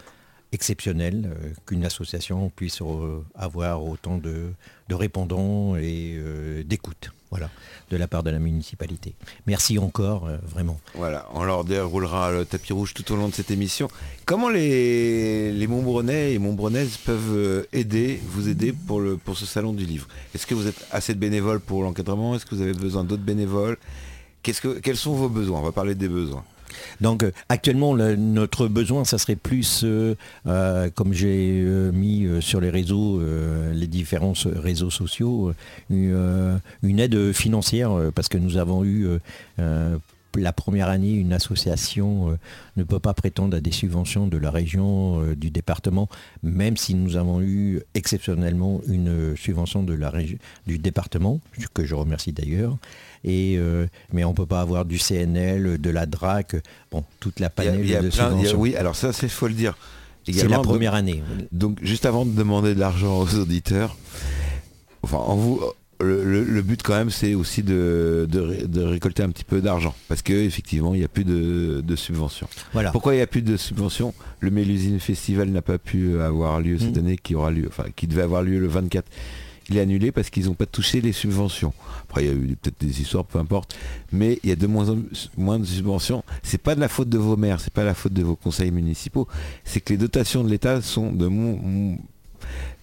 exceptionnel 0.52 1.30
qu'une 1.66 1.86
association 1.86 2.52
puisse 2.56 2.80
avoir 3.36 3.84
autant 3.84 4.18
de, 4.18 4.52
de 4.90 4.96
répondants 4.96 5.76
et 5.78 6.20
d'écoute 6.66 7.12
voilà, 7.32 7.50
de 7.90 7.98
la 7.98 8.08
part 8.08 8.24
de 8.24 8.30
la 8.30 8.40
municipalité. 8.40 9.16
Merci 9.48 9.80
encore, 9.80 10.28
euh, 10.28 10.38
vraiment. 10.48 10.80
Voilà, 10.96 11.28
on 11.34 11.44
leur 11.44 11.64
déroulera 11.64 12.32
le 12.32 12.46
tapis 12.46 12.74
rouge 12.74 12.94
tout 12.94 13.10
au 13.12 13.16
long 13.16 13.30
de 13.30 13.34
cette 13.34 13.50
émission. 13.52 13.88
Comment 14.26 14.50
les, 14.50 15.52
les 15.54 15.68
Montbronnais 15.68 16.34
et 16.34 16.40
Montbronnaises 16.40 16.98
peuvent 16.98 17.34
euh, 17.34 17.64
aider, 17.72 18.22
vous 18.28 18.50
aider 18.50 18.74
pour, 18.74 19.00
le, 19.00 19.16
pour 19.18 19.38
ce 19.38 19.46
salon 19.46 19.72
du 19.72 19.86
livre? 19.86 20.08
Est-ce 20.36 20.46
que 20.46 20.54
vous 20.54 20.68
êtes 20.68 20.86
assez 20.92 21.14
de 21.14 21.20
bénévoles 21.20 21.62
pour 21.62 21.84
l'encadrement? 21.84 22.36
Est-ce 22.36 22.46
que 22.46 22.54
vous 22.54 22.62
avez 22.62 22.74
besoin 22.74 23.06
d'autres 23.06 23.24
bénévoles? 23.24 23.78
Que, 24.44 24.80
Quels 24.80 24.98
sont 24.98 25.14
vos 25.14 25.30
besoins? 25.30 25.60
On 25.60 25.64
va 25.64 25.72
parler 25.72 25.96
des 25.96 26.10
besoins. 26.10 26.44
Donc 27.00 27.24
euh, 27.24 27.32
actuellement, 27.50 27.96
notre 27.96 28.68
besoin, 28.68 29.06
ça 29.06 29.18
serait 29.18 29.36
plus, 29.36 29.82
euh, 29.84 30.16
euh, 30.48 30.90
comme 30.94 31.14
j'ai 31.14 31.64
mis 31.94 32.28
sur 32.42 32.62
les 32.62 32.70
réseaux, 32.70 33.22
les 33.74 33.88
différents 33.88 34.34
réseaux 34.46 34.90
sociaux, 34.90 35.54
une, 35.90 36.60
aide 36.84 37.34
financière, 37.34 37.92
parce 38.16 38.28
que 38.28 38.38
nous 38.38 38.58
avons 38.58 38.84
eu 38.84 39.08
la 40.36 40.54
première 40.54 40.90
année, 40.90 41.14
une 41.14 41.34
association 41.34 42.38
ne 42.78 42.84
peut 42.84 43.00
pas 43.00 43.14
prétendre 43.14 43.58
à 43.58 43.60
des 43.60 43.72
subventions 43.72 44.28
de 44.28 44.38
la 44.38 44.52
région, 44.52 45.34
du 45.36 45.52
département, 45.52 46.10
même 46.44 46.78
si 46.78 46.96
nous 46.96 47.18
avons 47.18 47.42
eu 47.42 47.82
exceptionnellement 47.94 48.82
une 48.88 49.36
subvention 49.36 49.84
de 49.84 49.94
la 49.94 50.10
région, 50.10 50.38
du 50.68 50.78
département, 50.78 51.40
que 51.74 51.86
je 51.86 51.96
remercie 51.96 52.32
d'ailleurs. 52.32 52.78
Euh, 53.28 53.88
mais 54.12 54.24
on 54.24 54.32
ne 54.32 54.36
peut 54.36 54.46
pas 54.46 54.62
avoir 54.62 54.86
du 54.86 54.98
CNL, 54.98 55.80
de 55.80 55.90
la 55.90 56.06
DRAC, 56.06 56.56
bon, 56.92 57.04
toute 57.20 57.40
la 57.40 57.50
panel 57.50 57.86
de 57.86 58.10
subventions. 58.10 58.60
oui, 58.60 58.76
alors 58.76 58.96
ça, 58.96 59.14
c'est 59.14 59.30
faut 59.30 59.48
le 59.48 59.54
dire. 59.54 59.78
C'est 60.26 60.48
la 60.48 60.60
première 60.60 60.94
année. 60.94 61.24
Donc, 61.52 61.80
juste 61.82 62.06
avant 62.06 62.26
de 62.26 62.32
demander 62.32 62.76
de 62.76 62.80
l'argent 62.80 63.20
aux 63.20 63.36
auditeurs, 63.36 63.98
enfin, 65.02 65.18
en 65.18 65.36
vous, 65.36 65.62
le, 66.02 66.62
but 66.62 66.82
quand 66.84 66.96
même, 66.96 67.10
c'est 67.10 67.34
aussi 67.34 67.64
de, 67.64 68.28
récolter 68.76 69.24
un 69.24 69.30
petit 69.30 69.44
peu 69.44 69.62
d'argent, 69.62 69.96
parce 70.08 70.22
qu'effectivement, 70.22 70.94
il 70.94 71.00
n'y 71.00 71.06
a 71.06 71.10
plus 71.10 71.26
de, 71.26 71.96
subventions. 71.96 72.48
Voilà. 72.74 72.92
Pourquoi 72.92 73.14
il 73.14 73.18
n'y 73.18 73.24
a 73.24 73.28
plus 73.28 73.42
de 73.42 73.58
subventions? 73.58 74.14
Le 74.40 74.50
Mélusine 74.50 75.00
Festival 75.00 75.50
n'a 75.50 75.62
pas 75.62 75.78
pu 75.78 76.20
avoir 76.20 76.60
lieu 76.60 76.80
cette 76.80 76.96
mmh. 76.96 77.00
année, 77.00 77.18
qui 77.18 77.36
aura 77.36 77.52
lieu, 77.52 77.66
enfin, 77.68 77.86
qui 77.96 78.08
devait 78.08 78.24
avoir 78.24 78.44
lieu 78.44 78.60
le 78.60 78.68
24 78.68 79.06
il 79.72 79.78
est 79.78 79.82
annulé 79.82 80.12
parce 80.12 80.30
qu'ils 80.30 80.46
n'ont 80.46 80.54
pas 80.54 80.66
touché 80.66 81.02
les 81.02 81.14
subventions. 81.14 81.74
Après, 82.04 82.26
il 82.26 82.28
y 82.28 82.30
a 82.30 82.34
eu 82.34 82.58
peut-être 82.62 82.80
des 82.82 83.02
histoires, 83.02 83.24
peu 83.24 83.40
importe. 83.40 83.76
Mais 84.12 84.40
il 84.44 84.50
y 84.50 84.52
a 84.52 84.56
de 84.56 84.68
moins 84.68 84.90
en 84.90 84.98
moins 85.38 85.60
de 85.60 85.66
subventions. 85.66 86.24
C'est 86.44 86.58
pas 86.58 86.76
de 86.76 86.82
la 86.82 86.90
faute 86.90 87.10
de 87.10 87.18
vos 87.18 87.38
maires, 87.38 87.62
c'est 87.62 87.74
pas 87.74 87.86
la 87.86 87.94
faute 87.94 88.14
de 88.14 88.24
vos 88.24 88.36
conseils 88.36 88.72
municipaux. 88.72 89.28
C'est 89.64 89.80
que 89.80 89.94
les 89.94 89.98
dotations 89.98 90.44
de 90.44 90.50
l'État 90.50 90.82
sont 90.82 91.12
de, 91.12 91.30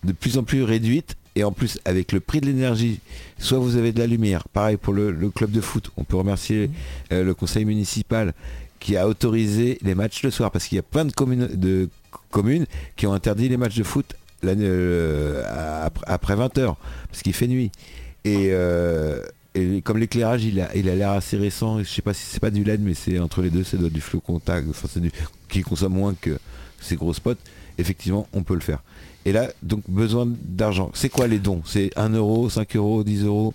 de 0.04 0.12
plus 0.12 0.38
en 0.38 0.44
plus 0.44 0.62
réduites. 0.62 1.16
Et 1.38 1.44
en 1.44 1.52
plus, 1.52 1.78
avec 1.84 2.10
le 2.10 2.18
prix 2.18 2.40
de 2.40 2.46
l'énergie, 2.46 2.98
soit 3.38 3.60
vous 3.60 3.76
avez 3.76 3.92
de 3.92 4.00
la 4.00 4.08
lumière. 4.08 4.48
Pareil 4.48 4.76
pour 4.76 4.92
le, 4.92 5.12
club 5.30 5.52
de 5.52 5.60
foot. 5.60 5.92
On 5.96 6.02
peut 6.02 6.16
remercier 6.16 6.66
mmh. 6.66 6.72
euh, 7.12 7.22
le 7.22 7.32
conseil 7.32 7.64
municipal 7.64 8.34
qui 8.80 8.96
a 8.96 9.06
autorisé 9.06 9.78
les 9.82 9.94
matchs 9.94 10.24
le 10.24 10.32
soir 10.32 10.50
parce 10.50 10.66
qu'il 10.66 10.74
y 10.74 10.80
a 10.80 10.82
plein 10.82 11.04
de 11.04 11.12
communes, 11.12 11.46
de 11.46 11.90
communes 12.32 12.66
qui 12.96 13.06
ont 13.06 13.12
interdit 13.12 13.48
les 13.48 13.56
matchs 13.56 13.76
de 13.76 13.84
foot 13.84 14.16
euh, 14.44 15.44
après 16.08 16.34
20h, 16.34 16.74
parce 17.08 17.22
qu'il 17.22 17.34
fait 17.34 17.46
nuit. 17.46 17.70
Et, 18.24 18.48
euh, 18.50 19.22
comme 19.84 19.98
l'éclairage, 19.98 20.44
il 20.44 20.60
a 20.60 20.74
il 20.74 20.88
a 20.88 20.96
l'air 20.96 21.10
assez 21.10 21.36
récent, 21.36 21.78
je 21.78 21.88
sais 21.88 22.02
pas 22.02 22.14
si 22.14 22.24
c'est 22.24 22.40
pas 22.40 22.50
du 22.50 22.64
LED, 22.64 22.80
mais 22.80 22.94
c'est 22.94 23.20
entre 23.20 23.42
les 23.42 23.50
deux, 23.50 23.62
c'est 23.62 23.80
du 23.80 24.00
flou 24.00 24.18
contact, 24.18 24.66
enfin, 24.68 24.88
du, 24.98 25.12
qui 25.48 25.62
consomme 25.62 25.94
moins 25.94 26.16
que 26.20 26.36
ces 26.80 26.96
gros 26.96 27.14
spots. 27.14 27.34
Effectivement, 27.78 28.26
on 28.32 28.42
peut 28.42 28.54
le 28.54 28.60
faire. 28.60 28.82
Et 29.24 29.32
là, 29.32 29.48
donc 29.62 29.82
besoin 29.88 30.26
d'argent. 30.26 30.90
C'est 30.94 31.08
quoi 31.08 31.26
les 31.26 31.38
dons? 31.38 31.62
C'est 31.64 31.90
1 31.96 32.10
euro, 32.10 32.48
5 32.48 32.76
euros, 32.76 33.04
10 33.04 33.24
euros? 33.24 33.54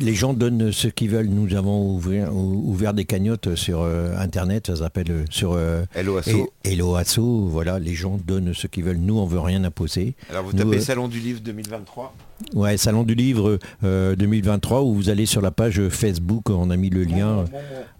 Les 0.00 0.14
gens 0.14 0.34
donnent 0.34 0.72
ce 0.72 0.88
qu'ils 0.88 1.10
veulent. 1.10 1.28
Nous 1.28 1.54
avons 1.54 1.94
ouvert, 1.94 2.94
des 2.94 3.04
cagnottes 3.04 3.54
sur 3.54 3.82
euh, 3.82 4.16
Internet, 4.18 4.66
ça 4.66 4.76
s'appelle 4.76 5.10
euh, 5.10 5.24
sur 5.30 5.52
euh, 5.52 5.84
Hello 5.94 6.96
Asso. 6.96 7.20
Voilà, 7.46 7.78
les 7.78 7.94
gens 7.94 8.18
donnent 8.26 8.52
ce 8.54 8.66
qu'ils 8.66 8.82
veulent. 8.84 8.98
Nous, 8.98 9.16
on 9.16 9.26
veut 9.26 9.38
rien 9.38 9.62
imposer. 9.62 10.14
Alors 10.30 10.44
vous 10.44 10.52
tapez 10.52 10.80
Salon 10.80 11.06
du 11.06 11.20
Livre 11.20 11.40
2023 11.44 12.14
Ouais, 12.54 12.76
Salon 12.76 13.04
du 13.04 13.14
Livre 13.14 13.58
2023 13.82 14.82
où 14.82 14.94
vous 14.94 15.10
allez 15.10 15.26
sur 15.26 15.40
la 15.40 15.52
page 15.52 15.88
Facebook, 15.88 16.50
on 16.50 16.70
a 16.70 16.76
mis 16.76 16.90
le 16.90 17.04
lien, 17.04 17.44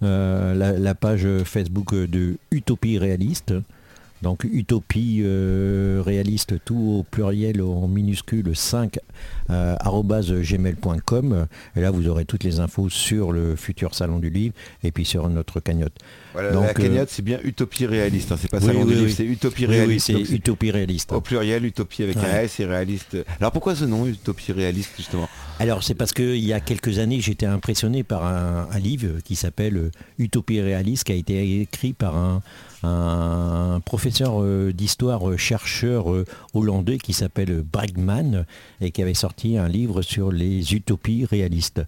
la, 0.03 0.95
page 0.95 1.27
Facebook 1.45 1.95
de 1.95 2.37
Utopie 2.51 2.99
Réaliste. 2.99 3.55
Donc 4.25 4.45
utopie 4.45 5.21
euh, 5.23 6.03
réaliste, 6.05 6.55
tout 6.65 6.79
au 6.79 7.03
pluriel 7.03 7.61
en 7.61 7.87
minuscule 7.87 8.57
5 8.57 8.99
euh, 9.51 9.77
gmail.com. 10.43 11.47
Et 11.77 11.81
là, 11.81 11.91
vous 11.91 12.09
aurez 12.09 12.25
toutes 12.25 12.45
les 12.45 12.61
infos 12.61 12.89
sur 12.89 13.33
le 13.33 13.57
futur 13.57 13.95
salon 13.95 14.19
du 14.19 14.31
livre 14.31 14.55
et 14.83 14.93
puis 14.93 15.05
sur 15.05 15.29
notre 15.29 15.61
cagnotte. 15.61 15.97
Voilà, 16.33 16.51
la 16.51 16.75
cagnotte, 16.75 17.03
euh, 17.03 17.07
c'est 17.09 17.23
bien 17.23 17.39
utopie 17.45 17.87
réaliste. 17.87 18.33
Hein, 18.33 18.37
c'est 18.41 18.51
pas 18.51 18.61
salon 18.61 18.85
du 18.85 18.95
livre, 18.95 19.11
c'est 19.11 19.25
utopie 19.25 19.67
réaliste. 19.67 20.07
c'est 20.07 20.35
utopie 20.35 20.71
réaliste. 20.71 21.13
Au 21.13 21.21
pluriel, 21.21 21.65
utopie 21.65 22.03
avec 22.03 22.17
un 22.17 22.41
S 22.41 22.61
et 22.61 22.67
réaliste. 22.67 23.17
Alors 23.41 23.53
pourquoi 23.53 23.75
ce 23.75 23.85
nom, 23.85 24.07
utopie 24.07 24.53
réaliste, 24.53 24.93
justement? 24.97 25.29
Alors 25.61 25.83
c'est 25.83 25.95
parce 25.95 26.13
qu'il 26.13 26.45
y 26.45 26.53
a 26.53 26.61
quelques 26.61 26.99
années, 26.99 27.21
j'étais 27.21 27.47
impressionné 27.47 28.03
par 28.03 28.25
un, 28.25 28.69
un 28.71 28.79
livre 28.79 29.21
qui 29.25 29.37
s'appelle 29.37 29.91
Utopie 30.19 30.61
réaliste, 30.61 31.05
qui 31.05 31.13
a 31.13 31.15
été 31.15 31.61
écrit 31.61 31.93
par 31.93 32.17
un 32.17 32.43
un 32.85 33.81
professeur 33.81 34.43
euh, 34.43 34.73
d'histoire, 34.73 35.29
euh, 35.29 35.37
chercheur 35.37 36.13
euh, 36.13 36.25
hollandais 36.53 36.99
qui 36.99 37.13
s'appelle 37.13 37.63
Bregman 37.63 38.45
et 38.81 38.91
qui 38.91 39.03
avait 39.03 39.15
sorti 39.15 39.34
un 39.45 39.69
livre 39.69 40.03
sur 40.03 40.33
les 40.33 40.75
utopies 40.75 41.25
réalistes. 41.25 41.83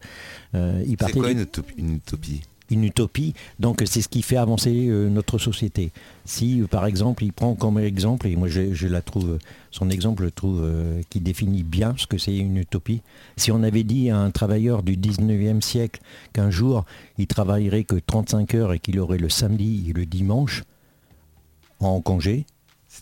Euh, 0.55 0.85
c'est 1.01 1.13
quoi 1.13 1.31
une 1.31 1.41
utopie, 1.41 1.75
une 1.79 1.95
utopie? 1.95 2.43
Une 2.69 2.83
utopie. 2.83 3.35
Donc 3.61 3.83
c'est 3.87 4.03
ce 4.03 4.09
qui 4.09 4.23
fait 4.23 4.37
avancer 4.37 4.89
euh, 4.89 5.09
notre 5.09 5.39
société. 5.39 5.93
Si 6.25 6.61
euh, 6.61 6.67
par 6.67 6.85
exemple 6.87 7.23
il 7.23 7.33
prend 7.33 7.55
comme 7.55 7.79
exemple, 7.79 8.27
et 8.27 8.35
moi 8.35 8.49
je, 8.49 8.89
la 8.89 9.03
trouve, 9.03 9.39
son 9.71 9.89
exemple 9.89 10.25
je 10.25 10.31
trouve 10.31 10.63
euh, 10.65 11.01
qui 11.09 11.21
définit 11.21 11.63
bien 11.63 11.95
ce 11.97 12.07
que 12.09 12.19
c'est 12.19 12.37
une 12.37 12.57
utopie. 12.57 13.03
Si 13.37 13.53
on 13.53 13.63
avait 13.63 13.85
dit 13.85 14.11
à 14.11 14.19
un 14.19 14.33
travailleur 14.33 14.83
du 14.83 14.97
19e 14.97 15.61
siècle 15.61 16.01
qu'un 16.33 16.51
jour 16.51 16.85
il 17.19 17.29
travaillerait 17.29 17.85
que 17.85 17.97
35 18.05 18.55
heures 18.55 18.73
et 18.73 18.81
qu'il 18.81 18.99
aurait 18.99 19.19
le 19.19 19.29
samedi 19.29 19.87
et 19.89 19.93
le 19.93 20.05
dimanche 20.05 20.65
en 21.79 22.01
congé, 22.01 22.47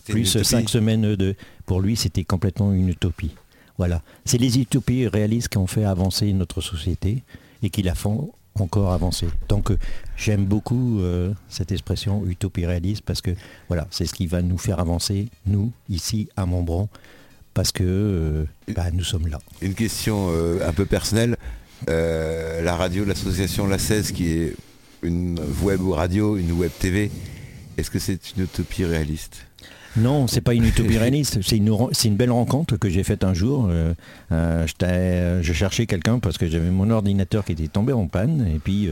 plus 0.07 0.43
5 0.43 0.69
semaines 0.69 1.15
de... 1.15 1.35
Pour 1.65 1.81
lui 1.81 1.95
c'était 1.95 2.23
complètement 2.23 2.71
une 2.71 2.89
utopie. 2.89 3.31
Voilà. 3.77 4.01
C'est 4.23 4.37
les 4.37 4.59
utopies 4.59 5.07
réalistes 5.07 5.49
qui 5.49 5.57
ont 5.57 5.67
fait 5.67 5.83
avancer 5.83 6.31
notre 6.33 6.61
société 6.61 7.23
et 7.61 7.69
qui 7.69 7.81
la 7.81 7.95
font 7.95 8.31
encore 8.59 8.93
avancer. 8.93 9.27
Donc 9.49 9.71
euh, 9.71 9.77
j'aime 10.15 10.45
beaucoup 10.45 10.99
euh, 10.99 11.33
cette 11.49 11.71
expression 11.71 12.25
utopie 12.25 12.65
réaliste 12.65 13.03
parce 13.05 13.21
que 13.21 13.31
voilà, 13.67 13.87
c'est 13.91 14.05
ce 14.05 14.13
qui 14.13 14.27
va 14.27 14.41
nous 14.41 14.57
faire 14.57 14.79
avancer, 14.79 15.27
nous, 15.45 15.71
ici 15.89 16.29
à 16.37 16.45
Montbron, 16.45 16.87
parce 17.53 17.71
que 17.71 17.83
euh, 17.83 18.45
bah, 18.73 18.91
nous 18.91 19.03
sommes 19.03 19.27
là. 19.27 19.39
Une 19.61 19.73
question 19.73 20.29
un 20.29 20.73
peu 20.73 20.85
personnelle. 20.85 21.35
la 21.87 22.75
radio, 22.75 23.05
l'association 23.05 23.67
La 23.67 23.77
16 23.77 24.11
qui 24.11 24.29
est 24.29 24.55
une 25.03 25.39
web 25.61 25.81
radio, 25.89 26.37
une 26.37 26.53
web 26.53 26.71
TV, 26.79 27.11
est-ce 27.77 27.91
que 27.91 27.99
c'est 27.99 28.31
une 28.35 28.43
utopie 28.43 28.85
réaliste? 28.85 29.45
Non, 29.97 30.27
c'est 30.27 30.41
pas 30.41 30.53
une 30.53 30.65
utopie 30.65 30.97
réaliste. 30.97 31.39
C'est 31.41 31.57
une, 31.57 31.75
une, 32.03 32.15
belle 32.15 32.31
rencontre 32.31 32.77
que 32.77 32.89
j'ai 32.89 33.03
faite 33.03 33.23
un 33.23 33.33
jour. 33.33 33.67
Euh, 33.69 33.93
euh, 34.31 34.65
euh, 34.83 35.39
je 35.41 35.53
cherchais 35.53 35.85
quelqu'un 35.85 36.19
parce 36.19 36.37
que 36.37 36.47
j'avais 36.47 36.69
mon 36.69 36.89
ordinateur 36.89 37.45
qui 37.45 37.53
était 37.53 37.67
tombé 37.67 37.93
en 37.93 38.07
panne. 38.07 38.47
Et 38.53 38.59
puis, 38.59 38.89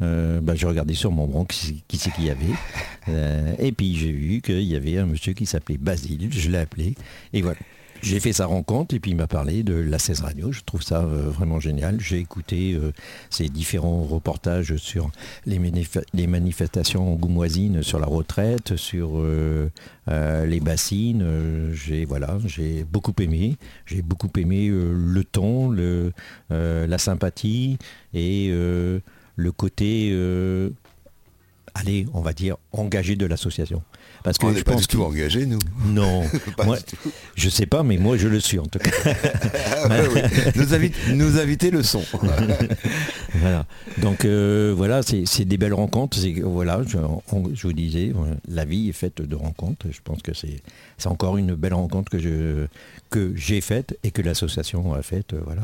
bah, 0.00 0.54
j'ai 0.54 0.66
regardé 0.66 0.94
sur 0.94 1.10
mon 1.10 1.26
bron 1.26 1.44
qui, 1.44 1.84
qui 1.86 1.98
c'est 1.98 2.10
qu'il 2.10 2.24
y 2.24 2.30
avait. 2.30 3.56
et 3.58 3.72
puis, 3.72 3.96
j'ai 3.96 4.12
vu 4.12 4.40
qu'il 4.40 4.62
y 4.62 4.76
avait 4.76 4.98
un 4.98 5.06
monsieur 5.06 5.32
qui 5.32 5.46
s'appelait 5.46 5.78
Basile. 5.78 6.28
Je 6.30 6.50
l'ai 6.50 6.58
appelé. 6.58 6.94
Et 7.32 7.42
voilà. 7.42 7.58
J'ai 8.00 8.20
fait 8.20 8.32
sa 8.32 8.46
rencontre 8.46 8.94
et 8.94 9.00
puis 9.00 9.10
il 9.10 9.16
m'a 9.16 9.26
parlé 9.26 9.62
de 9.62 9.74
la 9.74 9.98
16 9.98 10.20
Radio. 10.20 10.52
Je 10.52 10.60
trouve 10.62 10.82
ça 10.82 11.02
euh, 11.02 11.30
vraiment 11.30 11.58
génial. 11.58 12.00
J'ai 12.00 12.18
écouté 12.18 12.74
euh, 12.74 12.92
ces 13.28 13.48
différents 13.48 14.04
reportages 14.04 14.76
sur 14.76 15.10
les, 15.46 15.58
manifestations 16.26 17.14
goumoisines 17.14 17.82
sur 17.82 17.98
la 17.98 18.06
retraite, 18.06 18.76
sur 18.76 19.12
euh, 19.16 19.68
les 20.06 20.60
bassines. 20.60 21.72
j'ai 21.72 22.04
voilà, 22.04 22.38
beaucoup 22.90 23.14
aimé. 23.20 23.56
J'ai 23.86 24.02
beaucoup 24.02 24.30
aimé 24.38 24.68
le 24.68 25.24
ton, 25.24 25.72
la 26.50 26.98
sympathie 26.98 27.78
et 28.14 28.48
le 28.48 29.52
côté 29.52 30.12
allez, 31.74 32.06
on 32.12 32.20
va 32.20 32.32
dire, 32.32 32.56
engagé 32.72 33.16
de 33.16 33.26
l'association. 33.26 33.82
Parce 34.22 34.38
que 34.38 34.46
on 34.46 34.52
n'est 34.52 34.62
pas 34.62 34.74
du 34.74 34.86
tout 34.86 35.02
engagé, 35.02 35.46
nous. 35.46 35.58
Non, 35.86 36.22
moi, 36.64 36.78
je 37.34 37.48
sais 37.48 37.66
pas, 37.66 37.82
mais 37.82 37.98
moi 37.98 38.16
je 38.16 38.28
le 38.28 38.40
suis 38.40 38.58
en 38.58 38.66
tout 38.66 38.78
cas. 38.78 38.90
Ah 39.80 39.88
nous, 41.14 41.38
inviter 41.38 41.70
le 41.70 41.82
son. 41.82 42.02
voilà. 43.34 43.64
Donc 43.98 44.24
euh, 44.24 44.74
voilà, 44.76 45.02
c'est 45.02 45.44
des 45.44 45.56
belles 45.56 45.74
rencontres. 45.74 46.18
Voilà, 46.42 46.80
je, 46.86 46.98
vous 47.62 47.72
disais, 47.72 48.12
la 48.48 48.64
vie 48.64 48.88
est 48.88 48.92
faite 48.92 49.22
de 49.22 49.36
rencontres. 49.36 49.86
Je 49.90 50.00
pense 50.02 50.22
que 50.22 50.32
c'est 50.34 51.06
encore 51.06 51.36
une 51.36 51.54
belle 51.54 51.74
rencontre 51.74 52.10
que 53.10 53.32
j'ai 53.36 53.60
faite 53.60 53.96
et 54.02 54.10
que 54.10 54.22
l'association 54.22 54.94
a 54.94 55.02
faite. 55.02 55.34
Voilà. 55.44 55.62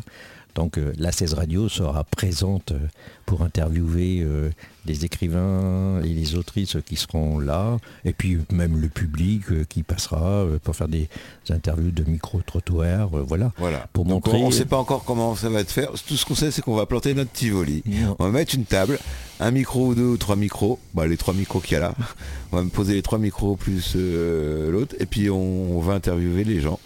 Donc 0.54 0.78
euh, 0.78 0.92
la 0.98 1.10
16 1.12 1.34
Radio 1.34 1.68
sera 1.68 2.04
présente 2.04 2.72
euh, 2.72 2.78
pour 3.26 3.42
interviewer 3.42 4.20
euh, 4.22 4.50
les 4.86 5.04
écrivains 5.04 6.00
et 6.02 6.08
les 6.08 6.36
autrices 6.36 6.76
qui 6.86 6.96
seront 6.96 7.38
là, 7.38 7.78
et 8.04 8.12
puis 8.12 8.38
même 8.52 8.78
le 8.78 8.88
public 8.88 9.66
qui 9.68 9.82
passera 9.82 10.44
pour 10.62 10.76
faire 10.76 10.88
des 10.88 11.08
interviews 11.48 11.90
de 11.90 12.04
micro-trottoirs, 12.04 13.08
voilà. 13.08 13.50
Voilà. 13.56 13.88
Pour 13.94 14.04
montrer... 14.04 14.36
On 14.36 14.48
ne 14.48 14.52
sait 14.52 14.66
pas 14.66 14.76
encore 14.76 15.04
comment 15.04 15.34
ça 15.36 15.48
va 15.48 15.60
être 15.60 15.70
fait. 15.70 15.88
Tout 16.06 16.16
ce 16.16 16.26
qu'on 16.26 16.34
sait, 16.34 16.50
c'est 16.50 16.60
qu'on 16.60 16.74
va 16.74 16.84
planter 16.84 17.14
notre 17.14 17.32
Tivoli. 17.32 17.82
On 18.18 18.24
va 18.24 18.30
mettre 18.30 18.54
une 18.54 18.66
table, 18.66 18.98
un 19.40 19.50
micro 19.50 19.86
ou 19.86 19.94
deux 19.94 20.04
ou 20.04 20.16
trois 20.18 20.36
micros, 20.36 20.78
bah, 20.92 21.06
les 21.06 21.16
trois 21.16 21.32
micros 21.32 21.60
qu'il 21.60 21.72
y 21.72 21.76
a 21.76 21.80
là. 21.80 21.94
On 22.52 22.56
va 22.56 22.62
me 22.62 22.70
poser 22.70 22.92
les 22.92 23.02
trois 23.02 23.18
micros 23.18 23.56
plus 23.56 23.96
l'autre, 23.96 24.94
et 25.00 25.06
puis 25.06 25.30
on 25.30 25.80
va 25.80 25.94
interviewer 25.94 26.44
les 26.44 26.60
gens. 26.60 26.78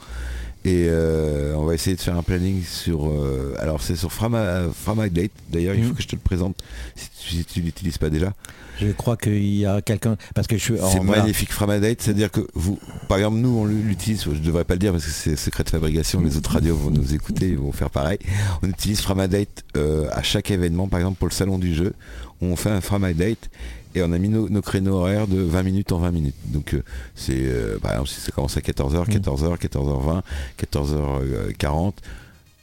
Et 0.64 0.86
euh, 0.88 1.54
on 1.56 1.64
va 1.64 1.74
essayer 1.74 1.94
de 1.94 2.00
faire 2.00 2.16
un 2.16 2.22
planning 2.22 2.62
sur. 2.64 3.08
Euh, 3.08 3.54
alors 3.58 3.80
c'est 3.80 3.96
sur 3.96 4.12
Framagdate. 4.12 5.30
D'ailleurs, 5.50 5.74
il 5.74 5.84
faut 5.84 5.90
mhm. 5.90 5.94
que 5.94 6.02
je 6.02 6.08
te 6.08 6.16
le 6.16 6.20
présente 6.20 6.56
si 6.96 7.44
tu, 7.44 7.60
ne 7.60 7.66
l'utilises 7.66 7.98
pas 7.98 8.10
déjà. 8.10 8.32
Je 8.80 8.88
crois 8.92 9.16
qu'il 9.16 9.56
y 9.56 9.66
a 9.66 9.80
quelqu'un 9.82 10.16
parce 10.34 10.46
que 10.46 10.56
je 10.56 10.62
suis. 10.62 10.74
C'est 10.90 11.00
magnifique 11.00 11.52
Framadate, 11.52 12.02
c'est-à-dire 12.02 12.30
que 12.30 12.46
vous, 12.54 12.78
par 13.08 13.18
exemple, 13.18 13.38
nous 13.38 13.56
on 13.56 13.64
l'utilise. 13.66 14.24
Je 14.24 14.30
ne 14.30 14.38
devrais 14.38 14.64
pas 14.64 14.74
le 14.74 14.80
dire 14.80 14.92
parce 14.92 15.04
que 15.04 15.10
c'est 15.10 15.36
secret 15.36 15.64
de 15.64 15.70
fabrication. 15.70 16.20
Les 16.20 16.36
autres 16.36 16.52
radios 16.52 16.76
vont 16.76 16.90
nous 16.90 17.14
écouter, 17.14 17.48
ils 17.48 17.58
vont 17.58 17.72
faire 17.72 17.90
pareil. 17.90 18.18
On 18.62 18.68
utilise 18.68 19.00
Framadate 19.00 19.64
euh, 19.76 20.08
à 20.12 20.22
chaque 20.22 20.50
événement. 20.50 20.88
Par 20.88 21.00
exemple, 21.00 21.18
pour 21.18 21.28
le 21.28 21.34
salon 21.34 21.58
du 21.58 21.74
jeu, 21.74 21.92
on 22.40 22.56
fait 22.56 22.70
un 22.70 22.80
Framadate 22.80 23.50
et 23.94 24.02
on 24.02 24.12
a 24.12 24.18
mis 24.18 24.28
nos, 24.28 24.62
créneaux 24.62 24.96
horaires 24.96 25.26
de 25.26 25.40
20 25.40 25.62
minutes 25.62 25.92
en 25.92 25.98
20 25.98 26.10
minutes. 26.10 26.34
Donc 26.46 26.74
euh, 26.74 26.82
c'est 27.14 27.36
euh, 27.36 27.78
par 27.78 27.92
exemple 27.92 28.08
si 28.08 28.20
ça 28.20 28.32
commence 28.32 28.56
à 28.56 28.60
14h, 28.60 29.08
14h, 29.08 29.58
14h20, 29.58 30.22
14h40, 30.62 31.92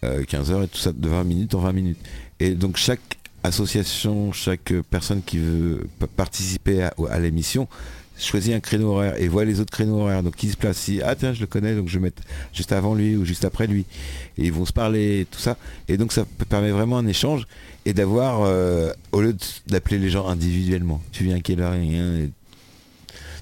15h 0.03 0.63
et 0.63 0.67
tout 0.67 0.77
ça 0.77 0.91
de 0.91 1.07
20 1.09 1.23
minutes 1.23 1.55
en 1.55 1.59
20 1.59 1.71
minutes. 1.73 1.99
Et 2.39 2.51
donc 2.51 2.77
chaque 2.77 3.17
association, 3.43 4.31
chaque 4.31 4.73
personne 4.89 5.21
qui 5.23 5.37
veut 5.37 5.87
participer 6.15 6.83
à, 6.83 7.19
l'émission 7.19 7.67
choisit 8.17 8.53
un 8.53 8.59
créneau 8.59 8.93
horaire 8.93 9.15
et 9.21 9.27
voit 9.27 9.45
les 9.45 9.59
autres 9.59 9.71
créneaux 9.71 10.01
horaires. 10.01 10.23
Donc 10.23 10.35
qui 10.35 10.49
se 10.49 10.57
place 10.57 10.77
si 10.77 11.01
ah 11.01 11.15
tiens 11.15 11.33
je 11.33 11.41
le 11.41 11.47
connais 11.47 11.75
donc 11.75 11.87
je 11.87 11.97
vais 11.97 12.03
mettre 12.03 12.23
juste 12.53 12.71
avant 12.71 12.95
lui 12.95 13.15
ou 13.15 13.25
juste 13.25 13.45
après 13.45 13.67
lui. 13.67 13.85
Et 14.37 14.45
ils 14.45 14.53
vont 14.53 14.65
se 14.65 14.73
parler 14.73 15.27
tout 15.29 15.39
ça. 15.39 15.57
Et 15.87 15.97
donc 15.97 16.11
ça 16.11 16.25
permet 16.49 16.71
vraiment 16.71 16.97
un 16.97 17.07
échange 17.07 17.47
et 17.85 17.93
d'avoir, 17.93 18.41
euh, 18.41 18.91
au 19.11 19.21
lieu 19.21 19.35
d'appeler 19.67 19.99
les 19.99 20.09
gens 20.09 20.27
individuellement, 20.27 21.01
tu 21.11 21.23
viens 21.23 21.37
à 21.37 21.39
quelle 21.39 21.61
heure 21.61 21.75
et 21.75 22.29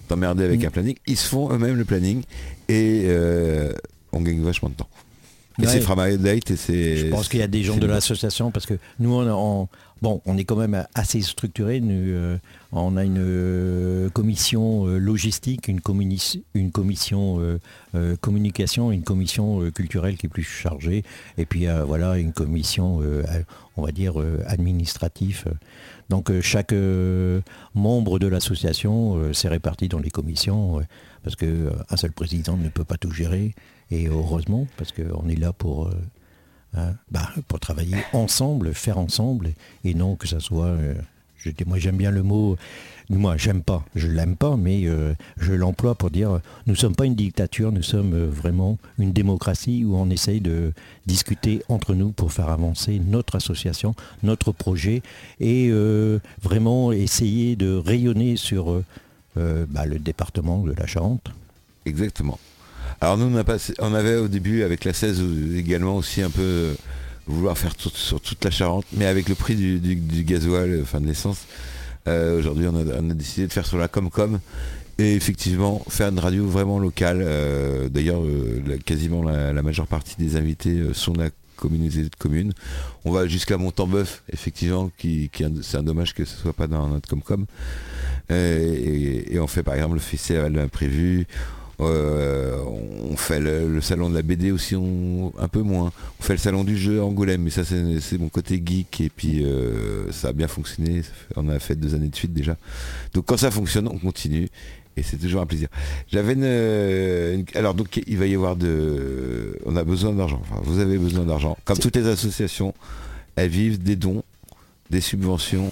t'emmerder 0.07 0.43
avec 0.43 0.61
mm. 0.61 0.65
un 0.65 0.69
planning, 0.69 0.95
ils 1.07 1.17
se 1.17 1.27
font 1.27 1.51
eux-mêmes 1.51 1.77
le 1.77 1.85
planning 1.85 2.23
et 2.67 3.03
euh, 3.05 3.73
on 4.11 4.21
gagne 4.21 4.41
vachement 4.41 4.69
de 4.69 4.75
temps. 4.75 4.89
Et 5.61 5.67
c'est 5.67 5.81
Framadate 5.81 6.51
et 6.51 6.55
c'est. 6.55 6.97
Je 6.97 7.07
pense 7.07 7.27
qu'il 7.27 7.39
y 7.39 7.43
a 7.43 7.47
des 7.47 7.63
gens 7.63 7.77
de 7.77 7.85
l'association 7.85 8.51
parce 8.51 8.65
que 8.65 8.75
nous 8.99 9.13
on, 9.13 9.67
bon, 10.01 10.21
on 10.25 10.37
est 10.37 10.45
quand 10.45 10.55
même 10.55 10.85
assez 10.95 11.21
structuré. 11.21 11.81
Euh, 11.83 12.37
on 12.71 12.97
a 12.97 13.03
une 13.03 14.09
commission 14.13 14.85
logistique, 14.85 15.67
une, 15.67 15.79
une 16.55 16.71
commission 16.71 17.59
communication, 18.21 18.91
une 18.91 19.03
commission 19.03 19.69
culturelle 19.71 20.17
qui 20.17 20.25
est 20.25 20.29
plus 20.29 20.43
chargée, 20.43 21.03
et 21.37 21.45
puis 21.45 21.67
voilà 21.85 22.17
une 22.17 22.33
commission 22.33 23.01
on 23.77 23.83
va 23.83 23.91
dire, 23.91 24.19
euh, 24.19 24.43
administratif. 24.47 25.45
Donc 26.09 26.29
euh, 26.29 26.41
chaque 26.41 26.73
euh, 26.73 27.41
membre 27.73 28.19
de 28.19 28.27
l'association 28.27 29.33
s'est 29.33 29.47
réparti 29.47 29.87
dans 29.87 29.99
les 29.99 30.11
commissions, 30.11 30.81
parce 31.23 31.35
qu'un 31.35 31.97
seul 31.97 32.11
président 32.11 32.57
ne 32.57 32.69
peut 32.69 32.83
pas 32.83 32.97
tout 32.97 33.11
gérer, 33.11 33.55
et 33.91 34.07
heureusement, 34.07 34.67
parce 34.77 34.91
qu'on 34.91 35.27
est 35.29 35.39
là 35.39 35.53
pour... 35.53 35.89
Hein, 36.75 36.95
bah, 37.11 37.29
pour 37.47 37.59
travailler 37.59 37.97
ensemble, 38.13 38.73
faire 38.73 38.97
ensemble, 38.97 39.53
et 39.83 39.93
non 39.93 40.15
que 40.15 40.27
ça 40.27 40.39
soit 40.39 40.75
moi 41.65 41.77
j'aime 41.77 41.97
bien 41.97 42.11
le 42.11 42.23
mot, 42.23 42.57
moi 43.09 43.37
j'aime 43.37 43.61
pas, 43.61 43.85
je 43.95 44.07
l'aime 44.07 44.35
pas, 44.35 44.55
mais 44.57 44.85
euh, 44.85 45.13
je 45.37 45.53
l'emploie 45.53 45.95
pour 45.95 46.09
dire 46.09 46.39
nous 46.65 46.73
ne 46.73 46.77
sommes 46.77 46.95
pas 46.95 47.05
une 47.05 47.15
dictature, 47.15 47.71
nous 47.71 47.83
sommes 47.83 48.13
euh, 48.13 48.29
vraiment 48.29 48.77
une 48.97 49.11
démocratie 49.11 49.83
où 49.85 49.95
on 49.95 50.09
essaye 50.09 50.41
de 50.41 50.73
discuter 51.05 51.61
entre 51.69 51.93
nous 51.93 52.11
pour 52.11 52.31
faire 52.31 52.49
avancer 52.49 52.99
notre 53.05 53.35
association, 53.35 53.93
notre 54.23 54.51
projet 54.51 55.01
et 55.39 55.69
euh, 55.69 56.19
vraiment 56.41 56.91
essayer 56.91 57.55
de 57.55 57.75
rayonner 57.75 58.37
sur 58.37 58.81
bah, 59.35 59.85
le 59.87 59.97
département 59.97 60.61
de 60.61 60.73
la 60.73 60.85
Charente. 60.85 61.31
Exactement. 61.87 62.37
Alors 63.03 63.17
nous 63.17 63.37
on, 63.79 63.93
avait 63.93 64.15
au 64.15 64.29
début 64.29 64.63
avec 64.63 64.85
la 64.85 64.93
16 64.93 65.21
également 65.57 65.97
aussi 65.97 66.21
un 66.21 66.29
peu 66.29 66.73
vouloir 67.27 67.57
faire 67.57 67.73
sur 67.77 68.21
toute 68.21 68.41
la 68.45 68.49
Charente, 68.49 68.85
mais 68.93 69.07
avec 69.07 69.27
le 69.27 69.35
prix 69.35 69.57
du, 69.57 70.23
gasoil, 70.23 70.79
enfin 70.81 71.01
de 71.01 71.07
l'essence, 71.07 71.39
euh, 72.07 72.39
aujourd'hui 72.39 72.65
on 72.65 73.09
a, 73.09 73.13
décidé 73.13 73.47
de 73.47 73.51
faire 73.51 73.65
sur 73.65 73.77
la 73.77 73.89
Comcom 73.89 74.39
et 74.99 75.15
effectivement 75.15 75.83
faire 75.89 76.07
une 76.07 76.19
radio 76.19 76.47
vraiment 76.47 76.79
locale. 76.79 77.19
Euh, 77.21 77.89
d'ailleurs, 77.89 78.23
euh, 78.23 78.77
quasiment 78.85 79.21
la, 79.21 79.61
majeure 79.61 79.87
partie 79.87 80.15
des 80.17 80.37
invités 80.37 80.81
sont 80.93 81.11
de 81.11 81.23
la 81.23 81.29
communauté 81.57 82.03
de 82.03 82.15
communes. 82.17 82.53
On 83.03 83.11
va 83.11 83.27
jusqu'à 83.27 83.57
Montembeuf, 83.57 84.23
effectivement, 84.31 84.89
qui, 84.97 85.29
c'est 85.61 85.75
un 85.75 85.83
dommage 85.83 86.13
que 86.13 86.23
ce 86.23 86.37
soit 86.37 86.53
pas 86.53 86.67
dans 86.67 86.87
notre 86.87 87.09
Comcom. 87.09 87.47
et, 88.29 89.37
on 89.41 89.47
fait 89.47 89.61
par 89.63 89.73
exemple 89.73 89.95
le 89.95 89.99
festival 89.99 90.57
imprévu. 90.57 91.27
Euh, 91.79 92.63
on 93.09 93.17
fait 93.17 93.39
le, 93.39 93.81
salon 93.81 94.09
de 94.09 94.15
la 94.15 94.21
BD 94.21 94.51
aussi 94.51 94.75
un 94.75 95.47
peu 95.47 95.61
moins. 95.61 95.91
On 96.19 96.23
fait 96.23 96.33
le 96.33 96.39
salon 96.39 96.63
du 96.63 96.77
jeu 96.77 97.01
Angoulême, 97.01 97.43
mais 97.43 97.49
ça 97.49 97.63
c'est 97.63 98.17
mon 98.17 98.29
côté 98.29 98.61
geek 98.63 99.01
et 99.01 99.09
puis 99.09 99.43
euh, 99.43 100.11
ça 100.11 100.29
a 100.29 100.33
bien 100.33 100.47
fonctionné. 100.47 101.01
on 101.35 101.49
a 101.49 101.59
fait 101.59 101.75
deux 101.75 101.95
années 101.95 102.09
de 102.09 102.15
suite 102.15 102.33
déjà. 102.33 102.57
Donc 103.13 103.25
quand 103.25 103.37
ça 103.37 103.51
fonctionne, 103.51 103.87
on 103.87 103.97
continue 103.97 104.47
et 104.95 105.03
c'est 105.03 105.17
toujours 105.17 105.41
un 105.41 105.45
plaisir. 105.45 105.67
J'avais 106.11 106.33
une, 106.33 107.45
alors 107.55 107.73
donc 107.73 108.01
il 108.05 108.17
va 108.17 108.27
y 108.27 108.35
avoir 108.35 108.55
de, 108.55 109.57
on 109.65 109.75
a 109.75 109.83
besoin 109.83 110.13
d'argent. 110.13 110.41
Enfin, 110.43 110.61
vous 110.63 110.79
avez 110.79 110.97
besoin 110.97 111.25
d'argent. 111.25 111.57
Comme 111.65 111.79
toutes 111.79 111.95
les 111.95 112.07
associations, 112.07 112.73
elles 113.35 113.49
vivent 113.49 113.81
des 113.81 113.95
dons, 113.95 114.23
des 114.89 115.01
subventions 115.01 115.71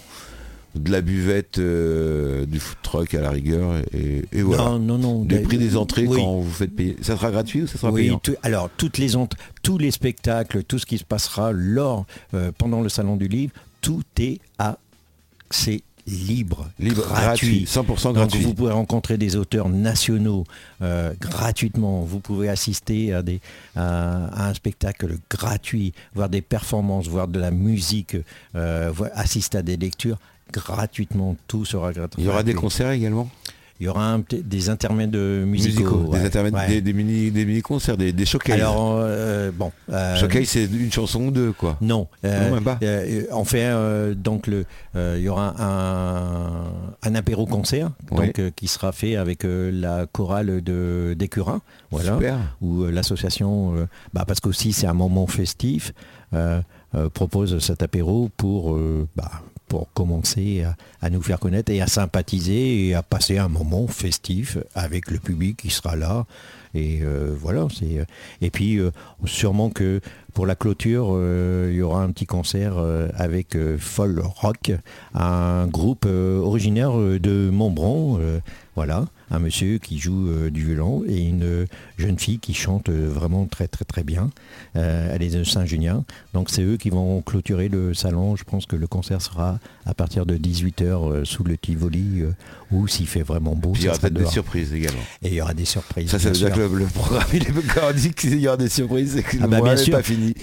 de 0.75 0.91
la 0.91 1.01
buvette, 1.01 1.59
euh, 1.59 2.45
du 2.45 2.59
food 2.59 2.77
truck 2.81 3.13
à 3.13 3.21
la 3.21 3.31
rigueur, 3.31 3.75
et, 3.93 4.41
voilà. 4.41 4.63
Non, 4.63 4.79
non, 4.79 4.97
non. 4.97 5.25
Les 5.29 5.39
prix 5.39 5.57
des 5.57 5.75
entrées 5.75 6.05
quand 6.05 6.39
vous 6.39 6.51
faites 6.51 6.75
payer. 6.75 6.95
Ça 7.01 7.15
sera 7.17 7.31
gratuit 7.31 7.63
ou 7.63 7.67
ça 7.67 7.77
sera 7.77 7.91
oui, 7.91 8.03
payant 8.03 8.21
Alors, 8.43 8.69
toutes 8.77 8.97
les 8.97 9.11
tous 9.63 9.77
les 9.77 9.91
spectacles, 9.91 10.63
tout 10.63 10.79
ce 10.79 10.85
qui 10.85 10.97
se 10.97 11.03
passera 11.03 11.51
lors, 11.51 12.05
euh, 12.33 12.51
pendant 12.57 12.81
le 12.81 12.89
Salon 12.89 13.17
du 13.17 13.27
Livre, 13.27 13.53
tout 13.81 14.03
est 14.19 14.39
à 14.57 14.77
c'est 15.49 15.83
libre, 16.07 16.69
libre 16.79 17.03
gratuit, 17.03 17.65
100% 17.65 18.13
gratuit. 18.13 18.41
vous 18.41 18.53
pouvez 18.53 18.71
rencontrer 18.71 19.17
des 19.17 19.35
auteurs 19.35 19.67
nationaux 19.67 20.45
euh, 20.81 21.13
gratuitement. 21.19 22.01
Vous 22.01 22.19
pouvez 22.19 22.47
assister 22.47 23.13
à, 23.13 23.21
des, 23.21 23.41
à, 23.75 24.47
un 24.47 24.53
spectacle 24.53 25.17
gratuit, 25.29 25.93
voir 26.15 26.29
des 26.29 26.41
performances, 26.41 27.07
voir 27.07 27.27
de 27.27 27.39
la 27.39 27.51
musique, 27.51 28.15
assister 29.13 29.57
à 29.57 29.61
des 29.61 29.77
lectures 29.77 30.17
gratuitement, 30.51 31.35
tout 31.47 31.65
sera 31.65 31.93
gratuit. 31.93 32.21
Il 32.21 32.25
y 32.25 32.29
aura 32.29 32.43
des 32.43 32.53
concerts 32.53 32.91
également? 32.91 33.29
Il 33.81 33.85
y 33.85 33.87
aura 33.87 34.19
des 34.29 34.69
intermèdes 34.69 35.15
musicaux, 35.15 36.07
des 36.13 36.23
intermèdes, 36.23 36.83
des, 36.83 36.93
mini, 36.93 37.31
des 37.31 37.45
mini 37.45 37.63
concerts, 37.63 37.97
des, 37.97 38.13
des 38.13 38.25
showcases. 38.27 38.53
Alors 38.53 38.99
euh, 38.99 39.49
bon, 39.51 39.71
euh, 39.91 40.15
showcase 40.17 40.49
c'est 40.49 40.65
une 40.65 40.91
chanson 40.91 41.23
ou 41.23 41.31
deux 41.31 41.51
quoi? 41.51 41.77
Non, 41.81 42.07
euh, 42.23 43.23
on 43.31 43.43
fait 43.43 43.73
donc 44.13 44.45
le, 44.45 44.65
il 44.93 45.23
y 45.23 45.29
aura 45.29 45.55
un, 47.01 47.15
apéro 47.15 47.47
concert 47.47 47.89
donc 48.11 48.39
qui 48.55 48.67
sera 48.67 48.91
fait 48.91 49.15
avec 49.15 49.39
la 49.43 50.05
chorale 50.05 50.61
de 50.61 51.15
d'Écurin, 51.17 51.61
voilà, 51.89 52.19
ou 52.61 52.85
l'association, 52.85 53.87
bah, 54.13 54.25
parce 54.27 54.39
qu'aussi 54.41 54.73
c'est 54.73 54.85
un 54.85 54.93
moment 54.93 55.25
festif. 55.25 55.91
propose 57.13 57.57
cet 57.57 57.81
apéro 57.81 58.29
pour 58.37 58.77
bah, 59.15 59.41
pour 59.71 59.87
commencer 59.93 60.65
à, 61.01 61.09
nous 61.09 61.21
faire 61.21 61.39
connaître 61.39 61.71
et 61.71 61.79
à 61.79 61.87
sympathiser 61.87 62.87
et 62.87 62.93
à 62.93 63.01
passer 63.03 63.37
un 63.37 63.47
moment 63.47 63.87
festif 63.87 64.57
avec 64.75 65.09
le 65.09 65.17
public 65.17 65.55
qui 65.55 65.69
sera 65.69 65.95
là. 65.95 66.25
Et 66.73 66.99
euh, 67.03 67.33
voilà, 67.39 67.67
c'est. 67.73 67.99
Euh, 67.99 68.05
et 68.41 68.49
puis 68.49 68.79
euh, 68.79 68.91
sûrement 69.23 69.69
que 69.69 70.01
pour 70.33 70.45
la 70.45 70.55
clôture, 70.55 71.17
il 71.69 71.73
y 71.73 71.81
aura 71.81 72.03
un 72.03 72.11
petit 72.11 72.25
concert 72.25 72.73
avec 73.15 73.57
Folk 73.77 74.17
Rock, 74.21 74.71
un 75.13 75.67
groupe 75.67 76.05
originaire 76.05 76.93
de 76.95 77.49
Montbron, 77.49 78.19
voilà 78.75 79.05
un 79.31 79.39
monsieur 79.39 79.77
qui 79.77 79.97
joue 79.97 80.29
euh, 80.29 80.49
du 80.49 80.65
violon 80.65 81.03
et 81.07 81.21
une 81.21 81.65
jeune 81.97 82.19
fille 82.19 82.39
qui 82.39 82.53
chante 82.53 82.89
euh, 82.89 83.09
vraiment 83.09 83.45
très 83.45 83.67
très 83.67 83.85
très 83.85 84.03
bien. 84.03 84.29
Euh, 84.75 85.09
elle 85.13 85.23
est 85.23 85.35
de 85.35 85.43
Saint-Junien. 85.43 86.03
Donc 86.33 86.49
c'est 86.49 86.63
eux 86.63 86.77
qui 86.77 86.89
vont 86.89 87.21
clôturer 87.21 87.69
le 87.69 87.93
salon. 87.93 88.35
Je 88.35 88.43
pense 88.43 88.65
que 88.65 88.75
le 88.75 88.87
concert 88.87 89.21
sera 89.21 89.59
à 89.85 89.93
partir 89.93 90.25
de 90.25 90.35
18h 90.37 91.25
sous 91.25 91.43
le 91.43 91.57
Tivoli 91.57 92.23
ou 92.71 92.87
s'il 92.87 93.07
fait 93.07 93.23
vraiment 93.23 93.55
beau. 93.55 93.73
il 93.75 93.83
y 93.83 93.87
aura 93.89 93.97
peut-être 93.97 94.13
des 94.13 94.25
surprises 94.25 94.73
également. 94.73 95.01
Et 95.21 95.27
il 95.27 95.33
y 95.33 95.41
aura 95.41 95.53
des 95.53 95.65
surprises. 95.65 96.09
Ça, 96.09 96.19
ça 96.19 96.29
veut 96.29 96.35
dire 96.35 96.51
que 96.51 96.59
le, 96.59 96.85
programme, 96.85 97.27
il 97.33 97.43
est 97.43 97.51
encore 97.57 97.93
dit 97.93 98.11
qu'il 98.11 98.39
y 98.39 98.47
aura 98.47 98.57
des 98.57 98.69
surprises 98.69 99.17
et 99.17 99.23
que 99.23 99.37
ah 99.39 99.43
le 99.43 99.47
bah, 99.47 99.75
n'est 99.75 99.91
pas 99.91 100.03
fini. 100.03 100.33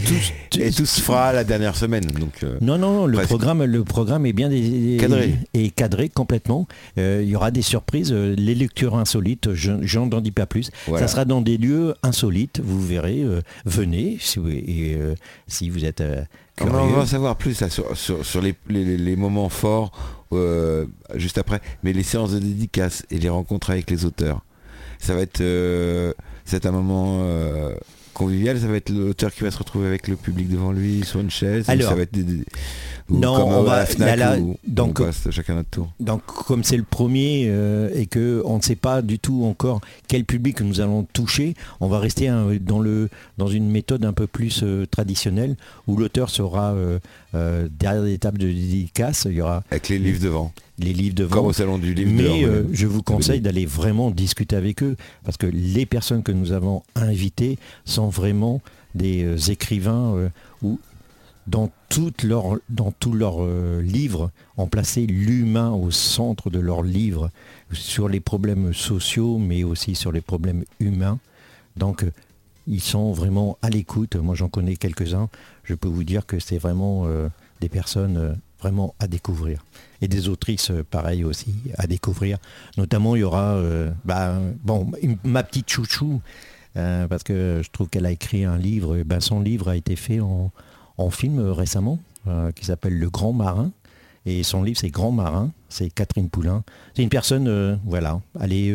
et 0.59 0.71
tout 0.71 0.87
se 0.87 1.01
fera 1.01 1.33
la 1.33 1.45
dernière 1.45 1.77
semaine. 1.77 2.05
Donc, 2.05 2.45
non, 2.61 2.79
non, 2.79 3.07
le 3.07 3.19
programme, 3.19 3.65
le 3.65 3.85
programme 3.85 4.27
est 4.27 4.33
bien 4.33 4.51
cadré. 4.99 5.35
Et 5.55 5.71
cadré 5.71 6.09
complètement. 6.09 6.67
il 6.97 7.25
y 7.25 7.37
aura 7.37 7.51
des 7.51 7.63
surprises. 7.63 8.13
Les 8.13 8.69
insolites, 8.93 9.55
j'en 9.55 10.07
dis 10.21 10.31
pas 10.31 10.47
plus. 10.47 10.71
Ça 10.87 11.09
sera 11.09 11.25
dans 11.25 11.41
des 11.41 11.57
lieux 11.57 11.95
insolites, 12.03 12.61
vous 12.63 12.85
verrez, 12.85 13.23
euh, 13.23 13.41
venez 13.65 14.19
si 14.21 14.39
vous, 14.39 14.49
et, 14.49 14.97
euh, 14.97 15.15
si 15.47 15.71
vous 15.71 15.85
êtes 15.85 16.01
euh, 16.01 16.23
curieux. 16.59 16.75
On 16.75 16.89
va 16.89 17.03
en 17.03 17.07
savoir 17.07 17.37
plus 17.37 17.63
sur, 17.95 18.43
les, 18.43 19.17
moments 19.17 19.49
forts 19.49 19.93
juste 21.15 21.39
après, 21.39 21.61
mais 21.83 21.93
les 21.93 22.03
séances 22.03 22.33
de 22.33 22.39
dédicace 22.39 23.05
et 23.11 23.19
les 23.19 23.29
rencontres 23.29 23.71
avec 23.71 23.91
les 23.91 24.05
auteurs. 24.05 24.45
Ça 24.99 25.15
va 25.15 25.21
être, 25.21 25.43
c'est 26.45 26.67
un 26.67 26.73
moment 26.73 27.23
convivial, 28.19 28.59
ça 28.59 28.67
va 28.67 28.77
être 28.77 28.91
l'auteur 28.91 29.33
qui 29.33 29.43
va 29.43 29.51
se 29.51 29.59
retrouver 29.59 29.87
avec 29.87 30.09
le 30.09 30.17
public 30.17 30.49
devant 30.49 30.73
lui 30.73 31.05
sur 31.05 31.21
une 31.21 31.31
chaise. 31.31 31.65
ça 31.65 31.75
va 31.75 32.03
être 32.03 32.17
non, 33.11 33.35
on 33.35 33.63
va 33.63 33.87
donc 34.67 35.01
chacun 35.31 35.55
notre 35.55 35.71
tour. 35.71 35.93
Donc 35.99 36.25
comme 36.27 36.63
c'est 36.63 36.77
le 36.77 36.83
premier 36.83 37.47
euh, 37.49 37.91
et 37.95 38.07
que 38.07 38.43
on 38.45 38.59
ne 38.59 38.63
sait 38.63 38.77
pas 38.77 39.01
du 39.01 39.19
tout 39.19 39.45
encore 39.45 39.81
quel 40.09 40.25
public 40.25 40.61
nous 40.61 40.81
allons 40.81 41.05
toucher, 41.05 41.55
on 41.81 41.89
va 41.89 42.01
rester 42.01 42.29
dans 42.61 42.81
le 42.81 43.09
dans 43.39 43.49
une 43.49 43.71
méthode 43.71 44.05
un 44.05 44.13
peu 44.13 44.27
plus 44.27 44.61
euh, 44.63 44.87
traditionnelle 44.87 45.57
où 45.87 45.97
l'auteur 45.97 46.29
sera 46.29 46.75
euh, 46.75 47.69
derrière 47.71 48.05
des 48.05 48.19
tables 48.19 48.39
de 48.39 48.49
dédicace. 48.49 49.27
Il 49.29 49.37
y 49.37 49.41
aura 49.41 49.63
avec 49.71 49.89
les 49.89 49.99
livres 49.99 50.23
devant. 50.23 50.53
Les 50.79 50.93
livres 50.93 51.15
devant. 51.15 51.37
Comme 51.37 51.47
au 51.47 51.53
salon 51.53 51.79
du 51.79 51.93
livre. 51.93 52.13
Mais 52.13 52.45
je 52.73 52.87
vous 52.87 53.03
conseille 53.03 53.41
d'aller 53.41 53.67
vraiment 53.67 54.11
discuter 54.11 54.57
avec 54.57 54.83
eux 54.83 54.97
parce 55.25 55.37
que 55.37 55.47
les 55.47 55.87
personnes 55.87 56.23
que 56.23 56.33
nous 56.33 56.53
avons 56.53 56.83
invitées 56.95 57.59
sont 57.85 58.09
vraiment 58.09 58.61
des 58.95 59.51
écrivains 59.51 60.31
ou 60.63 60.79
dans, 61.49 61.71
dans 62.69 62.93
tous 62.93 63.13
leurs 63.13 63.43
euh, 63.43 63.81
livres, 63.81 64.31
ont 64.57 64.67
placé 64.67 65.07
l'humain 65.07 65.71
au 65.71 65.91
centre 65.91 66.51
de 66.51 66.59
leurs 66.59 66.83
livres, 66.83 67.31
sur 67.73 68.09
les 68.09 68.21
problèmes 68.21 68.75
sociaux, 68.75 69.39
mais 69.39 69.65
aussi 69.65 69.95
sur 69.95 70.13
les 70.13 70.21
problèmes 70.21 70.65
humains. 70.79 71.19
Donc, 71.77 72.05
euh, 72.05 72.11
ils 72.67 72.83
sont 72.83 73.13
vraiment 73.13 73.57
à 73.63 73.71
l'écoute. 73.71 74.17
Moi, 74.17 74.35
j'en 74.35 74.49
connais 74.49 74.77
quelques-uns. 74.77 75.31
Je 75.65 75.75
peux 75.75 75.89
vous 75.89 76.05
dire 76.05 76.27
que 76.27 76.39
c'est 76.39 76.59
vraiment 76.59 77.07
euh, 77.07 77.29
des 77.61 77.71
personnes 77.71 78.39
vraiment 78.61 78.95
à 78.99 79.07
découvrir. 79.07 79.65
Et 80.01 80.09
des 80.09 80.29
autrices, 80.29 80.71
pareil 80.91 81.25
aussi, 81.25 81.55
à 81.77 81.87
découvrir. 81.87 82.39
Notamment, 82.77 83.17
il 83.17 83.21
y 83.21 83.25
aura, 83.25 83.61
bah, 84.05 84.39
bon, 84.63 84.91
ma 85.25 85.43
petite 85.43 85.69
chouchou, 85.69 86.21
parce 86.75 87.25
que 87.25 87.63
je 87.65 87.71
trouve 87.71 87.89
qu'elle 87.89 88.07
a 88.07 88.13
écrit 88.13 88.45
un 88.45 88.59
livre. 88.59 89.03
Ben, 89.03 89.21
son 89.21 89.41
livre 89.41 89.69
a 89.69 89.77
été 89.77 89.97
fait 89.97 90.21
en, 90.21 90.53
en 90.99 91.11
film 91.11 91.39
euh, 91.39 91.53
récemment, 91.53 91.99
euh, 92.27 92.53
qui 92.53 92.67
s'appelle 92.67 92.99
Le 92.99 93.09
Grand 93.09 93.33
Marin. 93.33 93.71
Et 94.27 94.43
son 94.43 94.63
livre, 94.63 94.79
c'est 94.79 94.91
Grand 94.91 95.13
Marin, 95.13 95.53
c'est 95.71 95.89
Catherine 95.89 96.29
Poulain. 96.29 96.63
C'est 96.95 97.03
une 97.03 97.09
personne, 97.09 97.49
euh, 97.49 97.77
voilà, 97.87 98.21
elle 98.41 98.53
est, 98.53 98.75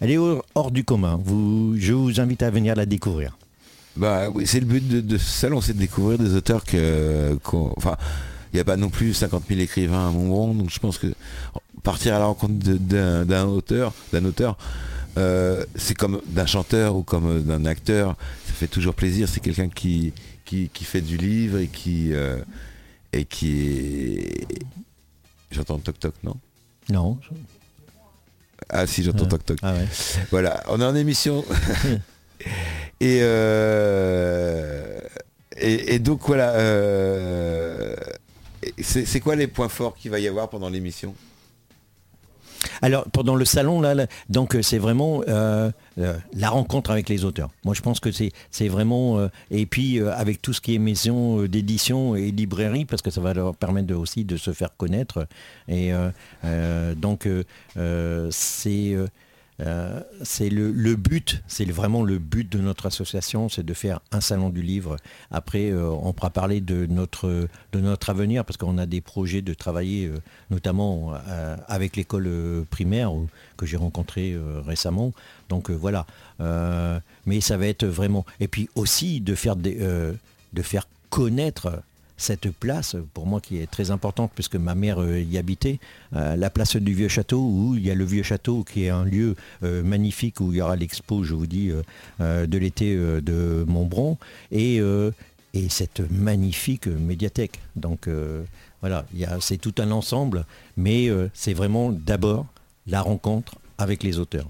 elle 0.00 0.10
est 0.10 0.18
hors, 0.18 0.70
du 0.70 0.84
commun. 0.84 1.18
Vous, 1.24 1.76
je 1.78 1.94
vous 1.94 2.20
invite 2.20 2.42
à 2.42 2.50
venir 2.50 2.74
la 2.74 2.84
découvrir. 2.84 3.38
Bah 3.96 4.28
oui, 4.28 4.46
c'est 4.46 4.60
le 4.60 4.66
but 4.66 4.86
de, 5.06 5.18
ce 5.18 5.24
salon, 5.24 5.60
c'est 5.60 5.72
de 5.72 5.78
découvrir 5.78 6.18
des 6.18 6.34
auteurs 6.34 6.64
que, 6.64 7.38
enfin, 7.76 7.96
il 8.52 8.56
n'y 8.56 8.60
a 8.60 8.64
pas 8.64 8.76
non 8.76 8.88
plus 8.88 9.14
50 9.14 9.44
000 9.48 9.60
écrivains 9.60 10.08
à 10.08 10.10
Montbron, 10.10 10.54
donc 10.54 10.70
je 10.70 10.78
pense 10.78 10.98
que 10.98 11.08
partir 11.82 12.14
à 12.14 12.18
la 12.18 12.26
rencontre 12.26 12.54
d'un 12.54 13.46
auteur, 13.46 13.92
d'un 14.12 14.24
auteur, 14.24 14.56
c'est 15.76 15.94
comme 15.96 16.20
d'un 16.26 16.46
chanteur 16.46 16.96
ou 16.96 17.02
comme 17.02 17.42
d'un 17.42 17.64
acteur, 17.64 18.16
ça 18.46 18.52
fait 18.52 18.68
toujours 18.68 18.94
plaisir. 18.94 19.28
C'est 19.28 19.40
quelqu'un 19.40 19.68
qui, 19.68 20.12
qui, 20.72 20.84
fait 20.84 21.00
du 21.00 21.16
livre 21.16 21.58
et 21.58 21.68
qui 21.68 22.12
euh, 22.12 22.38
et 23.12 23.24
qui 23.24 24.18
est. 24.18 24.44
J'entends 25.50 25.78
toc 25.78 25.98
toc, 25.98 26.14
non? 26.22 26.36
Non. 26.88 27.18
Ah 28.68 28.86
si, 28.86 29.02
j'entends 29.02 29.26
toc 29.26 29.44
toc. 29.44 29.58
Ah 29.62 29.74
voilà, 30.30 30.62
on 30.68 30.80
est 30.80 30.84
en 30.84 30.94
émission. 30.94 31.44
Euh, 33.02 35.00
et, 35.56 35.94
et, 35.94 35.98
donc 35.98 36.20
voilà. 36.26 36.52
C'est 38.80 39.20
quoi 39.20 39.36
les 39.36 39.46
points 39.46 39.68
forts 39.68 39.96
qu'il 39.96 40.10
va 40.10 40.18
y 40.18 40.28
avoir 40.28 40.48
pendant 40.48 40.68
l'émission? 40.68 41.14
Alors 42.82 43.04
pendant 43.10 43.34
le 43.34 43.44
salon 43.44 43.80
là, 43.80 44.06
donc 44.28 44.54
euh, 44.54 44.62
c'est 44.62 44.78
vraiment 44.78 45.22
euh, 45.28 45.70
euh, 45.98 46.16
la 46.32 46.50
rencontre 46.50 46.90
avec 46.90 47.08
les 47.08 47.24
auteurs. 47.24 47.50
Moi 47.64 47.74
je 47.74 47.80
pense 47.80 48.00
que 48.00 48.10
c'est 48.12 48.68
vraiment 48.68 49.28
et 49.50 49.66
puis 49.66 50.00
avec 50.00 50.42
tout 50.42 50.52
ce 50.52 50.60
qui 50.60 50.74
est 50.74 50.78
maison 50.78 51.44
d'édition 51.44 52.16
et 52.16 52.30
librairie 52.30 52.84
parce 52.84 53.02
que 53.02 53.10
ça 53.10 53.20
va 53.20 53.34
leur 53.34 53.56
permettre 53.56 53.94
aussi 53.94 54.24
de 54.24 54.36
se 54.36 54.52
faire 54.52 54.76
connaître 54.76 55.26
et 55.68 55.92
donc 56.96 57.28
c'est 58.30 58.96
euh, 59.60 60.00
c'est 60.22 60.48
le, 60.48 60.96
but, 60.96 61.42
c'est 61.46 61.64
vraiment 61.70 62.02
le 62.02 62.18
but 62.18 62.50
de 62.50 62.58
notre 62.58 62.86
association, 62.86 63.48
c'est 63.48 63.62
de 63.62 63.74
faire 63.74 64.00
un 64.12 64.20
salon 64.20 64.48
du 64.48 64.62
livre. 64.62 64.96
Après, 65.30 65.70
euh, 65.70 65.90
on 65.90 66.12
pourra 66.12 66.30
parler 66.30 66.60
de 66.60 66.86
notre, 66.86 67.48
avenir 68.08 68.44
parce 68.44 68.56
qu'on 68.56 68.78
a 68.78 68.86
des 68.86 69.00
projets 69.00 69.42
de 69.42 69.54
travailler 69.54 70.06
euh, 70.06 70.18
notamment 70.50 71.12
avec 71.68 71.96
l'école 71.96 72.28
primaire 72.70 73.12
que 73.56 73.66
j'ai 73.66 73.76
rencontré 73.76 74.36
récemment. 74.64 75.12
Donc 75.48 75.70
voilà. 75.70 76.06
mais 77.26 77.40
ça 77.40 77.56
va 77.56 77.66
être 77.66 77.84
vraiment. 77.84 78.24
Et 78.40 78.48
puis 78.48 78.68
aussi 78.74 79.20
de 79.20 79.34
faire 79.34 79.56
connaître 81.10 81.82
cette 82.20 82.50
place, 82.50 82.96
pour 83.14 83.26
moi 83.26 83.40
qui 83.40 83.58
est 83.58 83.70
très 83.70 83.90
importante 83.90 84.30
puisque 84.34 84.56
ma 84.56 84.74
mère 84.74 85.00
euh, 85.00 85.20
y 85.20 85.38
habitait, 85.38 85.78
euh, 86.14 86.36
la 86.36 86.50
place 86.50 86.76
du 86.76 86.92
Vieux 86.94 87.08
Château, 87.08 87.40
où 87.40 87.74
il 87.76 87.86
y 87.86 87.90
a 87.90 87.94
le 87.94 88.04
Vieux 88.04 88.22
Château 88.22 88.62
qui 88.62 88.84
est 88.84 88.90
un 88.90 89.04
lieu 89.04 89.36
euh, 89.62 89.82
magnifique 89.82 90.40
où 90.40 90.52
il 90.52 90.58
y 90.58 90.60
aura 90.60 90.76
l'expo, 90.76 91.24
je 91.24 91.34
vous 91.34 91.46
dis, 91.46 91.70
de 92.20 92.58
l'été 92.58 92.94
de 92.96 93.64
Montbron, 93.66 94.18
et, 94.52 94.80
et 95.54 95.68
cette 95.68 96.00
magnifique 96.10 96.86
médiathèque. 96.86 97.58
Donc 97.76 98.08
voilà, 98.80 99.04
c'est 99.40 99.58
tout 99.58 99.74
un 99.78 99.90
ensemble, 99.90 100.44
mais 100.76 101.08
c'est 101.34 101.54
vraiment 101.54 101.90
d'abord 101.90 102.46
la 102.86 103.00
rencontre 103.02 103.56
avec 103.78 104.02
les 104.02 104.18
auteurs. 104.18 104.46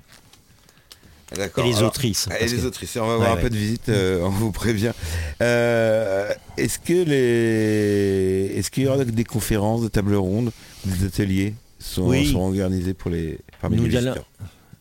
Et 1.37 1.63
les 1.63 1.83
autrices. 1.83 2.29
Et 2.41 2.47
les 2.47 2.65
autrices. 2.65 2.97
On 2.97 3.07
va 3.07 3.15
avoir 3.15 3.33
un 3.33 3.37
peu 3.37 3.51
de 3.51 3.57
visite, 3.57 3.89
euh, 3.89 4.23
on 4.23 4.31
vous 4.31 4.53
prévient. 4.53 4.93
Euh, 5.43 6.33
est-ce 6.57 6.79
que 6.79 7.05
les, 7.05 8.59
est-ce 8.59 8.71
qu'il 8.71 8.85
y 8.85 8.89
aura 8.89 9.05
des 9.05 9.25
conférences, 9.25 9.83
des 9.83 9.91
tables 9.91 10.17
rondes, 10.17 10.51
des 10.85 11.07
ateliers 11.07 11.55
sont, 11.79 12.13
sont 12.25 12.41
organisés 12.41 12.95
pour 12.95 13.11
les 13.11 13.39
parmi 13.61 13.77
les 13.77 13.89
visiteurs? 13.89 14.25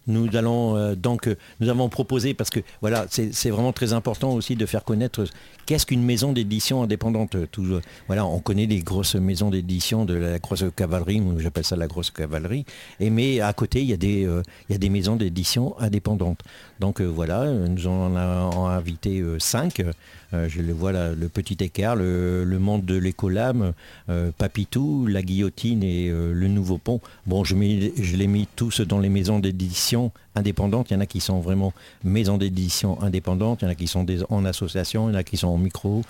Nous 0.09 0.27
allons 0.35 0.75
euh, 0.75 0.95
donc, 0.95 1.27
euh, 1.27 1.35
nous 1.59 1.69
avons 1.69 1.87
proposé, 1.87 2.33
parce 2.33 2.49
que 2.49 2.61
voilà, 2.81 3.05
c'est 3.09 3.49
vraiment 3.51 3.71
très 3.71 3.93
important 3.93 4.31
aussi 4.33 4.55
de 4.55 4.65
faire 4.65 4.83
connaître 4.83 5.25
qu'est-ce 5.69 5.85
qu'une 5.85 6.03
maison 6.03 6.33
d'édition 6.33 6.81
indépendante. 6.81 7.37
Tout, 7.51 7.79
voilà, 8.07 8.25
on 8.25 8.39
connaît 8.39 8.65
les 8.65 8.79
grosses 8.79 9.13
maisons 9.13 9.51
d'édition 9.51 10.03
de 10.03 10.15
la 10.15 10.39
grosse 10.39 10.65
cavalerie, 10.75 11.21
j'appelle 11.37 11.63
ça 11.63 11.75
la 11.75 11.85
grosse 11.85 12.09
cavalerie, 12.09 12.65
et 12.99 13.11
mais 13.11 13.39
à 13.39 13.53
côté, 13.53 13.81
il 13.81 13.87
y 13.87 13.93
a 13.93 13.97
des, 13.97 14.25
euh, 14.25 14.41
il 14.67 14.73
y 14.73 14.75
a 14.75 14.79
des 14.79 14.89
maisons 14.89 15.15
d'édition 15.15 15.79
indépendantes. 15.79 16.41
Donc 16.79 17.01
voilà, 17.01 17.45
nous 17.51 17.85
en 17.85 18.15
avons 18.15 18.65
invité 18.65 19.23
cinq. 19.37 19.83
je 20.31 20.61
le 20.61 20.73
vois 20.73 20.91
là, 20.91 21.13
le 21.13 21.27
petit 21.27 21.57
écart, 21.59 21.95
le, 21.95 22.45
monde 22.59 22.85
de 22.85 22.95
l'écolame, 22.95 23.73
Papitou, 24.37 25.05
la 25.05 25.21
guillotine 25.21 25.83
et 25.83 26.09
le 26.09 26.47
nouveau 26.47 26.77
pont. 26.77 27.01
Bon, 27.27 27.43
je, 27.43 27.53
je 27.55 28.15
l'ai 28.15 28.27
mis 28.27 28.47
tous 28.55 28.79
dans 28.79 28.99
les 28.99 29.09
maisons 29.09 29.39
d'édition 29.39 30.13
indépendantes. 30.35 30.89
Il 30.89 30.93
y 30.93 30.97
en 30.97 31.01
a 31.01 31.05
qui 31.05 31.19
sont 31.19 31.39
vraiment 31.39 31.73
maisons 32.03 32.37
d'édition 32.37 33.01
indépendantes, 33.01 33.61
il 33.61 33.65
y 33.65 33.67
en 33.67 33.71
a 33.71 33.75
qui 33.75 33.87
sont 33.87 34.05
en 34.29 34.45
association, 34.45 35.09
il 35.09 35.13
y 35.13 35.15
en 35.15 35.19
a 35.19 35.23
qui 35.23 35.37
sont 35.37 35.57
micro. 35.59 36.01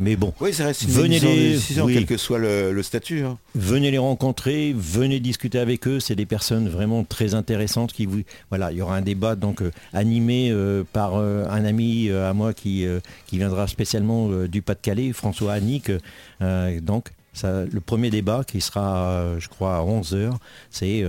Mais 0.00 0.16
bon, 0.16 0.32
oui, 0.40 0.52
ça 0.52 0.66
reste 0.66 0.86
venez 0.86 1.20
les, 1.20 1.58
quel 1.92 2.06
que 2.06 2.16
soit 2.16 2.38
le, 2.38 2.82
statut. 2.82 3.22
Hein. 3.22 3.38
Venez 3.54 3.92
les 3.92 3.98
rencontrer, 3.98 4.74
venez 4.76 5.20
discuter 5.20 5.58
avec 5.58 5.86
eux. 5.86 6.00
C'est 6.00 6.16
des 6.16 6.26
personnes 6.26 6.68
vraiment 6.68 7.04
très 7.04 7.34
intéressantes 7.34 7.92
qui 7.92 8.06
vous. 8.06 8.22
Voilà, 8.48 8.72
il 8.72 8.78
y 8.78 8.82
aura 8.82 8.96
un 8.96 9.02
débat 9.02 9.36
donc 9.36 9.62
euh, 9.62 9.70
animé 9.92 10.50
euh, 10.50 10.82
par 10.92 11.14
euh, 11.14 11.46
un 11.48 11.64
ami 11.64 12.10
à 12.10 12.32
moi 12.32 12.52
qui, 12.52 12.84
qui 13.26 13.38
viendra 13.38 13.68
spécialement 13.68 14.28
du 14.46 14.62
Pas-de-Calais, 14.62 15.12
François 15.12 15.52
Annick. 15.52 15.92
donc, 16.40 17.10
ça, 17.32 17.64
le 17.64 17.80
premier 17.80 18.10
débat 18.10 18.42
qui 18.46 18.60
sera, 18.60 19.38
je 19.38 19.48
crois, 19.48 19.76
à 19.76 19.82
11h, 19.82 20.32
c'est 20.70 21.04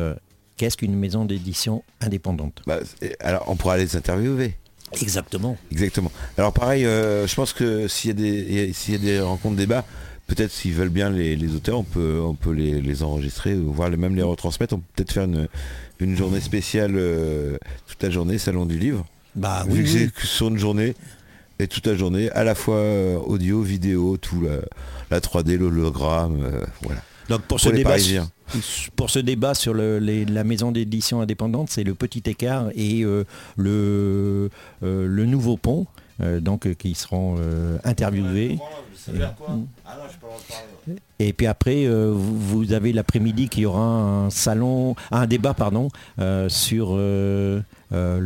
qu'est-ce 0.58 0.78
qu'une 0.78 0.96
maison 0.96 1.26
d'édition 1.26 1.84
indépendante? 2.02 2.62
Bah, 2.66 2.80
Alors, 3.20 3.46
on 3.48 3.56
pourra 3.56 3.78
les 3.78 3.96
interviewer. 3.96 4.56
Exactement. 5.02 5.58
Exactement. 5.72 6.12
Alors 6.38 6.54
pareil, 6.54 6.86
euh, 6.86 7.28
je 7.28 7.36
pense 7.36 7.54
que 7.54 7.88
s'il 7.88 8.20
y, 8.20 8.72
y, 8.91 8.96
a 8.96 8.98
des 8.98 9.20
rencontres 9.20 9.56
débats, 9.56 9.86
peut-être 10.28 10.52
s'ils 10.52 10.74
veulent 10.74 10.89
bien 10.89 11.10
les, 11.10 11.56
auteurs, 11.56 11.80
on 11.80 11.84
peut, 11.84 12.20
on 12.22 12.36
peut 12.36 12.52
les, 12.52 13.04
enregistrer, 13.04 13.56
voire 13.56 13.89
même 13.91 14.16
les 14.16 14.24
retransmettre. 14.24 14.74
On 14.74 14.80
peut 14.80 14.84
peut-être 14.96 15.14
faire 15.14 15.28
une, 16.00 16.16
journée 16.16 16.41
spéciale 16.41 16.93
euh, 16.96 17.58
toute 17.88 18.02
la 18.04 18.10
journée, 18.10 18.38
salon 18.38 18.66
du 18.66 18.78
livre. 18.78 19.06
Bah 19.36 19.66
oui. 19.68 19.82
Vu 19.82 20.12
que 20.12 20.26
sur 20.26 20.48
une 20.48 20.58
journée 20.58 20.96
et 21.60 21.68
toute 21.68 21.88
la 21.88 21.96
journée, 21.96 22.30
à 22.32 22.43
la 22.43 22.56
fois 22.56 22.78
euh, 22.78 23.18
audio, 23.18 23.62
vidéo, 23.62 24.18
tout 24.18 24.41
la, 24.41 24.58
la 25.12 25.20
3D, 25.20 25.58
l'hologramme, 25.58 26.66
voilà. 26.82 27.02
Donc 27.30 27.41
pour, 27.43 27.59
ce 27.59 27.69
débat, 27.69 27.95
pour 28.95 29.09
ce 29.09 29.19
débat 29.19 29.53
sur 29.53 29.73
la 29.73 30.43
maison 30.43 30.71
d'édition 30.71 31.21
indépendante, 31.21 31.69
c'est 31.69 31.84
le 31.84 31.95
petit 31.95 32.23
écart 32.26 32.69
et 32.76 33.03
euh, 33.03 33.23
le, 33.57 34.49
euh, 34.84 35.07
le 35.07 35.26
nouveau 35.26 35.57
pont, 35.57 35.88
euh, 36.21 36.39
donc 36.39 36.73
qui 36.76 36.93
seront 36.93 37.38
interviewés. 37.84 38.59
Et 41.19 41.34
puis 41.34 41.47
après, 41.47 41.88
vous, 41.88 42.73
avez 42.73 42.93
l'après-midi 42.93 43.49
qui 43.49 43.65
aura 43.65 43.82
un 43.82 44.30
salon, 44.30 44.95
un 45.11 45.26
débat 45.26 45.53
pardon, 45.53 45.89
sur 46.47 46.95
le 46.95 47.63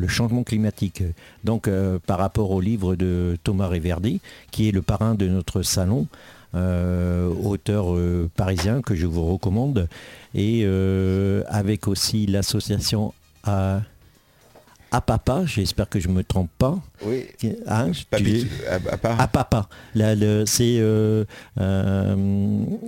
changement 0.08 0.44
climatique. 0.44 1.04
Donc 1.44 1.70
par 2.06 2.18
rapport 2.18 2.52
au 2.52 2.60
livre 2.60 2.96
de 2.96 3.38
Thomas 3.44 3.68
Reverdy, 3.68 4.20
qui 4.52 4.68
est 4.68 4.72
le 4.72 4.82
parrain 4.82 5.16
de 5.16 5.28
notre 5.28 5.62
salon. 5.62 6.08
Euh, 6.56 7.32
auteur 7.44 7.94
euh, 7.94 8.28
parisien 8.36 8.82
que 8.82 8.96
je 8.96 9.06
vous 9.06 9.24
recommande, 9.24 9.88
et 10.34 10.62
euh, 10.64 11.44
avec 11.48 11.88
aussi 11.88 12.26
l'association 12.26 13.14
à 13.44 13.82
à 14.92 15.02
Papa, 15.02 15.44
j'espère 15.46 15.88
que 15.88 16.00
je 16.00 16.08
ne 16.08 16.14
me 16.14 16.24
trompe 16.24 16.50
pas. 16.58 16.80
Oui. 17.06 17.28
Hein, 17.68 17.92
à, 19.04 19.28
Papa. 19.28 19.70
C'est 20.48 20.82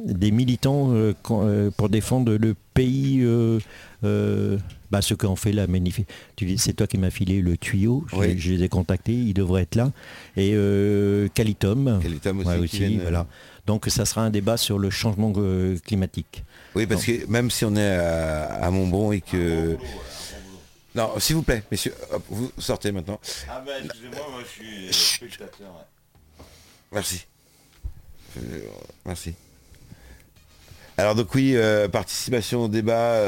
des 0.07 0.31
militants 0.31 0.91
pour 1.21 1.89
défendre 1.89 2.33
le 2.33 2.55
pays, 2.73 3.23
bah, 4.01 5.01
ce 5.03 5.13
qu'en 5.13 5.35
fait 5.35 5.51
la 5.51 5.67
magnifique. 5.67 6.07
C'est 6.57 6.73
toi 6.73 6.87
qui 6.87 6.97
m'as 6.97 7.11
filé 7.11 7.39
le 7.39 7.55
tuyau, 7.55 8.03
je, 8.11 8.49
les 8.49 8.63
ai 8.63 8.67
contactés, 8.67 9.13
ils 9.13 9.35
devraient 9.35 9.61
être 9.61 9.75
là. 9.75 9.91
Et 10.35 10.57
Calitum. 11.35 11.99
Calitum 12.01 12.39
aussi. 12.63 12.97
voilà. 12.97 13.27
Donc 13.65 13.85
ça 13.87 14.05
sera 14.05 14.21
un 14.21 14.29
débat 14.29 14.57
sur 14.57 14.79
le 14.79 14.89
changement 14.89 15.31
euh, 15.37 15.77
climatique. 15.85 16.43
Oui, 16.75 16.85
parce 16.85 17.05
que 17.05 17.25
même 17.27 17.51
si 17.51 17.65
on 17.65 17.75
est 17.75 17.95
à, 17.95 18.69
Montbron 18.71 19.11
et 19.11 19.21
que... 19.21 19.77
Non, 20.93 21.11
s'il 21.19 21.37
vous 21.37 21.43
plaît, 21.43 21.63
messieurs, 21.71 21.93
vous 22.29 22.51
sortez 22.57 22.91
maintenant. 22.91 23.19
Ah 23.49 23.63
ben 23.65 23.81
excusez-moi, 23.85 24.27
moi 24.29 24.41
je 24.43 24.89
suis 24.89 25.15
spectateur. 25.15 25.85
Merci. 26.91 27.25
Euh, 28.37 28.41
merci. 29.05 29.33
Alors 30.97 31.15
donc 31.15 31.33
oui, 31.33 31.53
euh, 31.55 31.87
participation 31.87 32.65
au 32.65 32.67
débat 32.67 33.21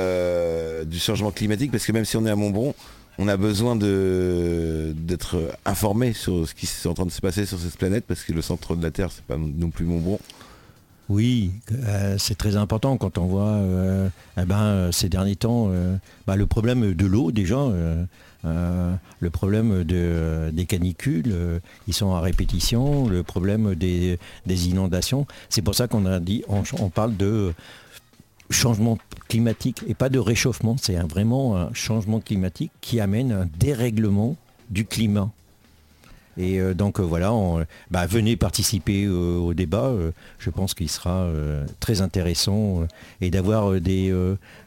du 0.84 1.00
changement 1.00 1.32
climatique, 1.32 1.72
parce 1.72 1.86
que 1.86 1.94
même 1.94 2.06
si 2.06 2.18
on 2.18 2.26
est 2.26 2.32
à 2.32 2.36
Montbron, 2.36 2.76
on 3.20 3.28
a 3.28 3.38
besoin 3.38 3.76
d'être 3.76 5.38
informé 5.66 6.14
sur 6.14 6.48
ce 6.48 6.54
qui 6.54 6.66
est 6.66 6.88
en 6.88 6.94
train 6.94 7.06
de 7.06 7.12
se 7.12 7.22
passer 7.22 7.46
sur 7.46 7.60
cette 7.60 7.78
planète 7.78 8.06
parce 8.08 8.24
que 8.24 8.34
le 8.34 8.42
centre 8.42 8.76
de 8.76 8.84
la 8.84 8.92
Terre 8.92 9.12
c'est 9.12 9.26
pas 9.26 9.38
non 9.38 9.70
plus 9.70 9.86
mon 9.86 10.00
bon. 10.00 10.20
Oui, 11.10 11.52
euh, 11.72 12.16
c'est 12.18 12.38
très 12.38 12.56
important 12.56 12.96
quand 12.98 13.18
on 13.18 13.26
voit 13.26 13.44
euh, 13.44 14.08
eh 14.38 14.46
ben, 14.46 14.62
euh, 14.62 14.92
ces 14.92 15.10
derniers 15.10 15.36
temps 15.36 15.70
bah, 16.26 16.36
le 16.36 16.46
problème 16.46 16.94
de 16.94 17.06
l'eau 17.06 17.32
déjà, 17.32 17.68
le 18.44 19.30
problème 19.30 19.84
des 19.84 20.66
canicules, 20.66 21.60
ils 21.88 21.94
sont 21.94 22.14
à 22.14 22.22
répétition, 22.22 23.08
le 23.08 23.24
problème 23.24 23.76
des, 23.76 24.18
inondations. 24.48 25.28
C'est 25.50 25.62
pour 25.62 25.76
ça 25.76 25.88
qu'on 25.88 26.06
a 26.06 26.20
dit, 26.20 26.44
on 26.48 26.90
parle 26.90 27.18
de 27.18 27.54
changement 28.54 28.98
climatique 29.28 29.84
et 29.88 29.94
pas 29.94 30.10
de 30.10 30.20
réchauffement, 30.20 30.76
c'est 30.80 30.96
vraiment 30.96 31.58
un 31.58 31.74
changement 31.74 32.22
climatique 32.22 32.72
qui 32.82 33.00
amène 33.00 33.32
un 33.32 33.48
dérèglement 33.60 34.38
du 34.70 34.86
climat. 34.86 35.32
Et 36.38 36.60
euh, 36.60 36.74
donc 36.74 37.00
euh, 37.00 37.04
voilà, 37.04 37.32
bah, 37.92 38.06
venez 38.06 38.36
participer 38.36 39.06
euh, 39.06 39.38
au 39.38 39.54
débat. 39.54 39.94
je 40.40 40.50
pense 40.50 40.74
qu'il 40.74 40.90
sera 40.90 41.28
très 41.80 42.02
intéressant 42.02 42.88
et 43.22 43.30
d'avoir 43.30 43.80
des, 43.80 44.14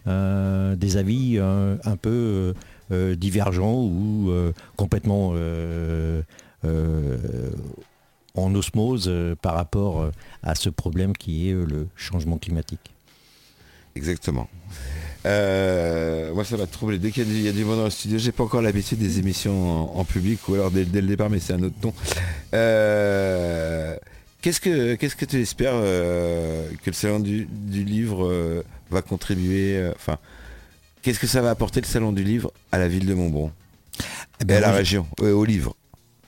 des 0.07 0.97
avis 0.97 1.39
un 1.39 1.97
peu 1.97 2.55
divergents 2.91 3.83
ou 3.83 4.33
complètement 4.77 5.35
en 8.35 8.55
osmose 8.55 9.11
par 9.43 9.55
rapport 9.55 10.11
à 10.43 10.55
ce 10.55 10.71
problème 10.71 11.17
qui 11.17 11.49
est 11.49 11.53
le 11.53 11.89
changement 11.97 12.39
climatique. 12.39 12.96
Exactement. 13.97 14.49
Euh, 15.25 16.33
moi, 16.35 16.45
ça 16.45 16.57
va 16.57 16.67
troubler. 16.67 16.99
Dès 16.99 17.11
qu'il 17.11 17.43
y, 17.43 17.49
a 17.49 17.53
du 17.53 17.65
monde 17.65 17.79
dans 17.79 17.85
le 17.85 17.91
studio, 17.91 18.19
j'ai 18.19 18.31
pas 18.31 18.45
encore 18.45 18.63
l'habitude 18.63 18.99
des 18.99 19.19
émissions 19.19 19.99
en, 19.99 20.05
public 20.05 20.47
ou 20.49 20.55
alors 20.55 20.71
dès, 20.71 20.85
le 20.85 21.07
départ, 21.07 21.31
mais 21.31 21.41
c'est 21.41 21.55
un 21.55 21.63
autre 21.63 21.75
ton. 21.81 21.93
Euh, 22.55 23.97
qu'est-ce 24.41 24.61
que 24.61 24.95
qu'est-ce 24.95 25.17
que 25.17 25.25
tu 25.25 25.41
espères 25.41 25.73
euh, 25.75 26.69
que 26.85 26.91
le 26.91 26.95
salon 26.95 27.19
du, 27.19 27.49
livre 27.73 28.63
va 28.91 29.03
contribuer 29.03 29.91
Enfin, 29.97 30.19
Qu'est-ce 31.03 31.21
que 31.21 31.27
ça 31.27 31.41
va 31.41 31.51
apporter 31.51 31.81
le 31.81 31.87
salon 31.87 32.13
du 32.13 32.23
livre 32.23 32.53
à 32.73 32.79
la 32.79 32.89
ville 32.89 33.07
de 33.07 33.15
Montbron? 33.15 33.51
Eh 33.99 34.43
et 34.43 34.45
ben, 34.45 34.57
à 34.59 34.61
la 34.61 34.73
région, 34.73 35.07
au 35.21 35.45
livre 35.45 35.75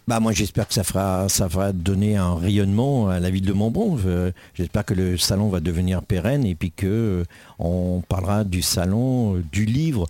Bah 0.09 0.21
moi 0.21 0.33
j'espère 0.33 0.67
que 0.67 0.73
ça 0.73 0.85
fera 0.85 1.29
ça 1.29 1.49
va 1.49 1.75
donner 1.75 2.17
un 2.17 2.35
rayonnement 2.35 3.11
à 3.11 3.21
la 3.21 3.29
ville 3.29 3.45
de 3.45 3.53
Montbron. 3.53 3.99
Je- 3.99 4.31
J'espère 4.55 4.87
que 4.87 4.95
le 4.95 5.19
salon 5.19 5.51
va 5.51 5.61
devenir 5.61 6.03
pérenne 6.03 6.47
et 6.47 6.55
puis 6.55 6.71
que 6.71 6.87
euh, 6.87 7.25
on 7.59 8.03
parlera 8.09 8.45
du 8.45 8.63
salon 8.63 9.37
euh, 9.37 9.45
du 9.53 9.67
livre 9.67 10.09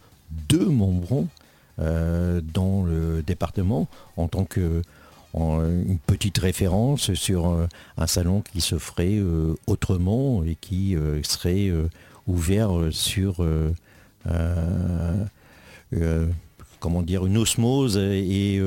de 0.49 0.59
Montbron 0.59 1.27
euh, 1.81 2.41
dans 2.55 2.85
le 2.85 3.25
département 3.27 3.89
en 4.17 4.29
tant 4.29 4.45
que 4.45 4.83
une 5.35 5.99
petite 6.07 6.39
référence 6.39 7.13
sur 7.15 7.69
un 7.97 8.07
salon 8.07 8.41
qui 8.53 8.61
se 8.61 8.79
ferait 8.79 9.21
autrement 9.67 10.43
et 10.45 10.57
qui 10.61 10.97
serait 11.23 11.71
ouvert 12.27 12.71
sur 12.91 13.45
comment 16.81 17.03
dire 17.03 17.27
une 17.27 17.37
osmose 17.37 17.99
et, 17.99 18.61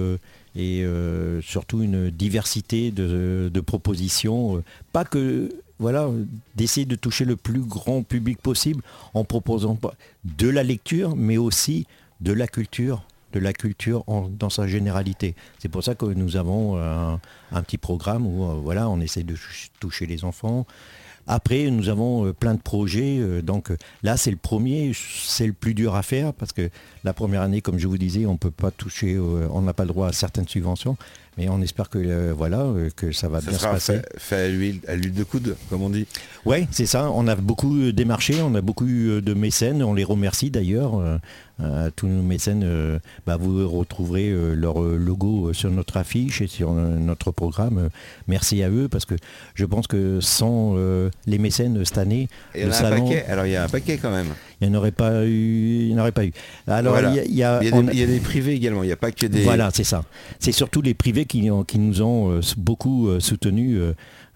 et 0.55 0.83
euh, 0.83 1.41
surtout 1.41 1.81
une 1.81 2.09
diversité 2.09 2.91
de, 2.91 3.49
propositions. 3.61 4.57
euh, 4.57 4.63
Pas 4.91 5.05
que 5.05 5.49
voilà, 5.79 6.09
d'essayer 6.55 6.85
de 6.85 6.95
toucher 6.95 7.25
le 7.25 7.35
plus 7.35 7.61
grand 7.61 8.03
public 8.03 8.37
possible 8.39 8.83
en 9.13 9.23
proposant 9.23 9.77
de 10.25 10.47
la 10.49 10.61
lecture, 10.63 11.15
mais 11.15 11.37
aussi 11.37 11.87
de 12.19 12.33
la 12.33 12.47
culture, 12.47 13.03
de 13.33 13.39
la 13.39 13.51
culture 13.53 14.03
dans 14.37 14.49
sa 14.51 14.67
généralité. 14.67 15.33
C'est 15.57 15.69
pour 15.69 15.83
ça 15.83 15.95
que 15.95 16.05
nous 16.05 16.35
avons 16.35 16.77
un, 16.77 17.19
un 17.51 17.63
petit 17.63 17.79
programme 17.79 18.27
où 18.27 18.43
euh, 18.43 18.61
on 18.89 19.01
essaie 19.01 19.23
de 19.23 19.35
ch- 19.35 19.71
toucher 19.79 20.05
les 20.05 20.23
enfants. 20.23 20.67
Après, 21.27 21.69
nous 21.69 21.89
avons 21.89 22.25
euh, 22.25 22.33
plein 22.33 22.53
de 22.55 22.61
projets. 22.61 23.17
euh, 23.19 23.41
donc 23.41 23.71
euh, 23.71 23.77
là, 24.03 24.17
c'est 24.17 24.31
le 24.31 24.37
premier, 24.37 24.91
c'est 24.95 25.47
le 25.47 25.53
plus 25.53 25.73
dur 25.73 25.95
à 25.95 26.01
faire 26.03 26.33
parce 26.33 26.51
que 26.51 26.69
la 27.03 27.13
première 27.13 27.41
année, 27.41 27.61
comme 27.61 27.79
je 27.79 27.87
vous 27.87 27.97
disais, 27.97 28.25
on 28.25 28.37
peut 28.37 28.51
pas 28.51 28.71
toucher, 28.71 29.17
on 29.19 29.61
n'a 29.61 29.73
pas 29.73 29.83
le 29.83 29.89
droit 29.89 30.07
à 30.07 30.13
certaines 30.13 30.47
subventions. 30.47 30.97
Mais 31.37 31.47
on 31.47 31.61
espère 31.61 31.89
que 31.89 31.97
euh, 31.97 32.33
voilà, 32.35 32.67
que 32.97 33.13
ça 33.13 33.29
va 33.29 33.39
Ça 33.39 33.49
bien 33.51 33.57
se 33.59 33.65
passer. 33.65 33.93
fait, 33.99 34.05
fait 34.17 34.35
à 34.35 34.47
l'huile 34.49 34.79
à 34.87 34.95
l'huile 34.95 35.13
de 35.13 35.23
coude, 35.23 35.55
comme 35.69 35.81
on 35.81 35.89
dit. 35.89 36.05
Ouais, 36.45 36.67
c'est 36.71 36.85
ça. 36.85 37.09
On 37.09 37.25
a 37.27 37.35
beaucoup 37.35 37.91
démarché, 37.93 38.35
on 38.41 38.53
a 38.53 38.61
beaucoup 38.61 38.85
de 38.85 39.33
mécènes. 39.33 39.81
On 39.81 39.93
les 39.93 40.03
remercie 40.03 40.49
d'ailleurs. 40.51 41.01
Euh, 41.61 41.71
euh, 41.71 41.89
tous 41.95 42.07
nos 42.07 42.21
mécènes, 42.21 42.63
euh, 42.63 42.99
bah, 43.25 43.37
vous 43.37 43.67
retrouverez 43.69 44.29
euh, 44.29 44.53
leur 44.53 44.81
logo 44.81 45.53
sur 45.53 45.69
notre 45.71 45.97
affiche 45.97 46.41
et 46.41 46.47
sur 46.47 46.73
notre 46.73 47.31
programme. 47.31 47.89
Merci 48.27 48.61
à 48.63 48.69
eux 48.69 48.87
parce 48.89 49.05
que 49.05 49.15
je 49.55 49.65
pense 49.65 49.87
que 49.87 50.19
sans 50.21 50.75
les 51.25 51.37
mécènes 51.37 51.83
cette 51.85 51.97
année, 51.97 52.27
il 52.55 52.61
y 52.61 52.63
le 52.65 52.71
a 52.71 52.75
un 52.75 52.77
salon, 52.79 53.05
paquet. 53.07 53.25
Alors 53.27 53.45
il 53.45 53.51
y 53.51 53.55
a 53.55 53.63
un 53.63 53.69
paquet 53.69 53.97
quand 53.97 54.11
même. 54.11 54.27
il 54.59 54.69
n'y 54.69 54.75
en 54.75 54.79
aurait 54.79 54.91
pas 54.91 55.25
eu. 55.25 55.31
Il 55.81 55.87
n'y 55.89 55.95
en 55.95 56.01
aurait 56.01 56.11
pas 56.11 56.25
eu. 56.25 56.31
Alors 56.67 56.93
Voilà. 56.93 57.09
il 57.11 57.15
y 57.15 57.19
a- 57.19 57.23
il 57.25 57.35
y 57.35 57.43
a- 57.43 57.59
Il 57.63 57.69
y, 57.69 57.71
a 57.71 57.75
on 57.75 57.83
des, 57.83 57.89
a- 57.89 57.93
il 57.93 57.99
y 57.99 58.03
a 58.03 58.07
des 58.07 58.19
privés 58.19 58.53
également. 58.53 58.83
Il 58.83 58.87
n'y 58.87 58.91
a 58.93 58.97
pas 58.97 59.11
que 59.11 59.25
des. 59.25 59.43
voilà, 59.43 59.69
c'est 59.73 59.83
ça. 59.83 60.03
C'est 60.39 60.51
surtout 60.51 60.81
les 60.81 60.93
privés 60.93 61.25
qui, 61.25 61.49
qui 61.67 61.79
nous 61.79 62.01
ont 62.01 62.39
beaucoup 62.57 63.09
soutenus. 63.19 63.79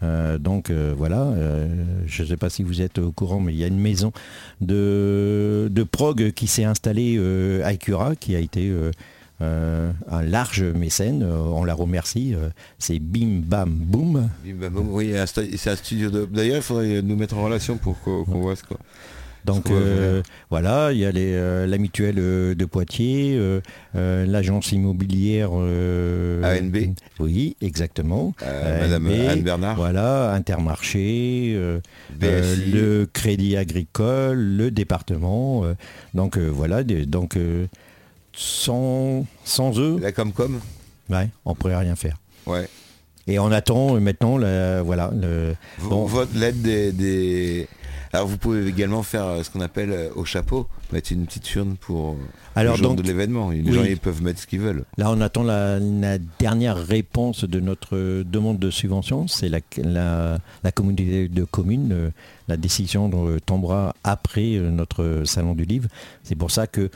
Euh, 0.05 0.37
donc 0.37 0.69
euh, 0.69 0.93
voilà, 0.95 1.21
euh, 1.21 1.67
je 2.05 2.23
ne 2.23 2.27
sais 2.27 2.37
pas 2.37 2.49
si 2.49 2.63
vous 2.63 2.81
êtes 2.81 2.99
au 2.99 3.11
courant, 3.11 3.39
mais 3.39 3.53
il 3.53 3.59
y 3.59 3.63
a 3.63 3.67
une 3.67 3.79
maison 3.79 4.11
de, 4.61 5.67
de 5.71 5.83
prog 5.83 6.31
qui 6.31 6.47
s'est 6.47 6.63
installée 6.63 7.17
à 7.63 7.73
Ecura, 7.73 8.15
qui 8.15 8.35
a 8.35 8.39
été 8.39 8.71
un 9.41 10.21
large 10.21 10.63
mécène. 10.63 11.23
On 11.23 11.63
la 11.63 11.73
remercie. 11.73 12.35
c'est 12.79 12.99
Bim 12.99 13.41
Bam 13.43 13.69
Boom. 13.69 14.29
Bim, 14.43 14.55
bam, 14.55 14.73
boum. 14.73 14.89
Oui, 14.91 15.13
c'est 15.25 15.69
un 15.69 15.75
studio 15.75 16.09
de. 16.09 16.25
D'ailleurs, 16.25 16.57
il 16.57 16.63
faudrait 16.63 17.01
nous 17.01 17.15
mettre 17.15 17.37
en 17.37 17.43
relation 17.43 17.77
pour 17.77 17.99
qu'on 18.01 18.23
qu'on 18.23 18.39
voit 18.41 18.55
ce 18.55 18.63
quoi. 18.63 18.77
Donc 19.45 19.69
euh, 19.69 20.21
voilà, 20.49 20.91
il 20.91 20.97
y 20.99 21.05
a 21.05 21.11
les, 21.11 21.33
euh, 21.33 21.67
la 21.67 21.77
mutuelle 21.77 22.15
euh, 22.17 22.55
de 22.55 22.65
Poitiers, 22.65 23.39
l'agence 23.93 24.71
immobilière 24.71 25.51
ANB. 25.53 26.77
Oui, 27.19 27.55
exactement. 27.61 28.33
Madame 28.41 29.07
ANB, 29.07 29.29
Anne 29.29 29.41
Bernard. 29.41 29.75
Voilà, 29.75 30.31
Intermarché, 30.33 31.57
le 32.21 33.05
Crédit 33.11 33.55
Agricole, 33.57 34.37
le 34.39 34.71
département. 34.71 35.63
donc 36.13 36.37
voilà, 36.37 36.83
des- 36.83 37.05
donc 37.05 37.37
sans, 38.33 39.25
sans 39.43 39.79
eux, 39.79 39.97
La 39.99 40.11
Comcom. 40.11 40.59
ouais, 41.09 41.29
on 41.45 41.55
pourrait 41.55 41.77
rien 41.77 41.95
faire. 41.95 42.17
Ouais. 42.45 42.67
Et 43.27 43.39
on 43.39 43.51
attend 43.51 43.99
maintenant, 43.99 44.37
la- 44.37 44.81
voilà, 44.83 45.11
le, 45.19 45.55
Bon. 45.81 46.07
L'aide 46.35 46.61
des, 46.61 46.91
des- 46.91 47.67
Alors 48.15 48.27
vous 48.27 48.37
pouvez 48.37 48.65
également 48.67 49.03
faire 49.03 49.25
euh, 49.25 49.43
ce 49.43 49.49
qu'on 49.49 49.59
appelle 49.61 49.91
euh, 49.91 50.09
au 50.15 50.23
chapeau, 50.25 50.67
mettre 50.93 51.11
une 51.11 51.25
petite 51.25 51.53
urne 51.55 51.75
pour 51.79 52.11
euh, 52.11 52.15
Alors 52.55 52.73
le 52.73 52.79
jour 52.79 52.87
donc, 52.89 52.97
de 53.01 53.03
l'événement. 53.03 53.49
Les 53.49 53.61
oui. 53.61 53.73
gens 53.73 53.83
ils 53.83 53.97
peuvent 53.97 54.21
mettre 54.23 54.39
ce 54.39 54.47
qu'ils 54.47 54.61
veulent. 54.61 54.85
Là, 54.97 55.11
on 55.11 55.19
attend 55.21 55.43
la, 55.43 55.79
la 55.79 56.17
dernière 56.39 56.77
réponse 56.77 57.43
de 57.43 57.59
notre 57.59 58.23
demande 58.23 58.57
de 58.57 58.69
subvention. 58.71 59.27
C'est 59.27 59.49
la, 59.49 59.59
la- 59.83 60.39
la 60.63 60.71
communauté 60.71 61.27
de 61.27 61.43
communes. 61.43 62.11
la 62.47 62.57
décision 62.57 63.11
tombera 63.45 63.93
après 64.03 64.59
notre 64.59 65.23
salon 65.25 65.53
du 65.53 65.65
livre. 65.65 65.89
C'est 66.23 66.35
pour 66.35 66.51
ça 66.51 66.67
que, 66.67 66.89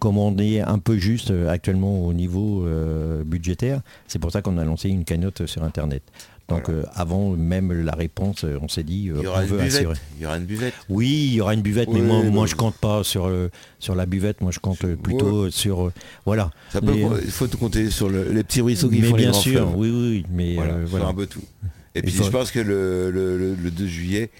comme 0.00 0.18
on 0.18 0.36
est 0.38 0.60
un 0.60 0.78
peu 0.78 0.96
juste 0.96 1.32
actuellement 1.48 2.04
au 2.04 2.12
niveau 2.12 2.66
euh, 2.66 3.22
budgétaire, 3.24 3.80
c'est 4.08 4.18
pour 4.18 4.32
ça 4.32 4.42
qu'on 4.42 4.58
a 4.58 4.64
lancé 4.64 4.88
une 4.88 5.04
cagnotte 5.04 5.46
sur 5.46 5.62
Internet. 5.62 6.02
Donc 6.48 6.68
euh, 6.68 6.82
avant 6.94 7.30
même 7.30 7.72
la 7.72 7.92
réponse, 7.92 8.44
euh, 8.44 8.58
on 8.60 8.68
s'est 8.68 8.82
dit, 8.82 9.08
euh, 9.08 9.14
Il 9.18 9.24
y 9.24 9.26
aura 9.26 9.38
on 9.38 9.42
une 9.42 9.48
veut 9.48 9.56
buvette. 9.58 9.74
assurer. 9.74 9.96
Il 10.18 10.22
y 10.22 10.26
aura 10.26 10.36
une 10.36 10.44
buvette. 10.44 10.74
Oui, 10.90 11.08
il 11.28 11.34
y 11.34 11.40
aura 11.40 11.54
une 11.54 11.62
buvette, 11.62 11.88
mais 11.88 12.00
Oui, 12.00 12.06
moi, 12.06 12.18
moi 12.24 12.30
non. 12.30 12.46
je 12.46 12.54
compte 12.54 12.76
pas 12.76 13.02
sur, 13.02 13.30
sur 13.78 13.94
la 13.94 14.04
buvette, 14.04 14.40
moi 14.42 14.50
je 14.52 14.58
compte 14.58 14.84
plutôt 14.96 15.50
sur... 15.50 15.90
voilà. 16.26 16.50
Ça 16.70 16.80
peut, 16.82 16.92
Les- 16.92 17.00
il 17.24 17.30
faut 17.30 17.46
tout 17.46 17.56
compter 17.58 17.90
sur 17.90 18.10
le- 18.10 18.30
les 18.30 18.44
petits 18.44 18.60
ruisseaux 18.60 18.90
qui 18.90 19.00
mais 19.00 19.08
font 19.08 19.16
bien 19.16 19.32
sûr, 19.32 19.72
oui, 19.76 19.88
oui, 19.90 20.08
oui, 20.10 20.26
mais 20.30 20.56
Voilà, 20.86 21.06
un 21.06 21.14
peu 21.14 21.26
tout. 21.26 21.42
Et 21.94 22.02
puis 22.02 22.12
faut- 22.12 22.24
je 22.24 22.30
pense 22.30 22.50
que 22.50 22.58
le, 22.60 23.10
le- 23.10 23.38
le- 23.38 23.54
le 23.54 23.70
2 23.70 23.86
juillet, 23.86 24.30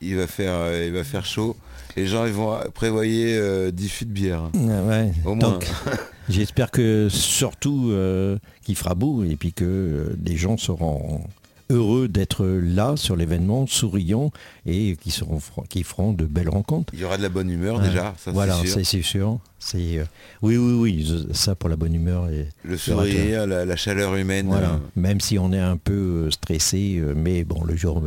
il 0.00 0.14
va 0.16 0.26
faire, 0.28 0.84
il 0.84 0.92
va 0.92 1.02
faire 1.02 1.24
chaud. 1.26 1.56
Les 1.96 2.06
gens 2.06 2.26
ils 2.26 2.32
vont 2.32 2.56
prévoyer 2.74 3.36
euh, 3.36 3.72
10 3.72 3.88
fûts 3.88 4.04
de 4.04 4.12
bière. 4.12 4.50
Ah 4.54 4.82
ouais. 4.84 5.10
Au 5.24 5.34
moins. 5.34 5.50
Donc, 5.52 5.66
j'espère 6.28 6.70
que 6.70 7.08
surtout 7.10 7.88
euh, 7.90 8.38
qu'il 8.62 8.76
fera 8.76 8.94
beau 8.94 9.24
et 9.24 9.34
puis 9.34 9.52
que 9.52 9.64
euh, 9.64 10.16
les 10.24 10.36
gens 10.36 10.56
seront 10.56 11.22
heureux 11.70 12.08
d'être 12.08 12.46
là 12.46 12.94
sur 12.96 13.14
l'événement, 13.16 13.66
souriants 13.66 14.30
et 14.66 14.96
qui 15.00 15.10
seront 15.10 15.40
qui 15.68 15.82
feront 15.82 16.12
de 16.12 16.24
belles 16.24 16.48
rencontres. 16.48 16.92
Il 16.94 17.00
y 17.00 17.04
aura 17.04 17.16
de 17.18 17.22
la 17.22 17.28
bonne 17.28 17.50
humeur 17.50 17.80
déjà, 17.80 18.14
ça 18.18 18.30
voilà, 18.32 18.56
c'est 18.64 18.84
sûr. 18.84 19.04
sûr. 19.04 19.38
C'est 19.58 19.98
euh, 19.98 20.04
oui, 20.42 20.56
oui, 20.56 20.72
oui, 20.74 21.26
ça 21.32 21.54
pour 21.54 21.68
la 21.68 21.76
bonne 21.76 21.94
humeur 21.94 22.28
et 22.30 22.48
Le 22.64 22.76
sourire, 22.78 23.46
la, 23.46 23.64
la 23.64 23.76
chaleur 23.76 24.14
humaine. 24.16 24.46
voilà. 24.46 24.70
euh, 24.70 24.78
Même 24.96 25.20
si 25.20 25.38
on 25.38 25.52
est 25.52 25.58
un 25.60 25.76
peu 25.76 25.92
euh, 26.26 26.30
stressé, 26.30 27.02
mais 27.16 27.44
bon, 27.44 27.62
le 27.64 27.76
jour 27.76 28.02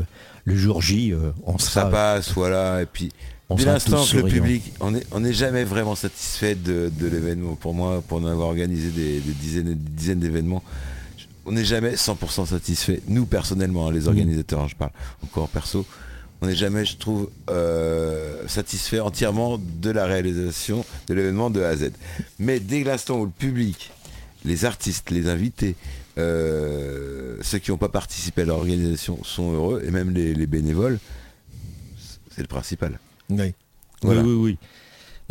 le 0.45 0.55
jour 0.55 0.81
J, 0.81 1.13
on 1.45 1.57
ça 1.59 1.69
sera 1.81 1.89
passe, 1.91 2.33
voilà. 2.33 2.81
Et 2.81 2.87
puis, 2.87 3.11
on 3.49 3.55
dès 3.55 3.65
l'instant 3.65 4.03
que 4.03 4.17
le 4.17 4.23
public, 4.23 4.73
on 4.79 5.19
n'est 5.19 5.33
jamais 5.33 5.65
vraiment 5.65 5.93
satisfait 5.95 6.55
de, 6.55 6.89
de 6.97 7.07
l'événement. 7.07 7.53
Pour 7.55 7.73
moi, 7.75 8.01
pour 8.07 8.17
en 8.19 8.25
avoir 8.25 8.47
organisé 8.47 8.89
des, 8.89 9.19
des 9.19 9.33
dizaines 9.33 9.67
et 9.67 9.75
des 9.75 9.89
dizaines 9.91 10.19
d'événements, 10.19 10.63
on 11.45 11.51
n'est 11.51 11.65
jamais 11.65 11.95
100% 11.95 12.47
satisfait. 12.47 13.01
Nous, 13.07 13.25
personnellement, 13.25 13.87
hein, 13.87 13.91
les 13.91 14.07
organisateurs, 14.07 14.61
hein, 14.61 14.67
je 14.69 14.75
parle 14.75 14.91
encore 15.23 15.49
perso, 15.49 15.85
on 16.41 16.47
n'est 16.47 16.55
jamais, 16.55 16.85
je 16.85 16.97
trouve, 16.97 17.29
euh, 17.49 18.47
satisfait 18.47 18.99
entièrement 18.99 19.59
de 19.59 19.91
la 19.91 20.05
réalisation 20.05 20.83
de 21.07 21.13
l'événement 21.13 21.49
de 21.49 21.61
A 21.61 21.69
à 21.69 21.75
Z. 21.75 21.91
Mais 22.39 22.59
dès 22.59 22.83
l'instant 22.83 23.19
où 23.19 23.25
le 23.25 23.31
public, 23.31 23.91
les 24.43 24.65
artistes, 24.65 25.11
les 25.11 25.29
invités, 25.29 25.75
euh, 26.17 27.37
ceux 27.41 27.59
qui 27.59 27.71
n'ont 27.71 27.77
pas 27.77 27.89
participé 27.89 28.41
à 28.41 28.45
l'organisation 28.45 29.23
sont 29.23 29.51
heureux, 29.53 29.83
et 29.85 29.91
même 29.91 30.09
les, 30.11 30.33
les 30.33 30.47
bénévoles, 30.47 30.99
c'est 32.31 32.41
le 32.41 32.47
principal. 32.47 32.99
Oui. 33.29 33.53
Voilà. 34.01 34.21
oui, 34.21 34.31
oui, 34.31 34.41
oui. 34.43 34.57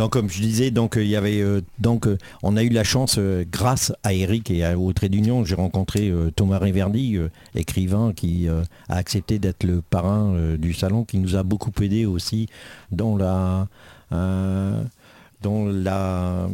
Donc 0.00 0.14
comme 0.14 0.30
je 0.30 0.40
disais, 0.40 0.70
donc 0.70 0.96
euh, 0.96 1.04
il 1.04 1.10
y 1.10 1.16
avait 1.16 1.42
euh, 1.42 1.60
donc 1.78 2.06
euh, 2.06 2.16
on 2.42 2.56
a 2.56 2.62
eu 2.62 2.70
la 2.70 2.84
chance 2.84 3.18
grâce 3.52 3.92
à 4.02 4.14
Eric 4.14 4.50
et 4.50 4.66
au 4.74 4.90
Trait 4.94 5.10
d'Union, 5.10 5.44
j'ai 5.44 5.56
rencontré 5.56 6.10
Thomas 6.36 6.58
Riverdi, 6.58 7.18
euh, 7.18 7.28
écrivain 7.54 8.14
qui 8.16 8.48
a 8.48 8.62
accepté 8.88 9.38
d'être 9.38 9.62
le 9.62 9.82
parrain 9.82 10.56
du 10.56 10.72
salon, 10.72 11.04
qui 11.04 11.18
nous 11.18 11.36
a 11.36 11.42
beaucoup 11.42 11.70
aidé 11.82 12.06
aussi 12.06 12.48
dans 12.90 13.18
la 13.18 13.68
dans 14.10 15.66
la 15.66 16.48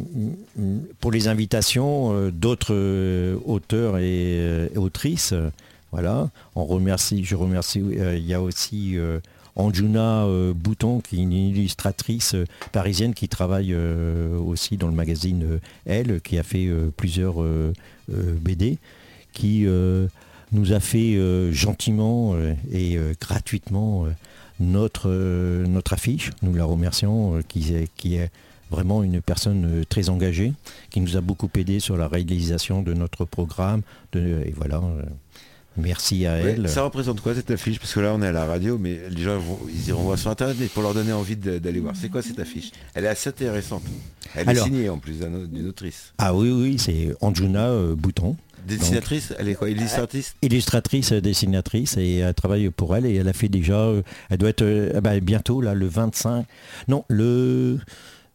mm, 0.57 0.79
pour 0.99 1.13
les 1.13 1.29
invitations 1.29 2.29
d'autres 2.31 2.75
auteurs 3.45 3.97
et, 3.97 4.67
et 4.73 4.77
autrices. 4.77 5.33
voilà, 5.93 6.29
on 6.55 6.65
remercie, 6.65 7.23
je 7.23 7.37
remercie. 7.37 7.79
il 7.79 8.27
y 8.27 8.33
a 8.33 8.41
aussi 8.41 8.97
Anjuna 9.57 10.25
euh, 10.25 10.53
Bouton, 10.53 11.01
qui 11.01 11.17
est 11.17 11.23
une 11.23 11.33
illustratrice 11.33 12.35
euh, 12.35 12.45
parisienne 12.71 13.13
qui 13.15 13.27
travaille 13.27 13.73
euh, 13.73 14.37
aussi 14.37 14.77
dans 14.77 14.87
le 14.87 14.93
magazine 14.93 15.59
Elle, 15.85 16.21
qui 16.21 16.37
a 16.37 16.43
fait 16.43 16.69
plusieurs 16.95 17.35
BD, 18.09 18.77
qui 19.33 19.65
nous 20.51 20.73
a 20.73 20.79
fait 20.79 21.51
gentiment 21.51 22.35
et 22.71 22.97
gratuitement 23.19 24.05
notre, 24.59 25.09
affiche. 25.91 26.31
Nous 26.41 26.53
la 26.53 26.65
remercions, 26.65 27.41
qui, 27.47 27.73
est- 27.73 28.31
vraiment 28.69 29.01
une 29.01 29.21
personne 29.21 29.85
très 29.87 30.09
engagée 30.09 30.51
qui 30.89 30.99
nous 30.99 31.15
a 31.15 31.21
beaucoup 31.21 31.49
aidé 31.55 31.79
sur 31.79 31.95
la 31.97 32.07
réalisation 32.07 32.81
de 32.81 32.93
notre 32.93 33.25
programme. 33.25 33.81
Euh, 35.77 35.81
Merci 35.83 36.25
à 36.25 36.35
Ouais, 36.35 36.55
elle. 36.57 36.69
ça 36.69 36.83
représente 36.83 37.21
quoi 37.21 37.35
cette 37.35 37.51
affiche? 37.51 37.79
Parce 37.79 37.93
que 37.93 37.99
là 37.99 38.13
on 38.13 38.21
est 38.21 38.27
à 38.27 38.31
la 38.31 38.45
radio, 38.45 38.77
mais 38.77 38.99
les 39.09 39.21
gens 39.23 39.37
vont- 39.37 39.59
ils 39.73 39.89
iront 39.89 40.03
voir 40.03 40.17
sur 40.17 40.29
internet 40.31 40.57
mais 40.59 40.67
pour 40.67 40.83
leur 40.83 40.93
donner 40.93 41.13
envie 41.13 41.35
d'aller 41.35 41.79
voir. 41.79 41.95
C'est 41.99 42.09
quoi 42.09 42.21
cette 42.21 42.39
affiche? 42.39 42.71
Elle 42.93 43.05
est 43.05 43.09
assez 43.09 43.29
intéressante. 43.29 43.83
Elle 44.35 44.49
Alors- 44.49 44.65
est 44.65 44.69
signée 44.69 44.89
en 44.89 44.97
plus 44.99 45.19
d'une 45.19 45.67
autrice. 45.67 46.13
Ah 46.17 46.33
oui, 46.35 46.49
oui, 46.51 46.77
c'est 46.79 47.15
Anjuna 47.21 47.67
euh, 47.67 47.95
Bouton. 47.95 48.35
Dessinatrice 48.67 49.33
Elle 49.39 49.47
est 49.47 49.55
quoi? 49.55 49.69
Illustratrice? 49.69 50.35
illustratrice, 50.41 51.13
euh, 51.13 51.21
dessinatrice 51.21 51.95
et 51.95 52.17
elle 52.17 52.33
travaille 52.33 52.69
pour 52.69 52.97
elle 52.97 53.05
et 53.05 53.15
elle 53.15 53.29
a 53.29 53.33
fait 53.33 53.47
déjà, 53.47 53.77
euh, 53.79 54.01
elle 54.29 54.39
doit 54.39 54.49
être 54.49 54.61
euh, 54.63 54.91
ah 54.95 54.99
bah, 54.99 55.17
bientôt 55.21 55.61
là 55.61 55.73
le 55.73 55.87
25, 55.87 56.45
non 56.89 57.05
le 57.07 57.23
euh, 57.23 57.77
euh, 57.77 57.77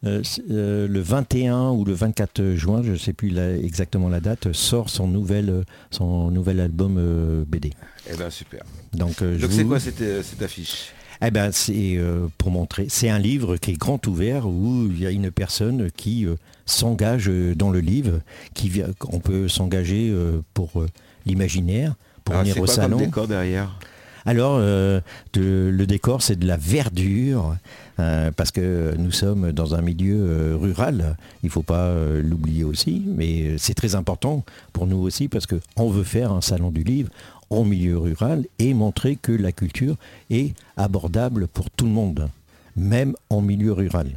le 0.03 1.01
21 1.01 1.71
ou 1.71 1.85
le 1.85 1.93
24 1.93 2.55
juin, 2.55 2.83
je 2.83 2.93
ne 2.93 2.97
sais 2.97 3.13
plus 3.13 3.29
la- 3.31 3.57
exactement 3.57 4.09
la 4.09 4.21
date, 4.21 4.53
sort 4.53 4.91
son 4.91 5.07
nouvel 5.07 5.49
euh, 5.51 5.63
son 5.91 6.31
nouvel 6.31 6.61
album 6.61 6.97
euh, 6.99 7.45
BD. 7.47 7.73
Eh 8.13 8.17
ben 8.17 8.31
super. 8.31 8.63
Donc, 8.93 9.23
euh, 9.23 9.37
c'est 9.41 9.47
vous- 9.63 9.69
quoi 9.69 9.81
cette, 9.81 10.01
euh, 10.01 10.23
cette 10.23 10.43
affiche? 10.43 10.93
Eh 11.25 11.31
ben, 11.31 11.53
c'est 11.53 11.97
euh, 11.99 12.27
pour 12.37 12.51
montrer. 12.51 12.87
C'est 12.89 13.09
un 13.09 13.19
livre 13.21 13.57
qui 13.57 13.71
est 13.71 13.77
grand 13.79 14.05
ouvert 14.09 14.47
où 14.49 14.89
il 14.91 15.01
y 15.01 15.07
a 15.07 15.11
une 15.11 15.31
personne 15.31 15.89
qui 15.93 16.27
euh, 16.27 16.35
s'engage 16.67 17.29
euh, 17.29 17.55
dans 17.55 17.71
le 17.71 17.79
livre, 17.79 18.21
qui 18.55 18.69
vient, 18.69 18.89
on 19.09 19.21
peut 19.21 19.47
s'engager 19.47 20.11
euh, 20.11 20.41
pour 20.53 20.81
euh, 20.83 20.89
l'imaginaire, 21.25 21.95
pour 22.25 22.35
Alors, 22.35 22.45
C'est 22.47 22.51
venir 22.53 22.63
au 22.63 22.67
quoi 22.67 22.75
salon. 22.75 22.97
comme 22.97 23.07
décor 23.07 23.29
derrière? 23.29 23.79
Alors, 24.25 24.57
euh, 24.59 25.01
de- 25.33 25.71
le 25.73 25.87
décor, 25.87 26.23
c'est 26.23 26.37
de 26.39 26.47
la 26.47 26.57
verdure, 26.57 27.57
euh, 27.99 28.31
parce 28.31 28.51
que 28.51 28.95
nous 28.97 29.11
sommes 29.11 29.53
dans 29.53 29.75
un 29.75 29.83
milieu 29.83 30.17
euh, 30.21 30.57
rural. 30.57 31.17
Il 31.43 31.47
ne 31.47 31.51
faut 31.51 31.63
pas 31.63 31.93
l'oublier 32.23 32.65
aussi, 32.65 33.03
mais 33.07 33.59
c'est 33.59 33.75
très 33.75 33.95
important 33.95 34.45
pour 34.73 34.87
nous 34.87 34.99
aussi, 34.99 35.29
parce 35.29 35.47
qu'on 35.47 35.91
veut 35.91 36.05
faire 36.05 36.33
un 36.33 36.41
salon 36.41 36.71
du 36.71 36.85
livre 36.85 37.11
en 37.51 37.65
milieu 37.65 37.99
rural 37.99 38.45
et 38.59 38.73
montrer 38.75 39.17
que 39.17 39.33
la 39.33 39.53
culture 39.53 39.97
est 40.31 40.55
abordable 40.77 41.49
pour 41.49 41.69
tout 41.71 41.85
le 41.85 41.91
monde, 41.91 42.29
même 42.77 43.15
en 43.29 43.41
milieu 43.43 43.73
rural. 43.73 44.09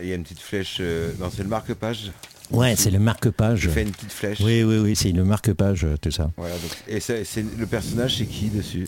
Il 0.00 0.08
y 0.08 0.12
a 0.12 0.14
une 0.14 0.22
petite 0.22 0.40
flèche. 0.40 0.76
c'est 0.78 1.42
le 1.42 1.48
marque-page. 1.48 2.12
Ouais, 2.50 2.76
c'est 2.76 2.90
le 2.90 2.98
marque-page. 2.98 3.60
Je 3.60 3.68
fais 3.68 3.82
une 3.82 3.90
petite 3.90 4.10
flèche. 4.12 4.40
Oui, 4.40 4.62
oui, 4.62 4.78
oui, 4.78 4.96
c'est 4.96 5.12
le 5.12 5.22
marque-page, 5.22 5.86
tout 6.00 6.10
ça. 6.10 6.30
Voilà, 6.36 6.54
donc- 6.54 6.76
et 6.88 6.98
c'est- 6.98 7.24
le 7.58 7.66
personnage, 7.66 8.16
c'est 8.16 8.26
qui 8.26 8.48
dessus? 8.48 8.86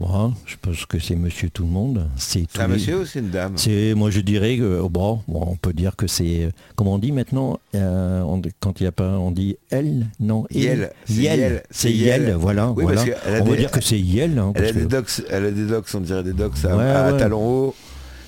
Je 0.00 0.56
pense 0.60 0.84
que 0.86 0.98
c'est 0.98 1.14
monsieur 1.14 1.48
tout 1.48 1.62
le 1.62 1.68
monde. 1.70 2.08
C'est 2.16 2.46
un 2.58 2.66
les- 2.66 2.72
monsieur 2.74 3.00
ou 3.00 3.06
c'est 3.06 3.20
une 3.20 3.30
dame? 3.30 3.52
C'est, 3.56 3.94
moi 3.94 4.10
je 4.10 4.20
dirais 4.20 4.56
que 4.58 4.80
oh, 4.82 4.88
bon, 4.88 5.20
bon, 5.28 5.44
on 5.46 5.54
peut 5.56 5.72
dire 5.72 5.94
que 5.94 6.06
c'est, 6.08 6.44
euh, 6.44 6.50
comment 6.74 6.94
on 6.94 6.98
dit 6.98 7.12
maintenant, 7.12 7.60
euh, 7.76 8.20
on- 8.22 8.42
quand 8.58 8.80
il 8.80 8.84
n'y 8.84 8.88
a 8.88 8.92
pas, 8.92 9.10
on 9.18 9.30
dit 9.30 9.56
elle, 9.70 10.06
non, 10.18 10.44
il. 10.50 10.62
Yel, 10.62 10.92
c'est 11.04 11.12
Yel, 11.14 11.62
c'est 11.70 11.92
Yel, 11.92 12.32
voilà, 12.34 12.70
Oui, 12.72 12.82
voilà. 12.82 13.04
On 13.40 13.44
va 13.44 13.50
des- 13.52 13.56
dire 13.58 13.70
que 13.70 13.80
c'est 13.80 13.98
Yel, 14.00 14.38
hein, 14.40 14.52
Elle 14.56 14.64
a, 14.64 14.72
des 14.72 14.80
que- 14.80 14.86
docks, 14.86 15.22
elle 15.30 15.44
a 15.44 15.50
des 15.52 15.66
docks, 15.66 15.86
on 15.94 16.00
dirait 16.00 16.24
des 16.24 16.32
docks 16.32 16.64
à, 16.64 16.76
Ouais, 16.76 16.84
à 16.90 17.12
ouais. 17.12 17.18
talons 17.18 17.46
hauts. 17.66 17.74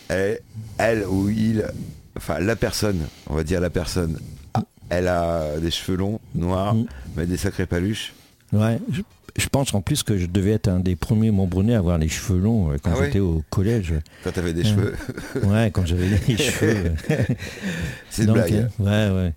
Elle, 0.09 0.39
elle 0.79 1.05
ou 1.09 1.29
il, 1.29 1.65
enfin 2.17 2.39
la 2.39 2.55
personne, 2.57 3.01
on 3.29 3.35
va 3.35 3.43
dire 3.43 3.61
la 3.61 3.71
personne, 3.71 4.19
ah, 4.55 4.62
elle 4.91 5.09
a 5.09 5.59
des 5.61 5.71
cheveux 5.73 5.97
longs, 5.99 6.21
noirs, 6.37 6.75
Mm. 6.75 6.87
mais 7.17 7.27
des 7.27 7.37
sacrées 7.37 7.67
paluches. 7.67 8.12
ouais, 8.53 8.79
je, 8.93 9.01
je 9.37 9.49
pense 9.49 9.74
en 9.74 9.80
plus 9.80 10.03
que 10.03 10.16
je 10.18 10.26
devais 10.26 10.53
être 10.53 10.68
un 10.68 10.78
des 10.80 10.95
premiers 10.97 11.30
Montbrunais 11.30 11.74
à 11.74 11.78
avoir 11.78 11.99
les 11.99 12.09
cheveux 12.09 12.39
longs 12.39 12.70
euh, 12.72 12.76
quand 12.82 12.93
Ah 12.97 13.05
j'étais 13.05 13.18
au 13.20 13.43
collège. 13.51 13.95
Quand 14.22 14.32
t'avais 14.32 14.53
des 14.53 14.62
Ouais. 14.62 14.68
cheveux, 14.68 14.95
Ouais, 15.45 15.70
quand 15.72 15.85
j'avais 15.87 16.09
les 16.28 16.37
cheveux. 16.39 16.93
c'est 18.11 18.22
une 18.22 18.26
Donc, 18.28 18.37
blague. 18.37 18.53
euh, 18.80 19.11
ouais, 19.12 19.22
ouais. 19.24 19.32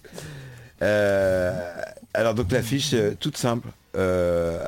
Euh, 0.84 1.52
alors 2.14 2.34
donc 2.36 2.52
l'affiche 2.52 2.94
toute 3.20 3.38
simple, 3.38 3.70
euh, 3.96 4.60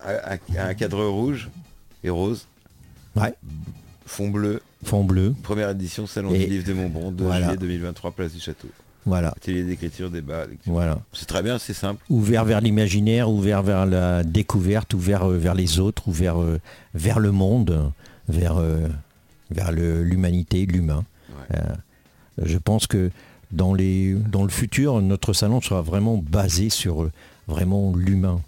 à- 0.00 0.32
à- 0.32 0.36
à 0.58 0.66
un 0.68 0.74
cadre 0.74 1.04
rouge 1.04 1.48
et 2.04 2.10
rose, 2.10 2.46
Ouais, 3.16 3.34
fond 4.06 4.28
bleu, 4.28 4.60
fond 4.84 5.02
bleu, 5.02 5.34
première 5.42 5.70
édition 5.70 6.06
Salon 6.06 6.32
Et 6.32 6.38
du 6.38 6.46
livre 6.46 6.64
de 6.66 6.72
Montbron, 6.72 7.10
de 7.10 7.24
voilà. 7.24 7.46
juillet 7.46 7.56
2023, 7.56 8.12
place 8.12 8.32
du 8.32 8.40
Château. 8.40 8.68
Voilà, 9.08 9.28
Atelier 9.36 9.64
d'écriture, 9.64 10.10
débat, 10.10 10.46
lecture. 10.46 10.72
voilà. 10.72 10.98
C'est 11.12 11.26
très 11.26 11.42
bien, 11.42 11.58
c'est 11.58 11.74
simple. 11.74 12.02
ouvert 12.10 12.44
vers 12.44 12.60
l'imaginaire, 12.60 13.30
ouvert 13.30 13.62
vers 13.62 13.86
la 13.86 14.22
découverte, 14.22 14.94
ouvert 14.94 15.28
euh, 15.28 15.36
vers 15.38 15.54
les 15.54 15.80
autres, 15.80 16.06
ouvert 16.08 16.40
euh, 16.40 16.60
vers 16.94 17.18
le 17.18 17.32
monde, 17.32 17.90
vers, 18.28 18.58
euh, 18.58 18.86
vers 19.50 19.72
l'humanité, 19.72 20.66
l'humain. 20.66 21.04
Ouais. 21.30 21.58
Euh, 21.58 21.74
je 22.44 22.58
pense 22.58 22.86
que 22.86 23.10
dans, 23.50 23.74
les, 23.74 24.12
dans 24.14 24.44
le 24.44 24.50
futur, 24.50 25.00
notre 25.00 25.32
salon 25.32 25.60
sera 25.60 25.82
vraiment 25.82 26.16
basé 26.18 26.68
sur 26.70 27.08
vraiment 27.46 27.94
l'humain. 27.96 28.40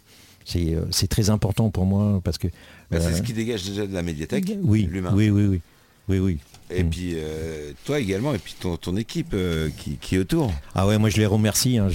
C'est 0.45 1.07
très 1.09 1.31
important 1.31 1.71
pour 1.71 1.87
moi 1.87 2.21
parce 2.25 2.37
que... 2.39 2.49
Bah, 2.91 2.99
euh, 2.99 3.01
c'est 3.01 3.15
ce 3.19 3.23
qui 3.23 3.33
dégage 3.33 3.65
déjà 3.65 3.87
de 3.87 3.95
la 3.95 4.03
médiathèque, 4.03 4.53
oui, 4.63 4.89
l'humain. 4.91 5.13
oui, 5.15 5.31
oui, 5.31 5.47
oui, 5.47 5.61
oui, 6.09 6.19
oui. 6.19 6.39
Et 6.73 6.85
Mm. 6.85 6.91
puis 6.91 7.13
euh, 7.17 7.73
toi 7.85 7.99
également, 7.99 8.33
et 8.35 8.39
puis 8.39 8.55
ton, 8.61 8.77
ton 8.77 8.97
équipe 8.97 9.33
euh, 9.35 9.69
qui, 9.77 9.97
qui 9.97 10.15
est 10.17 10.19
autour. 10.19 10.53
Ah 10.75 10.87
ouais, 10.87 10.99
moi 10.99 11.09
je 11.11 11.17
les 11.19 11.27
remercie. 11.27 11.79
hein. 11.79 11.89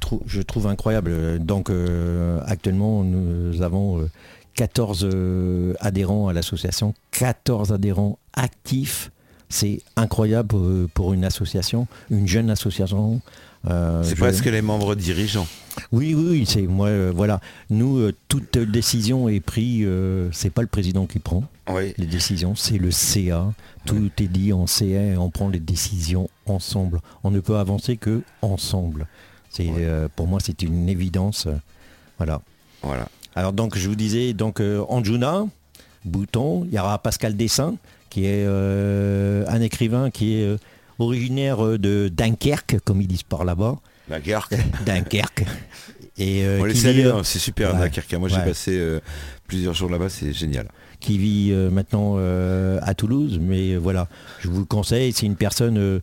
Trou- 0.00 0.22
je 0.26 0.42
trouve 0.42 0.66
incroyable. 0.66 1.38
Donc 1.38 1.70
euh, 1.70 2.40
actuellement, 2.46 3.04
nous 3.04 3.62
avons 3.62 4.00
euh, 4.00 4.10
14 4.54 5.08
euh, 5.12 5.74
adhérents 5.80 6.28
à 6.28 6.32
l'association, 6.32 6.94
14 7.12 7.72
adhérents 7.72 8.18
actifs. 8.34 9.10
C'est 9.48 9.80
incroyable 9.96 10.88
pour 10.94 11.12
une 11.12 11.24
association, 11.24 11.86
une 12.10 12.26
jeune 12.26 12.48
association. 12.50 13.20
Euh, 13.68 14.02
c'est 14.02 14.16
je- 14.16 14.20
presque 14.20 14.46
les 14.46 14.62
membres 14.62 14.94
dirigeants. 14.94 15.46
Oui, 15.92 16.14
oui, 16.14 16.26
oui, 16.30 16.44
c'est 16.46 16.62
moi. 16.62 16.88
euh, 16.88 17.12
voilà, 17.14 17.40
nous, 17.70 17.98
euh, 17.98 18.12
toute 18.28 18.58
décision 18.58 19.28
est 19.28 19.40
prise. 19.40 19.84
euh, 19.86 20.28
c'est 20.32 20.50
pas 20.50 20.62
le 20.62 20.66
président 20.68 21.06
qui 21.06 21.18
prend 21.20 21.44
Oui. 21.70 21.94
les 21.96 22.06
décisions, 22.06 22.54
c'est 22.56 22.76
le 22.78 22.90
CA. 22.90 23.52
Tout 23.86 24.10
est 24.18 24.26
dit 24.28 24.52
en 24.52 24.66
CA 24.66 25.00
et 25.02 25.16
on 25.16 25.30
prend 25.30 25.48
les 25.48 25.60
décisions 25.60 26.28
ensemble. 26.46 27.00
On 27.24 27.30
ne 27.30 27.40
peut 27.40 27.56
avancer 27.56 27.96
que 27.96 28.22
ensemble. 28.42 29.06
C'est 29.50 29.70
pour 30.16 30.26
moi 30.26 30.40
c'est 30.42 30.62
une 30.62 30.88
évidence. 30.88 31.46
Voilà. 32.18 32.40
Voilà. 32.82 33.08
Alors 33.36 33.52
donc 33.52 33.76
je 33.78 33.88
vous 33.88 33.94
disais 33.96 34.32
donc 34.34 34.60
Anjuna, 34.88 35.44
Bouton, 36.04 36.64
il 36.68 36.74
y 36.74 36.78
aura 36.78 36.98
Pascal 36.98 37.36
Dessin 37.36 37.76
qui 38.10 38.26
est 38.26 38.44
un 38.46 39.60
écrivain 39.60 40.10
qui 40.10 40.34
est 40.34 40.56
originaire 41.02 41.64
euh, 41.64 41.78
de 41.78 42.08
Dunkerque 42.12 42.76
comme 42.84 43.00
ils 43.00 43.08
disent 43.08 43.22
par 43.24 43.44
là-bas. 43.44 43.76
Dunkerque. 44.08 44.54
Dunkerque. 44.86 45.44
Et 46.18 46.44
euh, 46.44 46.58
On 46.60 46.64
les 46.64 46.74
salue, 46.74 46.96
vit, 47.00 47.08
hein, 47.08 47.20
c'est 47.24 47.38
super 47.38 47.74
ouais. 47.74 47.80
Dunkerque. 47.80 48.14
Moi 48.14 48.28
j'ai 48.28 48.36
Ouais. 48.36 48.44
passé 48.44 48.72
euh, 48.78 49.00
plusieurs 49.46 49.74
jours 49.74 49.90
là-bas, 49.90 50.08
c'est 50.08 50.32
génial. 50.32 50.68
qui 51.00 51.18
vit 51.18 51.50
euh, 51.52 51.70
maintenant 51.70 52.14
euh, 52.16 52.78
à 52.82 52.94
Toulouse, 52.94 53.38
mais 53.40 53.72
euh, 53.72 53.78
voilà, 53.78 54.08
je 54.40 54.48
vous 54.48 54.60
le 54.60 54.64
conseille, 54.66 55.12
c'est 55.12 55.26
une 55.26 55.34
personne, 55.36 55.76
euh, 55.78 56.00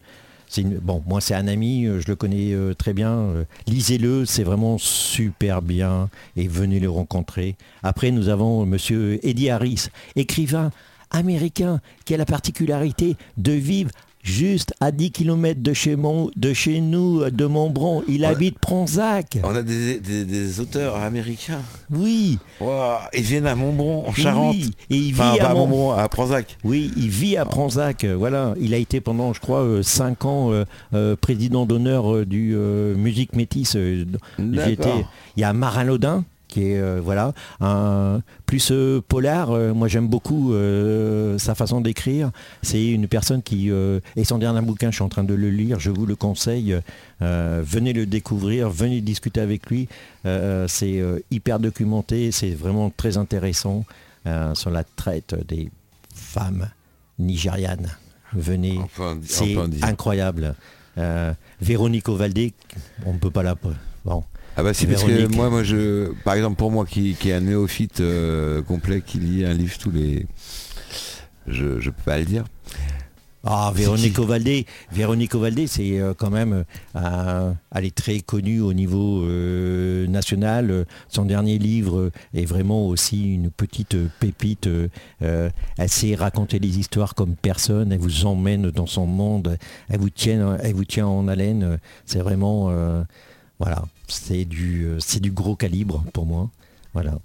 c'est 0.47 0.62
une, 0.62 0.78
bon, 0.80 1.02
moi 1.08 1.22
c'est 1.22 1.36
un 1.36 1.47
ami, 1.47 1.86
euh, 1.86 2.02
je 2.02 2.08
le 2.08 2.16
connais 2.18 2.54
euh, 2.54 2.74
très 2.74 2.93
bien, 2.93 3.12
euh, 3.14 3.43
lisez-le, 3.68 4.26
c'est 4.26 4.43
vraiment 4.43 4.78
super 4.78 5.62
bien, 5.62 6.10
et 6.36 6.47
venez 6.50 6.80
le 6.82 6.89
rencontrer. 6.89 7.56
Après, 7.84 8.12
nous 8.12 8.28
avons 8.30 8.64
euh, 8.64 8.66
monsieur 8.66 9.20
Eddie 9.26 9.50
Harris, 9.52 9.88
écrivain 10.18 10.72
américain, 11.12 11.80
qui 12.06 12.14
a 12.14 12.18
la 12.18 12.26
particularité 12.26 13.16
de 13.38 13.52
vivre 13.54 13.91
juste 14.22 14.74
à 14.80 14.91
10 14.91 15.11
km 15.11 15.61
de 15.61 15.74
chez, 15.74 15.95
mon, 15.95 16.30
de 16.36 16.53
chez 16.53 16.82
nous, 16.82 17.30
de 17.30 17.45
Montbron. 17.45 18.03
Il 18.07 18.26
habite 18.26 18.59
Pronzac. 18.59 19.38
On 19.43 19.55
a 19.55 19.61
des, 19.63 19.99
des- 19.99 20.26
des 20.26 20.59
auteurs 20.59 20.95
américains. 20.97 21.61
Oui. 21.91 22.38
Waouh, 22.59 22.97
ils 23.13 23.22
viennent 23.24 23.47
à 23.47 23.55
Montbron, 23.55 24.07
en 24.07 24.13
Charente. 24.13 24.55
Oui. 24.55 24.72
Et 24.89 24.95
il 24.97 25.13
vit 25.13 25.22
Enfin, 25.22 25.36
à 25.39 25.49
à 25.49 25.53
Mont- 25.53 25.59
Montbron, 25.67 25.91
à 25.93 26.07
Pranzac. 26.09 26.57
Oui, 26.63 26.91
il 26.97 27.09
vit 27.09 27.38
à 27.38 27.45
Pranzac. 27.45 28.03
euh, 28.03 28.15
Voilà, 28.15 28.53
il 28.59 28.74
a 28.74 28.78
été 28.78 29.01
pendant, 29.01 29.34
je 29.34 29.39
crois, 29.39 29.65
5 29.82 30.26
ans 30.26 30.51
euh, 30.51 30.65
euh, 30.93 31.15
président 31.15 31.65
d'honneur 31.65 32.13
euh, 32.13 32.26
du 32.26 32.53
euh, 32.55 32.95
Musique 32.95 33.36
Métis. 33.36 33.76
euh. 33.76 34.05
Il 34.38 34.55
y 35.38 35.43
a 35.43 35.53
Marin 35.53 35.84
Laudin 35.86 36.26
qui 36.50 36.72
est 36.72 36.80
euh, 36.80 37.00
voilà 37.02 37.34
un 37.62 38.22
plus 38.45 38.72
euh, 38.72 39.02
polar. 39.08 39.52
euh, 39.52 39.74
moi, 39.74 39.88
j'aime 39.88 40.08
beaucoup 40.08 40.54
sa 41.38 41.56
façon 41.56 41.80
d'écrire. 41.80 42.32
C'est 42.62 42.86
une 42.88 43.08
personne 43.08 43.41
qui 43.41 43.70
et 43.70 44.24
son 44.24 44.38
dernier 44.38 44.62
bouquin, 44.62 44.89
je 44.89 44.95
suis 44.95 45.04
en 45.04 45.10
train 45.10 45.24
de 45.24 45.34
le 45.34 45.50
lire. 45.50 45.80
Je 45.80 45.91
vous 45.91 46.06
le 46.06 46.16
conseille. 46.16 46.78
Venez 47.22 47.93
le 47.93 48.06
découvrir, 48.06 48.70
venez 48.70 49.00
discuter 49.02 49.39
avec 49.39 49.70
lui. 49.70 49.88
C'est 50.24 51.02
hyper 51.32 51.60
documenté. 51.60 52.32
C'est 52.32 52.52
vraiment 52.52 52.89
très 52.89 53.18
intéressant 53.18 53.86
sur 54.54 54.72
la 54.72 54.84
traite 54.84 55.36
des 55.47 55.70
femmes 56.14 56.68
nigérianes. 57.20 57.89
Venez, 58.34 58.80
c'est 59.24 59.56
incroyable. 59.84 60.56
Véronique 61.62 62.10
Ovaldé, 62.10 62.54
on 63.06 63.14
ne 63.14 63.20
peut 63.20 63.32
pas 63.32 63.43
la... 63.43 63.56
Bon, 64.06 64.24
Ah 64.60 64.64
bah 64.64 64.74
si 64.74 64.88
parce 64.88 65.03
que 65.05 65.12
Véronique. 65.12 65.38
moi, 65.38 65.49
moi 65.49 65.64
je, 65.64 66.12
par 66.26 66.34
exemple 66.34 66.57
pour 66.57 66.70
moi 66.70 66.86
qui, 66.86 67.16
qui 67.18 67.30
est 67.30 67.34
un 67.34 67.39
néophyte 67.39 68.01
euh, 68.01 68.62
complet 68.62 69.01
qui 69.05 69.18
lit 69.18 69.45
un 69.45 69.53
livre 69.53 69.78
tous 69.78 69.89
les, 69.89 70.28
je, 71.47 71.80
je 71.80 71.89
peux 71.89 72.01
pas 72.03 72.20
le 72.20 72.26
dire. 72.26 72.43
Ah, 73.45 73.72
Véronique 73.74 74.20
Ovaldé, 74.20 74.66
Véronique 74.91 75.34
Ovaldé, 75.34 75.66
c'est 75.66 75.97
euh, 75.97 76.14
quand 76.14 76.30
même, 76.30 76.66
euh, 76.97 77.53
elle 77.74 77.86
est 77.86 77.95
très 77.95 78.20
connue 78.20 78.60
au 78.60 78.74
niveau 78.74 79.24
euh, 79.24 80.05
national. 80.07 80.86
Son 81.07 81.24
dernier 81.24 81.57
livre 81.57 82.12
est 82.34 82.43
vraiment 82.43 82.86
aussi 82.86 83.36
une 83.36 83.49
petite 83.49 83.95
pépite. 84.20 84.68
Euh, 84.68 85.49
elle 85.78 85.89
sait 85.89 86.16
raconter 86.16 86.60
des 86.60 86.80
histoires 86.80 87.16
comme 87.16 87.36
personne. 87.38 87.93
Elle 87.93 87.99
vous 87.99 88.26
emmène 88.26 88.72
dans 88.72 88.88
son 88.88 89.05
monde. 89.05 89.57
Elle 89.88 90.01
vous 90.01 90.10
tient, 90.10 90.57
elle 90.62 90.74
vous 90.76 90.84
tient 90.84 91.07
en 91.07 91.30
haleine. 91.30 91.80
C'est 92.05 92.20
vraiment, 92.20 92.68
euh, 92.72 93.03
voilà, 93.60 93.84
c'est 94.07 94.45
du, 94.45 94.86
euh, 94.86 94.99
c'est 94.99 95.20
du 95.20 95.32
gros 95.32 95.55
calibre 95.55 96.03
pour 96.14 96.26
moi. 96.26 96.49
Voilà. 96.93 97.20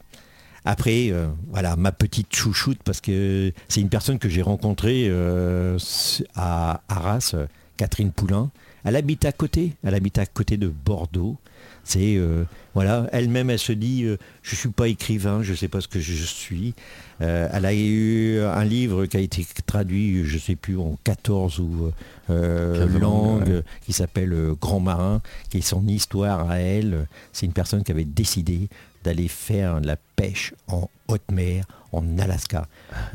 Après, 0.64 1.11
euh, 1.11 1.28
voilà, 1.51 1.76
ma 1.76 1.93
petite 1.93 2.35
chouchoute, 2.35 2.78
parce 2.85 3.01
que 3.01 3.53
c'est 3.68 3.80
une 3.80 3.89
personne 3.89 4.18
que 4.18 4.28
j'ai 4.28 4.43
rencontrée 4.43 5.07
euh, 5.09 5.78
à 6.35 6.82
Arras, 6.89 7.35
Catherine 7.76 8.12
Poulain. 8.12 8.51
Elle 8.85 8.97
habite 8.97 9.24
à 9.24 9.32
côté, 9.32 9.74
elle 9.85 9.95
habite 9.95 10.18
à 10.18 10.26
côté 10.26 10.57
de 10.57 10.68
Bordeaux. 10.68 11.37
C'est 11.85 12.16
euh, 12.16 12.45
voilà, 12.74 13.07
elle-même, 13.12 13.51
elle 13.51 13.59
se 13.59 13.72
dit, 13.72 14.03
euh, 14.03 14.16
je 14.43 14.57
suis 14.57 14.68
pas 14.68 14.89
écrivain, 14.89 15.43
je 15.43 15.55
sais 15.55 15.68
pas 15.68 15.80
ce 15.80 15.87
que 15.87 16.01
je 16.01 16.24
suis. 16.24 16.74
Euh, 17.22 17.49
elle 17.53 17.64
a 17.66 17.72
eu 17.72 18.41
un 18.41 18.64
livre 18.64 19.07
qui 19.07 19.16
a 19.16 19.20
été 19.20 19.47
traduit, 19.64 20.24
je 20.24 20.39
sais 20.39 20.57
plus, 20.57 20.76
en 20.76 20.99
14 21.05 21.61
ou 21.61 21.93
euh, 22.30 22.99
langues, 22.99 23.62
qui 23.87 23.93
s'appelle 23.93 24.35
Grand 24.61 24.80
Marin, 24.80 25.22
qui 25.51 25.59
est 25.59 25.61
son 25.61 25.87
histoire 25.87 26.51
à 26.51 26.59
elle. 26.59 27.07
C'est 27.32 27.47
une 27.47 27.53
personne 27.53 27.85
qui 27.85 27.93
avait 27.93 28.05
décidé 28.05 28.68
d'aller 29.05 29.28
faire 29.28 29.80
de 29.80 29.86
la 29.86 29.96
pêche 30.16 30.55
en 30.68 30.88
haute 31.09 31.30
mer, 31.30 31.64
en 31.92 32.18
Alaska. 32.18 32.66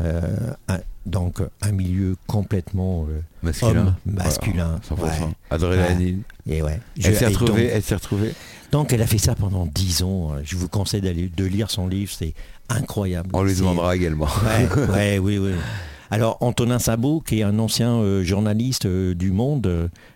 Euh, 0.01 0.53
un- 0.67 0.79
donc 1.05 1.39
un 1.61 1.71
milieu 1.71 2.15
complètement 2.27 3.07
euh, 3.09 3.19
Masculin. 3.41 3.79
homme, 3.81 3.95
masculin. 4.05 4.79
Voilà, 4.91 5.13
100%. 5.15 5.23
ouais. 5.25 5.33
Adrénaline. 5.49 6.21
Et 6.47 6.61
ouais. 6.61 6.79
Elle 7.03 7.15
s'est 7.15 7.23
et 7.25 7.27
retrouvée, 7.27 7.63
donc- 7.63 7.71
elle 7.73 7.83
s'est 7.83 7.95
retrouvée. 7.95 8.33
donc 8.71 8.93
elle 8.93 9.01
a 9.01 9.07
fait 9.07 9.17
ça 9.17 9.33
pendant 9.35 9.65
10 9.65 10.03
ans. 10.03 10.33
Je 10.43 10.55
vous 10.55 10.67
conseille 10.69 11.01
d'aller 11.01 11.29
de 11.35 11.45
lire 11.45 11.71
son 11.71 11.87
livre, 11.87 12.11
c'est 12.15 12.33
incroyable. 12.69 13.29
On 13.33 13.41
lui 13.43 13.55
demandera 13.55 13.95
également. 13.95 14.27
Ouais, 14.45 14.83
ouais, 14.93 15.17
oui, 15.19 15.37
oui. 15.39 15.53
Alors 16.11 16.37
Antonin 16.41 16.79
Sabot, 16.79 17.21
qui 17.21 17.39
est 17.39 17.43
un 17.43 17.59
ancien 17.59 17.97
euh, 17.97 18.23
journaliste 18.23 18.87
euh, 18.87 19.13
du 19.13 19.31
Monde, 19.31 19.67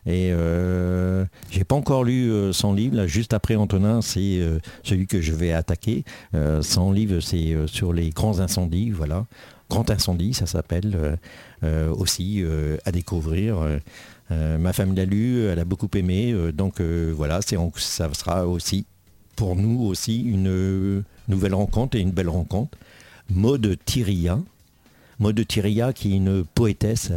euh, 0.08 1.26
et 1.26 1.32
j'ai 1.52 1.64
pas 1.64 1.76
encore 1.76 2.04
lu 2.04 2.32
son 2.52 2.74
livre. 2.74 3.06
Juste 3.06 3.34
après 3.34 3.56
Antonin, 3.56 4.02
c'est 4.02 4.42
celui 4.84 5.08
que 5.08 5.22
je 5.22 5.34
vais 5.34 5.54
attaquer. 5.54 6.04
Son 6.62 6.92
livre, 6.92 7.20
c'est 7.20 7.56
sur 7.68 7.94
les 7.94 8.10
grands 8.10 8.40
incendies, 8.40 8.90
voilà. 8.90 9.26
Grand 9.70 9.90
incendie, 9.90 10.34
ça 10.34 10.46
s'appelle 10.46 11.18
aussi 11.98 12.44
à 12.86 12.92
découvrir. 12.92 13.58
Ma 14.30 14.74
femme 14.74 14.96
l'a 14.96 15.06
lu, 15.06 15.46
elle 15.46 15.60
a 15.60 15.66
beaucoup 15.66 15.90
aimé, 15.94 16.36
donc 16.54 16.82
voilà, 16.82 17.40
c'est 17.42 17.58
ça 17.78 18.10
sera 18.14 18.46
aussi 18.48 18.86
pour 19.36 19.56
nous 19.56 19.84
aussi 19.84 20.22
une 20.22 21.04
nouvelle 21.28 21.54
rencontre 21.54 21.96
et 21.96 22.02
une 22.02 22.12
belle 22.12 22.30
rencontre. 22.30 22.78
Maud 23.30 23.78
Thiria, 23.86 24.40
Maud 25.20 25.48
Thiria 25.48 25.94
qui 25.94 26.14
est 26.14 26.18
une 26.18 26.44
poétesse. 26.44 27.12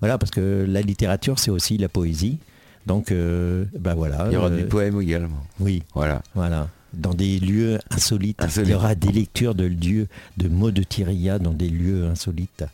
Voilà, 0.00 0.18
parce 0.18 0.30
que 0.30 0.64
la 0.68 0.80
littérature 0.82 1.38
c'est 1.38 1.50
aussi 1.50 1.78
la 1.78 1.88
poésie. 1.88 2.38
Donc 2.86 3.12
euh, 3.12 3.64
ben 3.78 3.94
voilà. 3.94 4.26
Il 4.28 4.34
y 4.34 4.36
aura 4.36 4.48
euh, 4.48 4.56
du 4.56 4.64
poème 4.64 5.00
également. 5.00 5.44
Oui, 5.60 5.82
Voilà. 5.94 6.22
voilà. 6.34 6.68
Dans 6.92 7.14
des 7.14 7.38
lieux 7.38 7.78
insolites. 7.90 8.42
Il 8.58 8.68
y 8.68 8.74
aura 8.74 8.94
des 8.94 9.12
lectures 9.12 9.54
de 9.54 9.64
lieux 9.64 10.08
de 10.36 10.48
Maud 10.48 10.78
Thiria 10.88 11.38
dans 11.38 11.52
des 11.52 11.68
lieux 11.68 12.04
insolites. 12.06 12.64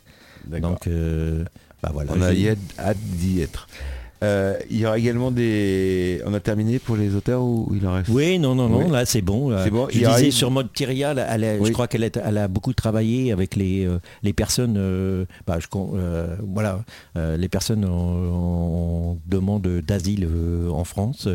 Donc 0.45 0.87
euh, 0.87 1.45
ben 1.83 1.91
voilà. 1.93 2.11
On 2.15 2.21
a 2.21 2.31
hâte 2.79 2.97
d'y 2.99 3.41
être. 3.41 3.67
Euh, 4.21 4.57
il 4.69 4.77
y 4.79 4.85
aura 4.85 4.97
également 4.97 5.31
des. 5.31 6.21
On 6.25 6.33
a 6.33 6.41
terminé 6.41 6.77
pour 6.77 6.97
les 6.97 7.15
auteurs 7.15 7.41
ou 7.41 7.71
il 7.73 7.87
en 7.87 7.93
reste? 7.93 8.09
Oui, 8.09 8.37
non, 8.37 8.53
non, 8.53 8.67
non, 8.67 8.83
Oui. 8.85 8.91
là 8.91 9.05
c'est 9.05 9.21
bon. 9.21 9.55
C'est 9.63 9.69
bon, 9.71 9.87
Je 9.89 9.97
il 9.99 10.05
disais 10.05 10.25
une- 10.25 10.31
sur 10.33 10.51
mode 10.51 10.73
Tyria, 10.73 11.11
elle 11.11 11.19
a- 11.19 11.35
elle 11.35 11.43
a- 11.45 11.55
Oui. 11.57 11.67
je 11.67 11.71
crois 11.71 11.87
qu'elle 11.87 12.03
a, 12.03 12.09
elle 12.25 12.37
a 12.37 12.49
beaucoup 12.49 12.73
travaillé 12.73 13.31
avec 13.31 13.55
les, 13.55 13.85
euh, 13.85 13.99
les 14.23 14.33
personnes, 14.33 14.75
euh, 14.77 15.23
bah, 15.47 15.57
je 15.61 15.67
voilà, 16.43 16.83
les 17.15 17.47
personnes 17.47 17.85
en, 17.85 19.11
en 19.11 19.17
demande 19.27 19.65
d'asile 19.87 20.27
en 20.69 20.83
France. 20.83 21.29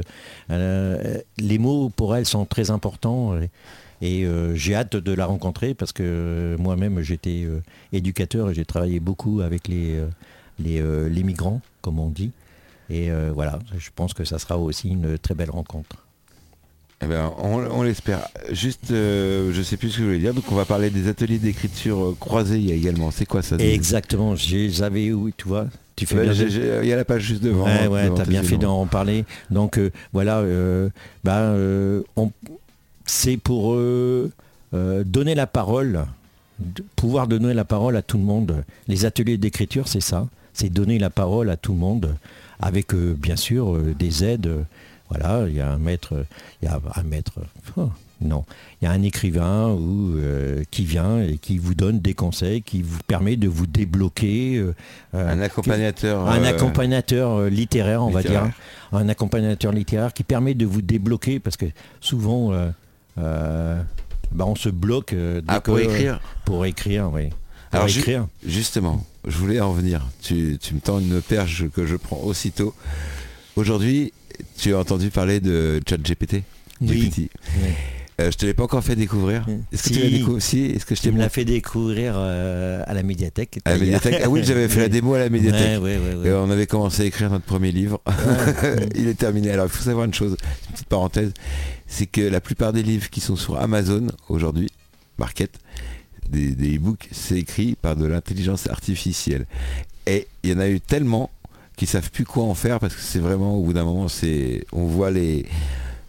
Les 1.39 1.59
mots 1.59 1.89
pour 1.95 2.15
elle 2.17 2.27
sont 2.27 2.45
très 2.45 2.71
importants. 2.71 3.35
Et, 3.39 3.51
et, 4.03 4.27
euh, 4.27 4.55
j'ai 4.55 4.75
hâte 4.75 4.97
de 4.97 5.13
la 5.15 5.25
rencontrer 5.27 5.73
parce 5.73 5.93
que 5.93 6.03
euh, 6.05 6.57
moi-même 6.59 7.01
j'étais 7.01 7.45
euh, 7.47 7.61
éducateur 7.93 8.51
et 8.51 8.55
j'ai 8.55 8.65
travaillé 8.67 9.01
beaucoup 9.01 9.41
avec 9.41 9.69
les, 9.69 10.01
les, 10.59 10.83
les 11.09 11.23
migrants, 11.23 11.61
comme 11.81 11.99
on 11.99 12.11
dit. 12.11 12.31
Et 12.91 13.11
euh, 13.11 13.31
voilà, 13.35 13.59
je 13.79 13.89
pense 13.95 14.15
que 14.15 14.25
ça 14.25 14.39
sera 14.39 14.59
aussi 14.59 14.89
une 14.91 15.17
très 15.19 15.35
belle 15.35 15.51
rencontre. 15.51 15.97
Eh 17.03 17.07
ben, 17.07 17.33
on, 17.39 17.57
on 17.59 17.83
l'espère. 17.83 18.29
Juste, 18.53 18.91
euh, 18.91 19.53
je 19.53 19.63
sais 19.63 19.77
plus 19.77 19.91
ce 19.91 19.97
que 19.97 20.03
je 20.03 20.07
voulais 20.07 20.19
dire. 20.21 20.33
Donc, 20.35 20.45
on 20.51 20.55
va 20.55 20.65
parler 20.65 20.91
des 20.91 21.09
ateliers 21.09 21.39
d'écriture 21.39 21.99
euh, 22.03 22.17
croisés. 22.19 22.63
Également. 22.73 23.11
C'est 23.11 23.27
quoi 23.27 23.43
ça 23.43 23.57
Exactement, 23.57 24.35
j'avais, 24.37 25.13
oui, 25.13 25.35
tu 25.37 25.49
vois, 25.49 25.67
tu 25.97 26.07
fais 26.07 26.17
Ouais, 26.17 26.35
Il 26.83 26.89
y 26.89 26.93
a 26.93 26.97
la 26.97 27.05
page 27.05 27.23
juste 27.23 27.43
devant. 27.43 27.65
Ouais, 27.65 27.87
ouais, 27.89 28.11
t'as 28.15 28.25
bien 28.25 28.43
fait 28.43 28.57
d'en 28.59 28.87
parler. 28.87 29.25
Donc 29.51 29.79
euh, 29.79 29.91
voilà, 30.13 30.39
euh, 30.39 30.89
bah, 31.25 31.39
euh, 31.41 32.03
on- 32.17 32.31
c'est 33.07 33.37
pour 33.37 33.77
donner 34.73 35.35
la 35.35 35.47
parole, 35.47 36.05
pouvoir 36.97 37.27
donner 37.29 37.55
la 37.55 37.65
parole 37.65 37.97
à 37.97 38.03
tout 38.03 38.19
le 38.19 38.25
monde. 38.25 38.65
Les 38.89 39.05
ateliers 39.05 39.37
d'écriture, 39.37 39.89
c'est 39.89 40.01
ça, 40.01 40.27
c'est 40.53 40.69
donner 40.71 40.99
la 40.99 41.11
parole 41.11 41.51
à 41.51 41.57
tout 41.57 41.73
le 41.73 41.79
monde, 41.79 42.17
avec 42.61 42.95
euh, 42.95 43.15
bien 43.19 43.37
sûr 43.37 43.75
euh, 43.75 43.95
des 43.99 44.25
aides. 44.25 44.51
voilà, 45.09 45.45
il 45.49 45.55
y 45.55 45.61
a 45.61 45.71
un 45.71 45.79
maître, 45.79 46.25
il 46.63 46.67
y 46.67 46.69
a 46.69 46.81
un 46.97 47.03
maître. 47.03 47.41
oh, 47.77 47.91
non, 48.21 48.45
il 48.81 48.85
y 48.85 48.89
a 48.89 48.93
un 48.93 49.03
écrivain 49.03 49.69
ou, 49.71 50.17
euh, 50.17 50.63
qui 50.71 50.85
vient 50.85 51.21
et 51.21 51.37
qui 51.37 51.59
vous 51.59 51.75
donne 51.75 51.99
des 52.01 52.15
conseils, 52.15 52.63
qui 52.63 52.81
vous 52.81 53.01
permet 53.07 53.37
de 53.37 53.49
vous 53.49 53.67
débloquer. 53.67 54.57
euh, 54.57 54.73
Un 55.13 55.41
accompagnateur. 55.41 56.27
un 56.29 56.43
accompagnateur 56.45 57.33
euh, 57.33 57.49
littéraire, 57.51 58.03
on 58.03 58.11
va 58.11 58.23
dire. 58.23 58.49
Un 58.93 59.09
accompagnateur 59.09 59.73
littéraire 59.73 60.13
qui 60.15 60.23
permet 60.23 60.55
de 60.55 60.65
vous 60.65 60.81
débloquer 60.81 61.41
parce 61.41 61.57
que 61.57 61.67
souvent, 62.01 62.53
bah, 63.17 64.47
on 64.47 64.55
se 64.55 64.69
bloque 64.69 65.13
dès 65.15 65.43
Ah, 65.49 65.61
pour 65.61 65.79
écrire 65.79 66.21
Pour 66.45 66.65
écrire, 66.67 67.11
oui. 67.13 67.29
Pour 67.71 67.79
Alors, 67.81 67.89
ju- 67.89 68.01
écrire. 68.01 68.27
Justement, 68.47 69.05
je 69.27 69.37
voulais 69.39 69.61
en 69.61 69.73
venir. 69.73 70.07
Tu, 70.23 70.59
tu 70.61 70.75
me 70.75 70.81
tends 70.81 70.99
une 71.01 71.21
perche 71.21 71.65
que 71.75 71.87
je 71.87 71.97
prends 71.97 72.21
aussitôt. 72.23 72.75
Aujourd'hui, 73.57 74.13
tu 74.59 74.75
as 74.75 74.79
entendu 74.79 75.11
parler 75.11 75.41
de 75.41 75.81
ChatGPT 75.89 76.43
Oui. 76.81 77.09
GPT. 77.09 77.31
Euh, 78.21 78.31
je 78.31 78.37
te 78.37 78.47
l'ai 78.47 78.55
pas 78.55 78.63
encore 78.63 78.83
fait 78.85 78.95
découvrir. 78.95 79.45
Est-ce 79.73 79.83
que 79.83 79.89
Si. 79.89 79.95
tu 79.95 80.01
l'as 80.05 80.11
découvert 80.11 80.43
Si, 80.43 80.61
est-ce 80.67 80.87
que 80.87 80.95
je 80.95 81.01
Tu 81.01 81.09
me 81.11 81.19
l'as 81.19 81.25
montré 81.25 81.41
fait 81.41 81.45
découvrir 81.45 82.15
euh, 82.17 82.81
à 82.87 82.95
la 82.95 83.03
médiathèque. 83.03 83.59
à 83.65 83.73
la 83.73 83.79
médiathèque 83.79 84.21
Ah 84.25 84.29
oui, 84.29 84.43
j'avais 84.45 84.69
fait 84.69 84.79
la 84.81 84.85
Oui. 84.85 84.91
démo 84.91 85.15
à 85.15 85.19
la 85.19 85.29
médiathèque. 85.31 85.83
Ouais, 85.83 85.97
ouais, 85.97 85.99
ouais, 85.99 86.15
ouais. 86.23 86.29
Et 86.29 86.33
on 86.33 86.49
avait 86.49 86.69
commencé 86.69 87.03
à 87.03 87.07
écrire 87.07 87.29
notre 87.31 87.45
premier 87.45 87.73
livre. 87.73 88.01
il 88.95 89.09
est 89.09 89.19
terminé. 89.19 89.51
Alors 89.51 89.67
il 89.67 89.71
faut 89.73 89.83
savoir 89.83 90.05
une 90.07 90.15
chose, 90.15 90.37
une 90.69 90.73
petite 90.75 90.87
parenthèse, 90.89 91.33
c'est 91.89 92.07
que 92.07 92.21
la 92.21 92.41
plupart 92.41 92.73
des 92.73 92.85
livres 92.85 93.11
qui 93.11 93.21
sont 93.21 93.35
sur 93.37 93.59
Amazon 93.59 94.07
aujourd'hui, 94.29 94.69
Market, 95.19 95.51
des, 96.31 96.51
des 96.55 96.77
e-books, 96.77 97.09
c'est 97.13 97.39
écrit 97.39 97.77
par 97.81 97.97
de 97.97 98.07
l'intelligence 98.07 98.69
artificielle. 98.69 99.47
Et 100.07 100.27
il 100.43 100.51
y 100.51 100.53
en 100.55 100.59
a 100.61 100.69
eu 100.69 100.81
tellement 100.81 101.31
qui 101.77 101.87
savent 101.87 102.11
plus 102.11 102.25
quoi 102.25 102.45
en 102.45 102.55
faire 102.55 102.79
parce 102.79 102.95
que 102.95 103.01
c'est 103.01 103.19
vraiment 103.19 103.57
au 103.57 103.63
bout 103.65 103.73
d'un 103.73 103.85
moment, 103.85 104.09
c'est, 104.09 104.65
on 104.73 104.85
voit 104.87 105.11
les, 105.11 105.45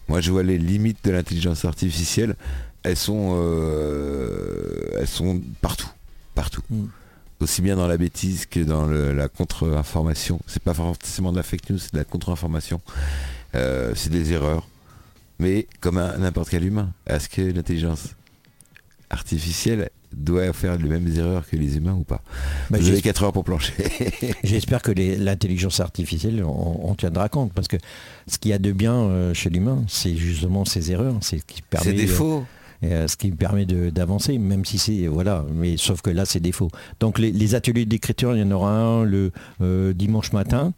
moi 0.07 0.21
je 0.21 0.31
vois 0.31 0.43
les 0.43 0.57
limites 0.57 1.03
de 1.03 1.11
l'intelligence 1.11 1.65
artificielle. 1.65 2.35
Elles 2.83 2.97
sont, 2.97 3.33
euh, 3.39 4.97
elles 4.99 5.07
sont 5.07 5.41
partout, 5.61 5.89
partout 6.35 6.61
Mm. 6.69 6.85
aussi 7.41 7.61
bien 7.61 7.75
dans 7.75 7.87
la 7.87 7.97
bêtise 7.97 8.45
que 8.45 8.59
dans 8.59 8.85
le- 8.85 9.11
la 9.13 9.27
contre-information. 9.27 10.39
C'est 10.47 10.61
pas 10.63 10.73
forcément 10.73 11.31
de 11.31 11.37
la 11.37 11.43
fake 11.43 11.69
news, 11.69 11.77
c'est 11.79 11.93
de 11.93 11.97
la 11.97 12.03
contre-information. 12.05 12.79
Euh, 13.55 13.93
c'est 13.95 14.09
des 14.11 14.31
erreurs. 14.33 14.67
Mais 15.39 15.67
comme 15.81 15.95
n'importe 16.19 16.49
quel 16.49 16.63
humain, 16.63 16.91
est-ce 17.07 17.27
que 17.27 17.41
l'intelligence 17.41 18.09
artificielle 19.09 19.89
doit 20.15 20.51
faire 20.53 20.77
les 20.77 20.87
mêmes 20.89 21.07
erreurs 21.17 21.47
que 21.47 21.55
les 21.55 21.77
humains 21.77 21.93
ou 21.99 22.03
pas 22.03 22.21
Bah, 22.69 22.77
Vous 22.79 22.87
avez 22.87 22.95
j'es- 22.97 23.01
4 23.01 23.23
heures 23.23 23.33
pour 23.33 23.43
plancher. 23.43 23.73
J'espère 24.43 24.81
que 24.81 24.91
l'intelligence 24.91 25.79
artificielle, 25.79 26.43
on, 26.43 26.89
on 26.89 26.95
tiendra 26.95 27.29
compte. 27.29 27.51
Parce 27.53 27.67
que 27.67 27.77
ce 28.27 28.37
qu'il 28.37 28.51
y 28.51 28.53
a 28.53 28.59
de 28.59 28.71
bien 28.71 28.93
euh, 28.95 29.33
chez 29.33 29.49
l'humain, 29.49 29.83
c'est 29.87 30.15
justement 30.15 30.65
ses 30.65 30.91
erreurs. 30.91 31.15
C'est 31.21 31.39
ce 31.39 31.45
qui 31.45 31.61
permet. 31.61 31.85
C'est 31.85 31.93
défaut. 31.93 32.43
Euh, 32.83 33.07
ce 33.07 33.15
qui 33.15 33.31
me 33.31 33.35
permet 33.37 33.65
d'avancer, 33.65 34.37
même 34.37 34.65
si 34.65 34.77
c'est 34.77 35.07
voilà, 35.07 35.45
mais 35.53 35.77
sauf 35.77 36.01
que 36.01 36.09
là 36.09 36.25
c'est 36.25 36.41
défaut. 36.41 36.69
Donc 36.99 37.19
les, 37.19 37.31
les 37.31 37.55
ateliers 37.55 37.85
d'écriture, 37.85 38.35
il 38.35 38.41
y 38.41 38.43
en 38.43 38.51
aura 38.51 38.71
un 38.71 39.03
le 39.05 39.31
euh, 39.61 39.93
dimanche 39.93 40.33
matin 40.33 40.73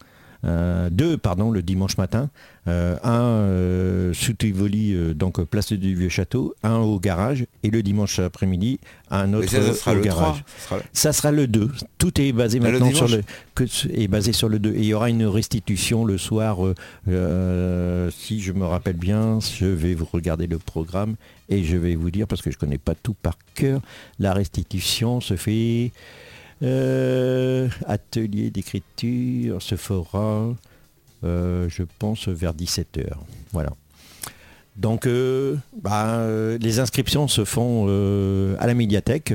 euh, 0.45 0.89
deux 0.89 1.17
pardon, 1.17 1.51
le 1.51 1.61
dimanche 1.61 1.97
matin, 1.97 2.29
euh, 2.67 2.97
un 3.03 3.21
euh, 3.21 4.13
sous 4.13 4.33
Tivoli, 4.33 4.95
donc 5.15 5.41
place 5.43 5.73
du 5.73 5.95
Vieux 5.95 6.09
Château, 6.09 6.55
un 6.63 6.77
au 6.77 6.99
garage, 6.99 7.45
et 7.63 7.69
le 7.69 7.81
dimanche 7.81 8.19
après-midi, 8.19 8.79
un 9.09 9.33
autre 9.33 9.47
Mais 9.51 9.59
ça, 9.59 9.65
ça 9.67 9.73
sera 9.73 9.91
au 9.91 9.95
le 9.95 10.01
garage. 10.01 10.43
3. 10.65 10.79
ça 10.93 11.13
sera- 11.13 11.31
le 11.31 11.47
2. 11.47 11.71
Tout 11.97 12.21
est 12.21 12.31
basé 12.31 12.59
le 12.59 12.71
maintenant 12.71 12.93
sur 12.93 13.07
le, 13.07 13.21
que, 13.55 13.63
est 13.93 14.07
basé 14.07 14.31
sur 14.31 14.49
le 14.49 14.59
2. 14.59 14.73
Et 14.73 14.79
il 14.79 14.85
y 14.85 14.93
aura 14.93 15.09
une 15.09 15.25
restitution 15.25 16.05
le 16.05 16.17
soir. 16.17 16.57
si 17.05 18.41
je 18.41 18.51
me 18.53 18.65
rappelle 18.65 18.97
bien, 18.97 19.39
je 19.39 19.65
vais 19.65 19.93
vous 19.93 20.07
regarder 20.11 20.47
le 20.47 20.57
programme 20.57 21.15
et 21.49 21.63
je 21.63 21.77
vais 21.77 21.95
vous 21.95 22.11
dire, 22.11 22.27
parce 22.27 22.41
que 22.41 22.51
je 22.51 22.57
ne 22.57 22.59
connais 22.59 22.77
pas 22.77 22.95
tout 22.95 23.15
par 23.21 23.37
cœur, 23.55 23.81
la 24.19 24.33
restitution 24.33 25.21
se 25.21 25.35
fait... 25.35 25.91
euh, 26.63 27.67
atelier 27.85 28.49
d'écriture 28.49 29.61
se 29.61 29.75
fera, 29.75 30.53
euh, 31.23 31.69
je 31.69 31.83
pense, 31.99 32.27
vers 32.27 32.53
17h. 32.53 33.13
Voilà. 33.51 33.71
Donc, 34.75 35.07
euh, 35.07 35.55
bah, 35.81 36.27
les 36.59 36.79
inscriptions 36.79 37.27
se 37.27 37.45
font 37.45 37.87
à 38.59 38.67
la 38.67 38.73
médiathèque 38.73 39.33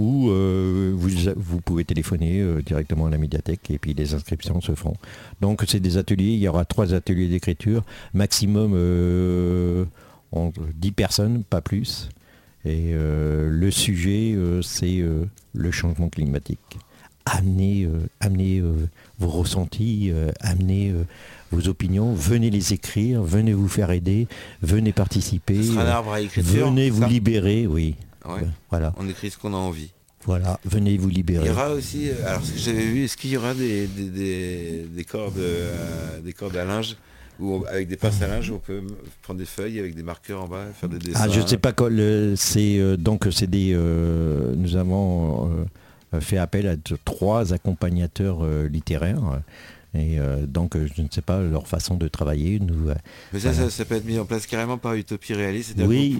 euh, 0.00 0.92
vous, 0.96 1.10
vous 1.36 1.60
pouvez 1.60 1.84
téléphoner 1.84 2.44
directement 2.64 3.06
à 3.06 3.10
la 3.10 3.18
médiathèque 3.18 3.70
et 3.70 3.78
puis 3.78 3.94
les 3.94 4.14
inscriptions 4.14 4.60
se 4.60 4.74
font. 4.74 4.94
Donc, 5.40 5.64
c'est 5.68 5.80
des 5.80 5.96
ateliers. 5.96 6.32
Il 6.32 6.38
y 6.38 6.48
aura 6.48 6.64
trois 6.64 6.94
ateliers 6.94 7.28
d'écriture, 7.28 7.84
maximum 8.12 8.72
euh, 8.74 9.84
entre 10.32 10.60
10 10.74 10.92
personnes, 10.92 11.44
pas 11.44 11.60
plus. 11.60 12.08
Et 12.66 12.92
euh, 12.94 13.48
le 13.50 13.70
sujet, 13.70 14.32
euh, 14.34 14.62
c'est 14.62 15.00
euh, 15.00 15.24
le 15.54 15.70
changement 15.70 16.08
climatique. 16.08 16.58
Amenez, 17.26 17.88
amenez 18.20 18.62
vos 19.18 19.28
ressentis, 19.28 20.12
amenez 20.40 20.92
vos 21.52 21.68
opinions, 21.68 22.12
venez 22.12 22.50
les 22.50 22.74
écrire, 22.74 23.22
venez 23.22 23.54
vous 23.54 23.66
faire 23.66 23.90
aider, 23.92 24.28
venez 24.60 24.92
participer, 24.92 25.58
à 25.78 26.02
venez 26.02 26.90
vous 26.90 27.00
ça 27.00 27.08
libérer, 27.08 27.66
oui. 27.66 27.94
Ouais. 28.26 28.40
Voilà, 28.68 28.92
On 28.98 29.08
écrit 29.08 29.30
ce 29.30 29.38
qu'on 29.38 29.54
a 29.54 29.56
envie. 29.56 29.90
voilà, 30.26 30.60
venez 30.66 30.98
vous 30.98 31.08
Il 31.08 31.14
libérer. 31.16 31.46
y 31.46 31.50
aura 31.50 31.70
aussi, 31.70 32.10
alors 32.26 32.44
ce 32.44 32.52
que 32.52 32.58
j'avais 32.58 32.84
vu, 32.84 33.04
est-ce 33.04 33.16
qu'il 33.16 33.30
y 33.30 33.38
aura 33.38 33.54
des, 33.54 33.86
des, 33.86 34.10
des- 34.10 34.84
des 34.94 35.04
cordes, 35.04 35.40
des 36.22 36.32
cordes 36.34 36.56
à 36.58 36.66
linge? 36.66 36.94
Où 37.40 37.54
on- 37.54 37.64
avec 37.64 37.88
des 37.88 37.96
pinces 37.96 38.20
à 38.22 38.28
linge, 38.28 38.50
on 38.50 38.58
peut 38.58 38.82
prendre 39.22 39.38
des 39.40 39.44
feuilles 39.46 39.78
avec 39.78 39.94
des 39.94 40.02
marqueurs 40.02 40.42
en 40.44 40.48
bas, 40.48 40.64
faire 40.78 40.88
des 40.88 40.98
dessins. 40.98 41.20
Ah, 41.22 41.28
je 41.28 41.40
ne 41.40 41.46
sais 41.46 41.58
pas 41.58 41.72
quoi. 41.72 41.88
C'est 42.36 42.78
euh, 42.78 42.96
donc 42.96 43.26
c'est 43.30 43.48
des. 43.50 43.72
euh, 43.74 44.54
nous 44.56 44.76
avons 44.76 45.50
euh, 46.14 46.20
fait 46.20 46.38
appel 46.38 46.66
à 46.68 46.74
trois 47.04 47.52
accompagnateurs 47.52 48.38
euh, 48.44 48.68
littéraires. 48.68 49.40
Et 49.96 50.18
euh, 50.18 50.44
donc 50.44 50.74
euh, 50.74 50.88
je 50.92 51.02
ne 51.02 51.06
sais 51.08 51.20
pas 51.22 51.40
leur 51.40 51.68
façon 51.68 51.94
de 51.94 52.08
travailler. 52.08 52.58
Nous, 52.58 52.88
euh, 52.90 52.94
Mais 53.32 53.38
ça, 53.38 53.52
ça, 53.52 53.70
ça 53.70 53.84
peut 53.84 53.94
être 53.94 54.04
mis 54.04 54.18
en 54.18 54.24
place 54.24 54.44
carrément 54.44 54.76
par 54.76 54.94
Utopie 54.94 55.34
Réaliste. 55.34 55.76
oui, 55.86 56.18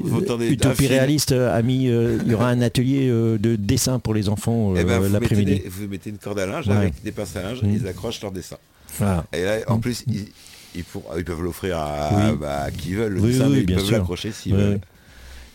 Utopie 0.48 0.86
réaliste 0.86 1.32
a 1.32 1.60
mis. 1.60 1.88
euh, 1.88 2.18
il 2.24 2.30
y 2.30 2.34
aura 2.34 2.50
un 2.50 2.60
atelier 2.62 3.08
euh, 3.08 3.36
de 3.36 3.56
dessin 3.56 3.98
pour 3.98 4.14
les 4.14 4.28
enfants 4.28 4.74
euh, 4.74 4.78
eh 4.78 4.84
ben, 4.84 5.00
l'après-midi. 5.10 5.62
vous 5.66 5.88
mettez 5.88 6.10
une 6.10 6.18
corde 6.18 6.38
à 6.38 6.46
linge 6.46 6.68
Ouais. 6.68 6.76
avec 6.76 7.02
des 7.02 7.10
pinces 7.10 7.34
à 7.34 7.42
linge, 7.42 7.62
Mm. 7.62 7.70
ils 7.74 7.88
accrochent 7.88 8.22
leur 8.22 8.30
dessin. 8.30 8.58
Voilà. 8.98 9.24
Et 9.32 9.42
là, 9.42 9.56
en 9.66 9.80
plus, 9.80 10.04
ils, 10.06 10.26
ils 10.74 10.84
pour- 10.84 11.04
ils 11.16 11.24
peuvent 11.24 11.42
l'offrir 11.42 11.78
à, 11.78 12.10
Oui. 12.30 12.36
bah, 12.38 12.62
à 12.64 12.70
qui 12.70 12.94
veulent 12.94 13.14
le 13.14 13.20
Oui, 13.20 13.38
mais 13.38 13.60
ils 13.60 13.66
bien 13.66 13.76
peuvent 13.76 13.90
l'accrocher 13.90 14.32
s'ils 14.32 14.54
veulent. 14.54 14.80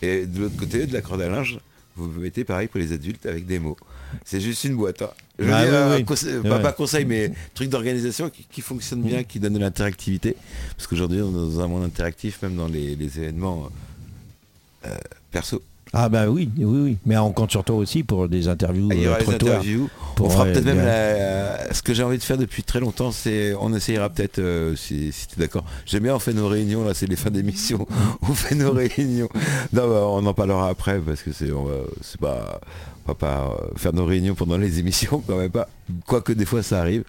Et 0.02 0.26
de 0.26 0.40
l'autre 0.40 0.56
côté, 0.56 0.86
de 0.86 0.92
la 0.92 1.00
corde 1.02 1.20
à 1.22 1.28
linge, 1.28 1.58
vous 1.96 2.08
mettez 2.20 2.44
pareil 2.44 2.68
pour 2.68 2.80
les 2.80 2.92
adultes 2.92 3.26
avec 3.26 3.46
des 3.46 3.58
mots. 3.58 3.76
C'est 4.24 4.40
juste 4.40 4.64
une 4.64 4.76
boîte. 4.76 5.02
hein. 5.02 5.10
Je 5.38 5.50
Ah, 5.50 5.62
dire, 5.64 5.72
oui, 5.72 5.76
un 5.78 5.96
oui. 5.96 6.04
conse- 6.04 6.42
pas, 6.42 6.56
Ouais. 6.56 6.62
pas 6.62 6.72
conseil, 6.72 7.04
mais 7.04 7.32
truc 7.54 7.68
d'organisation 7.68 8.28
qui, 8.30 8.44
qui 8.50 8.60
fonctionne 8.60 9.02
bien, 9.02 9.22
qui 9.24 9.38
donne 9.40 9.54
de 9.54 9.58
l'interactivité. 9.58 10.36
Parce 10.76 10.86
qu'aujourd'hui, 10.86 11.20
on 11.22 11.30
est 11.30 11.32
dans 11.32 11.60
un 11.60 11.66
monde 11.66 11.84
interactif, 11.84 12.42
même 12.42 12.56
dans 12.56 12.66
les, 12.68 12.96
les 12.96 13.18
événements 13.18 13.70
euh, 14.86 14.96
perso. 15.30 15.62
Ah 15.92 16.08
bah 16.08 16.28
oui, 16.28 16.48
oui, 16.56 16.64
oui. 16.82 16.96
Mais 17.04 17.16
on 17.16 17.32
compte 17.32 17.50
sur 17.50 17.64
toi 17.64 17.74
aussi 17.74 18.04
pour 18.04 18.28
des 18.28 18.46
interviews 18.46 18.88
Ah, 18.92 18.94
Il 18.94 19.00
y 19.02 19.06
euh, 19.06 19.10
aura 19.10 19.18
les 19.18 19.24
trottoirs. 19.24 19.54
interviews. 19.56 19.88
Pour, 20.14 20.26
on 20.26 20.30
fera 20.30 20.44
ouais, 20.44 20.52
peut-être 20.52 20.64
même 20.64 20.84
la- 20.84 21.74
ce 21.74 21.82
que 21.82 21.94
j'ai 21.94 22.04
envie 22.04 22.18
de 22.18 22.22
faire 22.22 22.38
depuis 22.38 22.62
très 22.62 22.78
longtemps, 22.78 23.10
c'est 23.10 23.54
on 23.60 23.74
essayera 23.74 24.08
peut-être 24.08 24.38
euh, 24.38 24.76
si, 24.76 25.10
si 25.12 25.26
tu 25.26 25.34
es 25.36 25.40
d'accord. 25.40 25.64
J'aime 25.86 26.04
bien 26.04 26.14
on 26.14 26.20
fait 26.20 26.32
nos 26.32 26.46
réunions 26.46 26.84
là, 26.84 26.94
c'est 26.94 27.06
les 27.06 27.16
fins 27.16 27.30
d'émission. 27.30 27.88
on 28.22 28.34
fait 28.34 28.54
nos 28.54 28.70
réunions. 28.72 29.28
Non, 29.72 29.88
bah, 29.88 30.04
on 30.06 30.24
en 30.26 30.34
parlera 30.34 30.68
après 30.68 31.00
parce 31.00 31.22
que 31.22 31.32
c'est 31.32 31.50
on 31.50 31.64
va- 31.64 31.74
c'est 32.02 32.20
pas 32.20 32.60
on 33.06 33.08
va 33.08 33.14
pas 33.16 33.56
euh, 33.60 33.66
faire 33.76 33.92
nos 33.92 34.04
réunions 34.04 34.36
pendant 34.36 34.58
les 34.58 34.78
émissions 34.78 35.20
quand 35.26 35.38
même 35.38 35.50
pas. 35.50 35.68
Quoique 36.06 36.32
des 36.32 36.44
fois 36.44 36.62
ça 36.62 36.78
arrive. 36.80 37.02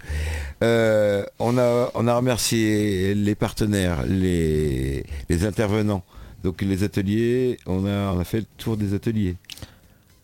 Euh, 0.63 1.23
on 1.38 1.55
a 1.59 1.91
on 1.93 2.07
a 2.07 2.15
remercié 2.15 3.13
les 3.13 3.36
partenaires, 3.36 3.99
les 4.07 5.05
les 5.29 5.45
intervenants. 5.45 6.03
Donc 6.43 6.61
les 6.61 6.83
ateliers, 6.83 7.57
on 7.65 7.85
a 7.85 8.23
fait 8.23 8.39
le 8.39 8.45
tour 8.57 8.77
des 8.77 8.93
ateliers. 8.93 9.35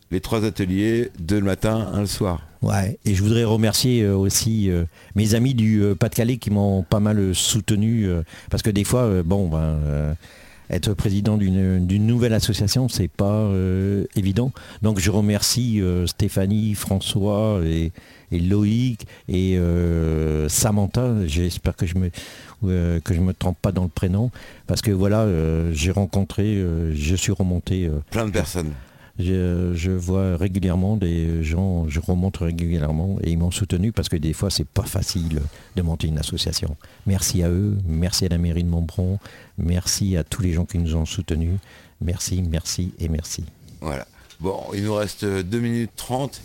Les 0.10 0.22
trois 0.22 0.46
ateliers, 0.46 1.12
deux 1.20 1.40
le 1.40 1.46
matin, 1.46 1.90
un 1.94 2.02
le 2.02 2.08
soir. 2.08 2.42
Ouais, 2.62 2.98
et 3.06 3.14
je 3.14 3.22
voudrais 3.22 3.44
remercier 3.44 4.02
euh, 4.04 4.16
aussi 4.16 4.70
euh, 4.70 4.86
mes 5.16 5.36
amis 5.36 5.54
du 5.54 5.82
euh, 5.84 5.96
Pas-de-Calais 5.96 6.38
qui 6.38 6.50
m'ont 6.50 6.82
pas 6.82 7.00
mal 7.00 7.36
soutenu, 7.36 8.08
parce 8.50 8.64
que 8.64 8.70
des 8.70 8.84
fois, 8.84 9.22
bon, 9.24 9.48
ben, 9.50 10.16
être 10.70 10.94
président 10.94 11.38
d'une 11.38 12.08
nouvelle 12.08 12.34
association, 12.34 12.90
c'est 12.90 13.08
pas 13.08 13.26
euh, 13.26 14.06
évident. 14.16 14.52
Donc 14.82 15.00
je 15.00 15.12
remercie 15.12 15.82
euh, 15.82 16.08
Stéphanie, 16.08 16.74
François 16.76 17.62
et, 17.64 17.92
Loïc 18.32 19.08
et 19.30 19.58
euh, 19.58 20.50
Samantha. 20.50 21.26
J'espère 21.26 21.76
que 21.76 21.86
je 21.86 21.96
me 21.98 22.10
que 22.62 23.14
je 23.14 23.20
me 23.20 23.34
trompe 23.34 23.58
pas 23.62 23.72
dans 23.72 23.84
le 23.84 23.90
prénom, 23.90 24.32
parce 24.66 24.82
que 24.82 24.90
voilà, 24.90 25.28
j'ai 25.74 25.92
rencontré, 25.92 26.60
je 26.94 27.16
suis 27.16 27.32
remonté. 27.32 27.88
Plein 28.10 28.26
de 28.26 28.32
personnes. 28.32 28.74
Je, 29.20 29.72
je 29.74 29.92
vois 29.92 30.38
régulièrement 30.38 30.96
des 30.98 31.44
gens, 31.44 31.88
je 31.88 32.00
remonte 32.00 32.38
régulièrement 32.38 33.18
et 33.24 33.32
ils 33.32 33.38
m'ont 33.38 33.52
soutenu 33.52 33.92
parce 33.92 34.10
que 34.10 34.16
des 34.18 34.34
fois 34.34 34.50
c'est 34.52 34.68
pas 34.68 34.84
facile 34.84 35.42
de 35.76 35.82
monter 35.82 36.08
une 36.08 36.20
association. 36.20 36.76
Merci 37.06 37.42
à 37.44 37.50
eux, 37.50 37.78
merci 37.88 38.26
à 38.26 38.30
la 38.30 38.38
mairie 38.38 38.64
de 38.64 38.70
Montbron, 38.70 39.18
merci 39.58 40.18
à 40.18 40.24
tous 40.24 40.42
les 40.42 40.54
gens 40.54 40.66
qui 40.66 40.78
nous 40.78 40.96
ont 40.96 41.06
soutenus. 41.06 41.58
Merci, 42.00 42.44
merci 42.48 42.94
et 43.00 43.10
merci. 43.10 43.44
Voilà. 43.82 44.06
Bon, 44.40 44.60
il 44.76 44.84
nous 44.84 44.94
reste 44.94 45.26
2 45.26 45.60
minutes 45.60 45.92
30. 45.96 46.42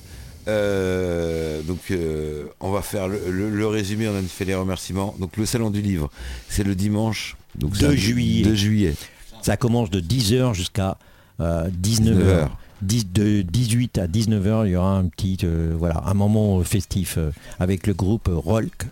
Euh, 0.49 1.63
donc 1.63 1.79
euh, 1.91 2.47
on 2.61 2.71
va 2.73 2.83
faire 2.83 3.07
le, 3.09 3.19
le- 3.31 3.51
le 3.51 3.67
résumé, 3.67 4.09
on 4.09 4.17
a 4.17 4.23
fait 4.23 4.45
les 4.45 4.55
remerciements. 4.55 5.15
Donc 5.21 5.37
le 5.37 5.47
salon 5.47 5.71
du 5.71 5.81
livre, 5.83 6.11
c'est 6.49 6.65
le 6.65 6.75
dimanche. 6.75 7.37
Donc 7.55 7.73
2 7.73 7.79
c'est 7.79 7.87
un- 7.87 7.95
juillet. 7.95 8.43
2 8.45 8.55
juillet. 8.55 8.95
Ça 9.43 9.57
commence 9.57 9.91
de 9.91 10.01
10h 10.01 10.55
jusqu'à 10.55 10.97
euh, 11.41 11.69
19h. 11.69 12.15
19h. 12.15 12.49
10 12.83 13.07
de 13.13 13.43
18 13.43 13.99
à 13.99 14.07
19h, 14.07 14.67
il 14.67 14.73
y 14.73 14.77
aura 14.77 14.97
un 14.97 15.07
petit 15.07 15.39
euh, 15.45 15.75
voilà, 15.79 16.03
un 16.07 16.15
moment 16.15 16.63
festif 16.63 17.17
euh, 17.19 17.31
avec 17.61 17.87
le 17.87 17.95
groupe 17.95 18.29
Rock 18.33 18.87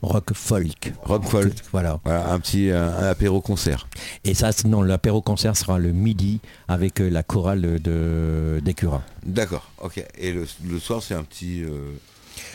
Rock 0.00 0.32
Folk. 0.32 0.92
Rock 1.02 1.24
folk. 1.24 1.52
Voilà. 1.72 1.98
Voilà, 2.04 2.32
un 2.32 2.38
petit 2.38 2.70
un, 2.70 2.88
apéro 3.08 3.40
concert. 3.40 3.88
Et 4.24 4.32
ça, 4.34 4.50
non, 4.64 4.80
l'apéro 4.82 5.20
concert 5.22 5.56
sera 5.56 5.78
le 5.80 5.90
midi 5.90 6.38
avec 6.68 7.00
euh, 7.00 7.08
la 7.10 7.24
chorale 7.24 7.80
de 7.82 8.60
d'Écura. 8.64 9.02
D'accord, 9.26 9.68
ok. 9.82 10.04
Et 10.18 10.32
le, 10.32 10.46
le 10.68 10.78
soir, 10.78 11.02
c'est 11.02 11.14
un 11.14 11.24
petit. 11.24 11.64
euh, 11.64 11.90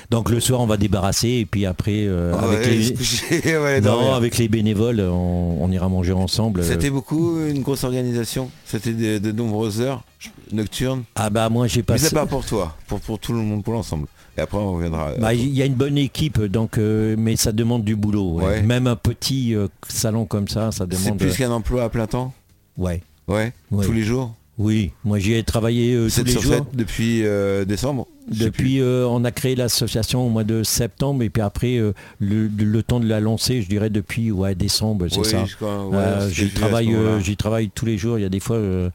Donc 0.10 0.30
le 0.30 0.40
soir, 0.40 0.62
on 0.62 0.68
va 0.68 0.78
débarrasser 0.78 1.28
et 1.30 1.46
puis 1.46 1.66
après, 1.66 2.06
euh, 2.08 2.32
ah 2.34 2.46
avec, 2.46 2.60
ouais, 2.60 2.70
les... 2.70 2.84
se 2.86 2.94
coucher, 2.94 3.58
ouais, 3.58 3.82
Non, 3.82 3.92
dormir. 3.96 4.14
avec 4.14 4.38
les 4.38 4.48
bénévoles, 4.48 5.02
on, 5.02 5.58
on 5.62 5.70
ira 5.70 5.90
manger 5.90 6.14
ensemble. 6.14 6.64
C'était 6.64 6.90
beaucoup 6.90 7.46
une 7.46 7.62
grosse 7.62 7.84
organisation? 7.84 8.52
C'était 8.64 8.94
de, 8.94 9.18
de 9.18 9.32
nombreuses 9.34 9.82
heures? 9.82 10.02
Nocturnes. 10.52 11.04
Ah 11.16 11.30
bah 11.30 11.50
moi 11.50 11.68
j'ai 11.68 11.80
Mais 11.82 11.84
passé. 11.84 12.08
c'est 12.10 12.16
pas 12.16 12.26
pour 12.26 12.46
toi, 12.46 12.76
pour, 12.88 13.00
pour 13.00 13.20
tout 13.20 13.34
le 13.34 13.40
monde, 13.40 13.64
pour 13.64 13.74
l'ensemble. 13.74 14.08
Et 14.38 14.42
après, 14.42 14.58
on 14.58 14.74
reviendra. 14.74 15.12
Bah, 15.20 15.34
Il 15.36 15.50
y 15.54 15.62
a 15.62 15.66
une 15.66 15.76
bonne 15.76 15.98
équipe, 15.98 16.42
donc, 16.42 16.78
euh, 16.80 17.16
mais 17.20 17.36
ça 17.36 17.52
demande 17.52 17.84
du 17.84 17.96
boulot. 17.96 18.34
ouais. 18.38 18.44
Ouais. 18.46 18.62
Même 18.64 18.88
un 18.88 18.96
petit 18.96 19.54
euh, 19.56 19.68
salon 19.88 20.26
comme 20.26 20.48
ça, 20.48 20.72
ça 20.72 20.86
c'est 20.90 21.04
demande. 21.06 21.20
plus 21.20 21.36
qu'un 21.38 21.52
emploi 21.52 21.84
à 21.84 21.90
plein 21.90 22.08
temps 22.08 22.34
Ouais. 22.78 23.02
Ouais, 23.28 23.54
Ouais. 23.72 23.86
tous 23.86 23.92
les 23.92 24.02
jours 24.04 24.34
Oui, 24.58 24.92
moi 25.04 25.20
j'y 25.20 25.34
ai 25.34 25.44
travaillé 25.44 25.94
euh, 25.94 26.06
tous 26.06 26.10
7 26.16 26.26
les 26.26 26.32
sur 26.32 26.42
jours. 26.42 26.54
7 26.56 26.64
depuis 26.74 27.22
euh, 27.26 27.64
décembre 27.64 28.08
Depuis, 28.28 28.82
euh, 28.82 29.06
on 29.08 29.24
a 29.24 29.32
créé 29.32 29.56
l'association 29.56 30.26
au 30.26 30.30
mois 30.30 30.44
de 30.44 30.64
septembre 30.64 31.22
et 31.24 31.30
puis 31.30 31.42
après, 31.44 31.78
euh, 31.78 31.94
le, 32.20 32.48
le 32.48 32.82
temps 32.84 33.00
de 33.00 33.08
la 33.08 33.20
lancer, 33.20 33.62
je 33.62 33.70
dirais 33.70 33.92
depuis 33.92 34.32
ouais, 34.32 34.56
décembre, 34.56 35.06
c'est 35.12 35.20
Oui, 35.20 35.26
ça. 35.28 35.46
Euh, 35.62 36.30
j'y 36.32 36.50
travaille, 36.50 36.94
euh, 36.96 37.20
j'y 37.20 37.38
travaille 37.38 37.70
tous 37.70 37.86
les 37.86 37.98
jours. 38.00 38.18
Il 38.18 38.24
y 38.24 38.26
a 38.26 38.30
des 38.30 38.40
fois, 38.40 38.56
euh, 38.58 38.90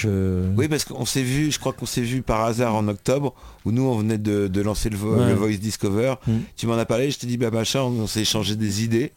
je. 0.00 0.44
Oui, 0.56 0.68
parce 0.68 0.84
qu'on 0.84 1.04
s'est 1.06 1.22
vu, 1.22 1.50
je 1.52 1.58
crois 1.58 1.72
qu'on 1.72 1.86
s'est 1.86 2.00
vu 2.02 2.22
par 2.22 2.40
hasard 2.44 2.74
en 2.74 2.88
octobre, 2.88 3.34
où 3.64 3.72
nous 3.72 3.82
on 3.82 3.96
venait 3.98 4.18
de, 4.18 4.48
de 4.48 4.60
lancer 4.60 4.88
le, 4.90 4.96
vo- 4.96 5.14
Ouais. 5.16 5.28
le 5.28 5.34
Voice 5.34 5.58
Discover. 5.58 6.14
Mm. 6.26 6.32
Tu 6.56 6.66
m'en 6.66 6.74
as 6.78 6.84
parlé, 6.86 7.10
je 7.10 7.18
t'ai 7.18 7.26
dit, 7.26 7.36
bah 7.36 7.50
machin, 7.50 7.80
on, 7.80 8.00
on 8.00 8.06
s'est 8.06 8.22
échangé 8.22 8.56
des 8.56 8.82
idées 8.84 9.12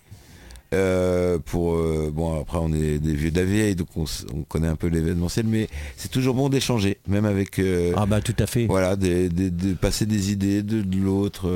euh, 0.74 1.38
pour, 1.46 1.76
euh, 1.76 2.12
bon 2.12 2.42
après 2.42 2.58
on 2.60 2.74
est 2.74 2.98
des 2.98 3.14
vieux 3.14 3.30
de 3.30 3.40
la 3.40 3.46
vieille, 3.46 3.76
donc 3.76 3.88
on, 3.96 4.06
connaît 4.50 4.68
un 4.68 4.76
peu 4.76 4.88
l'événementiel, 4.88 5.46
mais 5.46 5.70
c'est 5.98 6.10
toujours 6.10 6.34
bon 6.34 6.50
d'échanger, 6.50 6.98
même 7.08 7.26
avec 7.26 7.60
euh, 7.60 7.94
Ah 7.96 8.08
bah 8.08 8.22
tout 8.22 8.36
à 8.40 8.48
fait. 8.48 8.66
voilà, 8.66 8.96
de 8.96 9.74
passer 9.74 10.08
des 10.08 10.32
idées 10.32 10.64
de, 10.64 10.82
de 10.82 10.98
l'autre. 10.98 11.48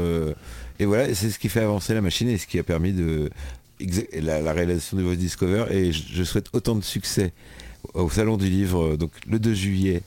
et 0.80 0.86
voilà, 0.86 1.14
c'est 1.16 1.32
ce 1.32 1.40
qui 1.40 1.50
fait 1.50 1.62
avancer 1.62 1.96
la 1.96 2.02
machine 2.02 2.30
et 2.30 2.38
ce 2.38 2.46
qui 2.46 2.60
a 2.60 2.64
permis 2.64 2.94
de 2.94 3.32
la, 4.22 4.40
la 4.42 4.54
réalisation 4.54 4.98
du 4.98 5.04
Voice 5.04 5.16
Discover. 5.16 5.66
Et 5.72 5.92
je, 5.92 6.04
je 6.14 6.24
souhaite 6.24 6.48
autant 6.54 6.76
de 6.76 6.84
succès 6.84 7.34
au 7.94 8.10
Salon 8.10 8.38
du 8.38 8.50
Livre, 8.50 8.94
euh, 8.94 8.98
donc 8.98 9.12
le 9.28 9.40
2 9.40 9.54
juillet, 9.54 10.02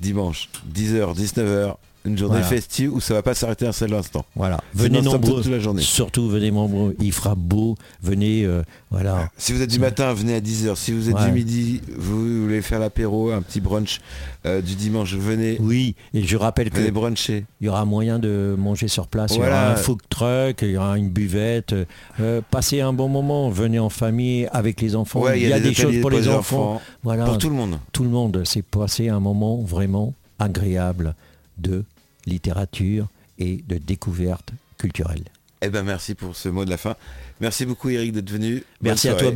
dimanche, 0.00 0.48
10h, 0.72 1.14
19h, 1.14 1.76
une 2.04 2.18
journée 2.18 2.34
Voilà. 2.40 2.46
festive 2.46 2.92
où 2.94 3.00
ça 3.00 3.14
va 3.14 3.22
pas 3.22 3.34
s'arrêter 3.34 3.66
un 3.66 3.72
seul 3.72 3.92
instant. 3.94 4.24
Voilà. 4.36 4.60
Venez 4.74 5.00
nombreux. 5.00 5.42
toute 5.42 5.50
la 5.50 5.58
journée. 5.58 5.80
Surtout 5.82 6.28
venez 6.28 6.50
nombreux. 6.50 6.94
Il 7.00 7.12
fera 7.12 7.34
beau. 7.34 7.76
Venez. 8.02 8.44
euh, 8.44 8.62
voilà. 8.90 9.30
Si 9.38 9.52
vous 9.52 9.62
êtes 9.62 9.70
du 9.70 9.78
matin, 9.78 10.12
venez 10.12 10.34
à 10.34 10.40
10h. 10.40 10.76
Si 10.76 10.92
vous 10.92 11.08
êtes 11.08 11.16
Ouais. 11.16 11.26
du 11.26 11.32
midi, 11.32 11.80
vous 11.96 12.42
voulez 12.42 12.60
faire 12.62 12.78
l'apéro, 12.78 13.30
un 13.30 13.40
petit 13.42 13.60
brunch 13.60 14.00
euh, 14.46 14.60
du 14.60 14.74
dimanche, 14.74 15.14
venez, 15.14 15.56
Oui. 15.60 15.94
Et 16.12 16.22
je 16.22 16.36
rappelle 16.36 16.70
que 16.70 16.76
venez 16.76 16.90
bruncher. 16.90 17.46
Il 17.60 17.66
y 17.66 17.68
aura 17.68 17.84
moyen 17.86 18.18
de 18.18 18.54
manger 18.58 18.88
sur 18.88 19.06
place. 19.08 19.32
Il 19.34 19.38
y 19.38 19.40
aura 19.40 19.70
un 19.72 19.76
food 19.76 20.00
truck, 20.10 20.60
il 20.62 20.70
y 20.72 20.76
aura 20.76 20.98
une 20.98 21.08
buvette. 21.08 21.74
Euh, 22.20 22.40
passez 22.50 22.80
un 22.82 22.92
bon 22.92 23.08
moment. 23.08 23.48
Venez 23.48 23.78
en 23.78 23.88
famille 23.88 24.46
avec 24.52 24.80
les 24.82 24.94
enfants. 24.94 25.20
Ouais, 25.22 25.40
il 25.40 25.48
y 25.48 25.52
a, 25.52 25.60
des 25.60 25.72
choses 25.72 25.98
pour 26.00 26.10
les 26.10 26.20
les 26.22 26.28
enfants. 26.28 26.82
Voilà. 27.02 27.24
Pour 27.24 27.38
tout 27.38 27.48
le 27.48 27.54
monde. 27.56 27.78
Tout 27.92 28.02
le 28.04 28.10
monde. 28.10 28.42
C'est 28.44 28.62
passer 28.62 29.08
un 29.08 29.20
moment 29.20 29.62
vraiment 29.62 30.12
agréable 30.38 31.14
de 31.58 31.84
littérature 32.26 33.08
et 33.38 33.64
de 33.68 33.78
découverte 33.78 34.50
culturelle. 34.78 35.24
Eh 35.62 35.70
ben 35.70 35.82
merci 35.82 36.14
pour 36.14 36.36
ce 36.36 36.48
mot 36.48 36.64
de 36.64 36.70
la 36.70 36.76
fin. 36.76 36.94
Merci 37.40 37.64
beaucoup 37.64 37.88
Eric 37.88 38.12
d'être 38.12 38.30
venu. 38.30 38.62
Merci 38.82 39.08
à 39.08 39.14
toi. 39.14 39.32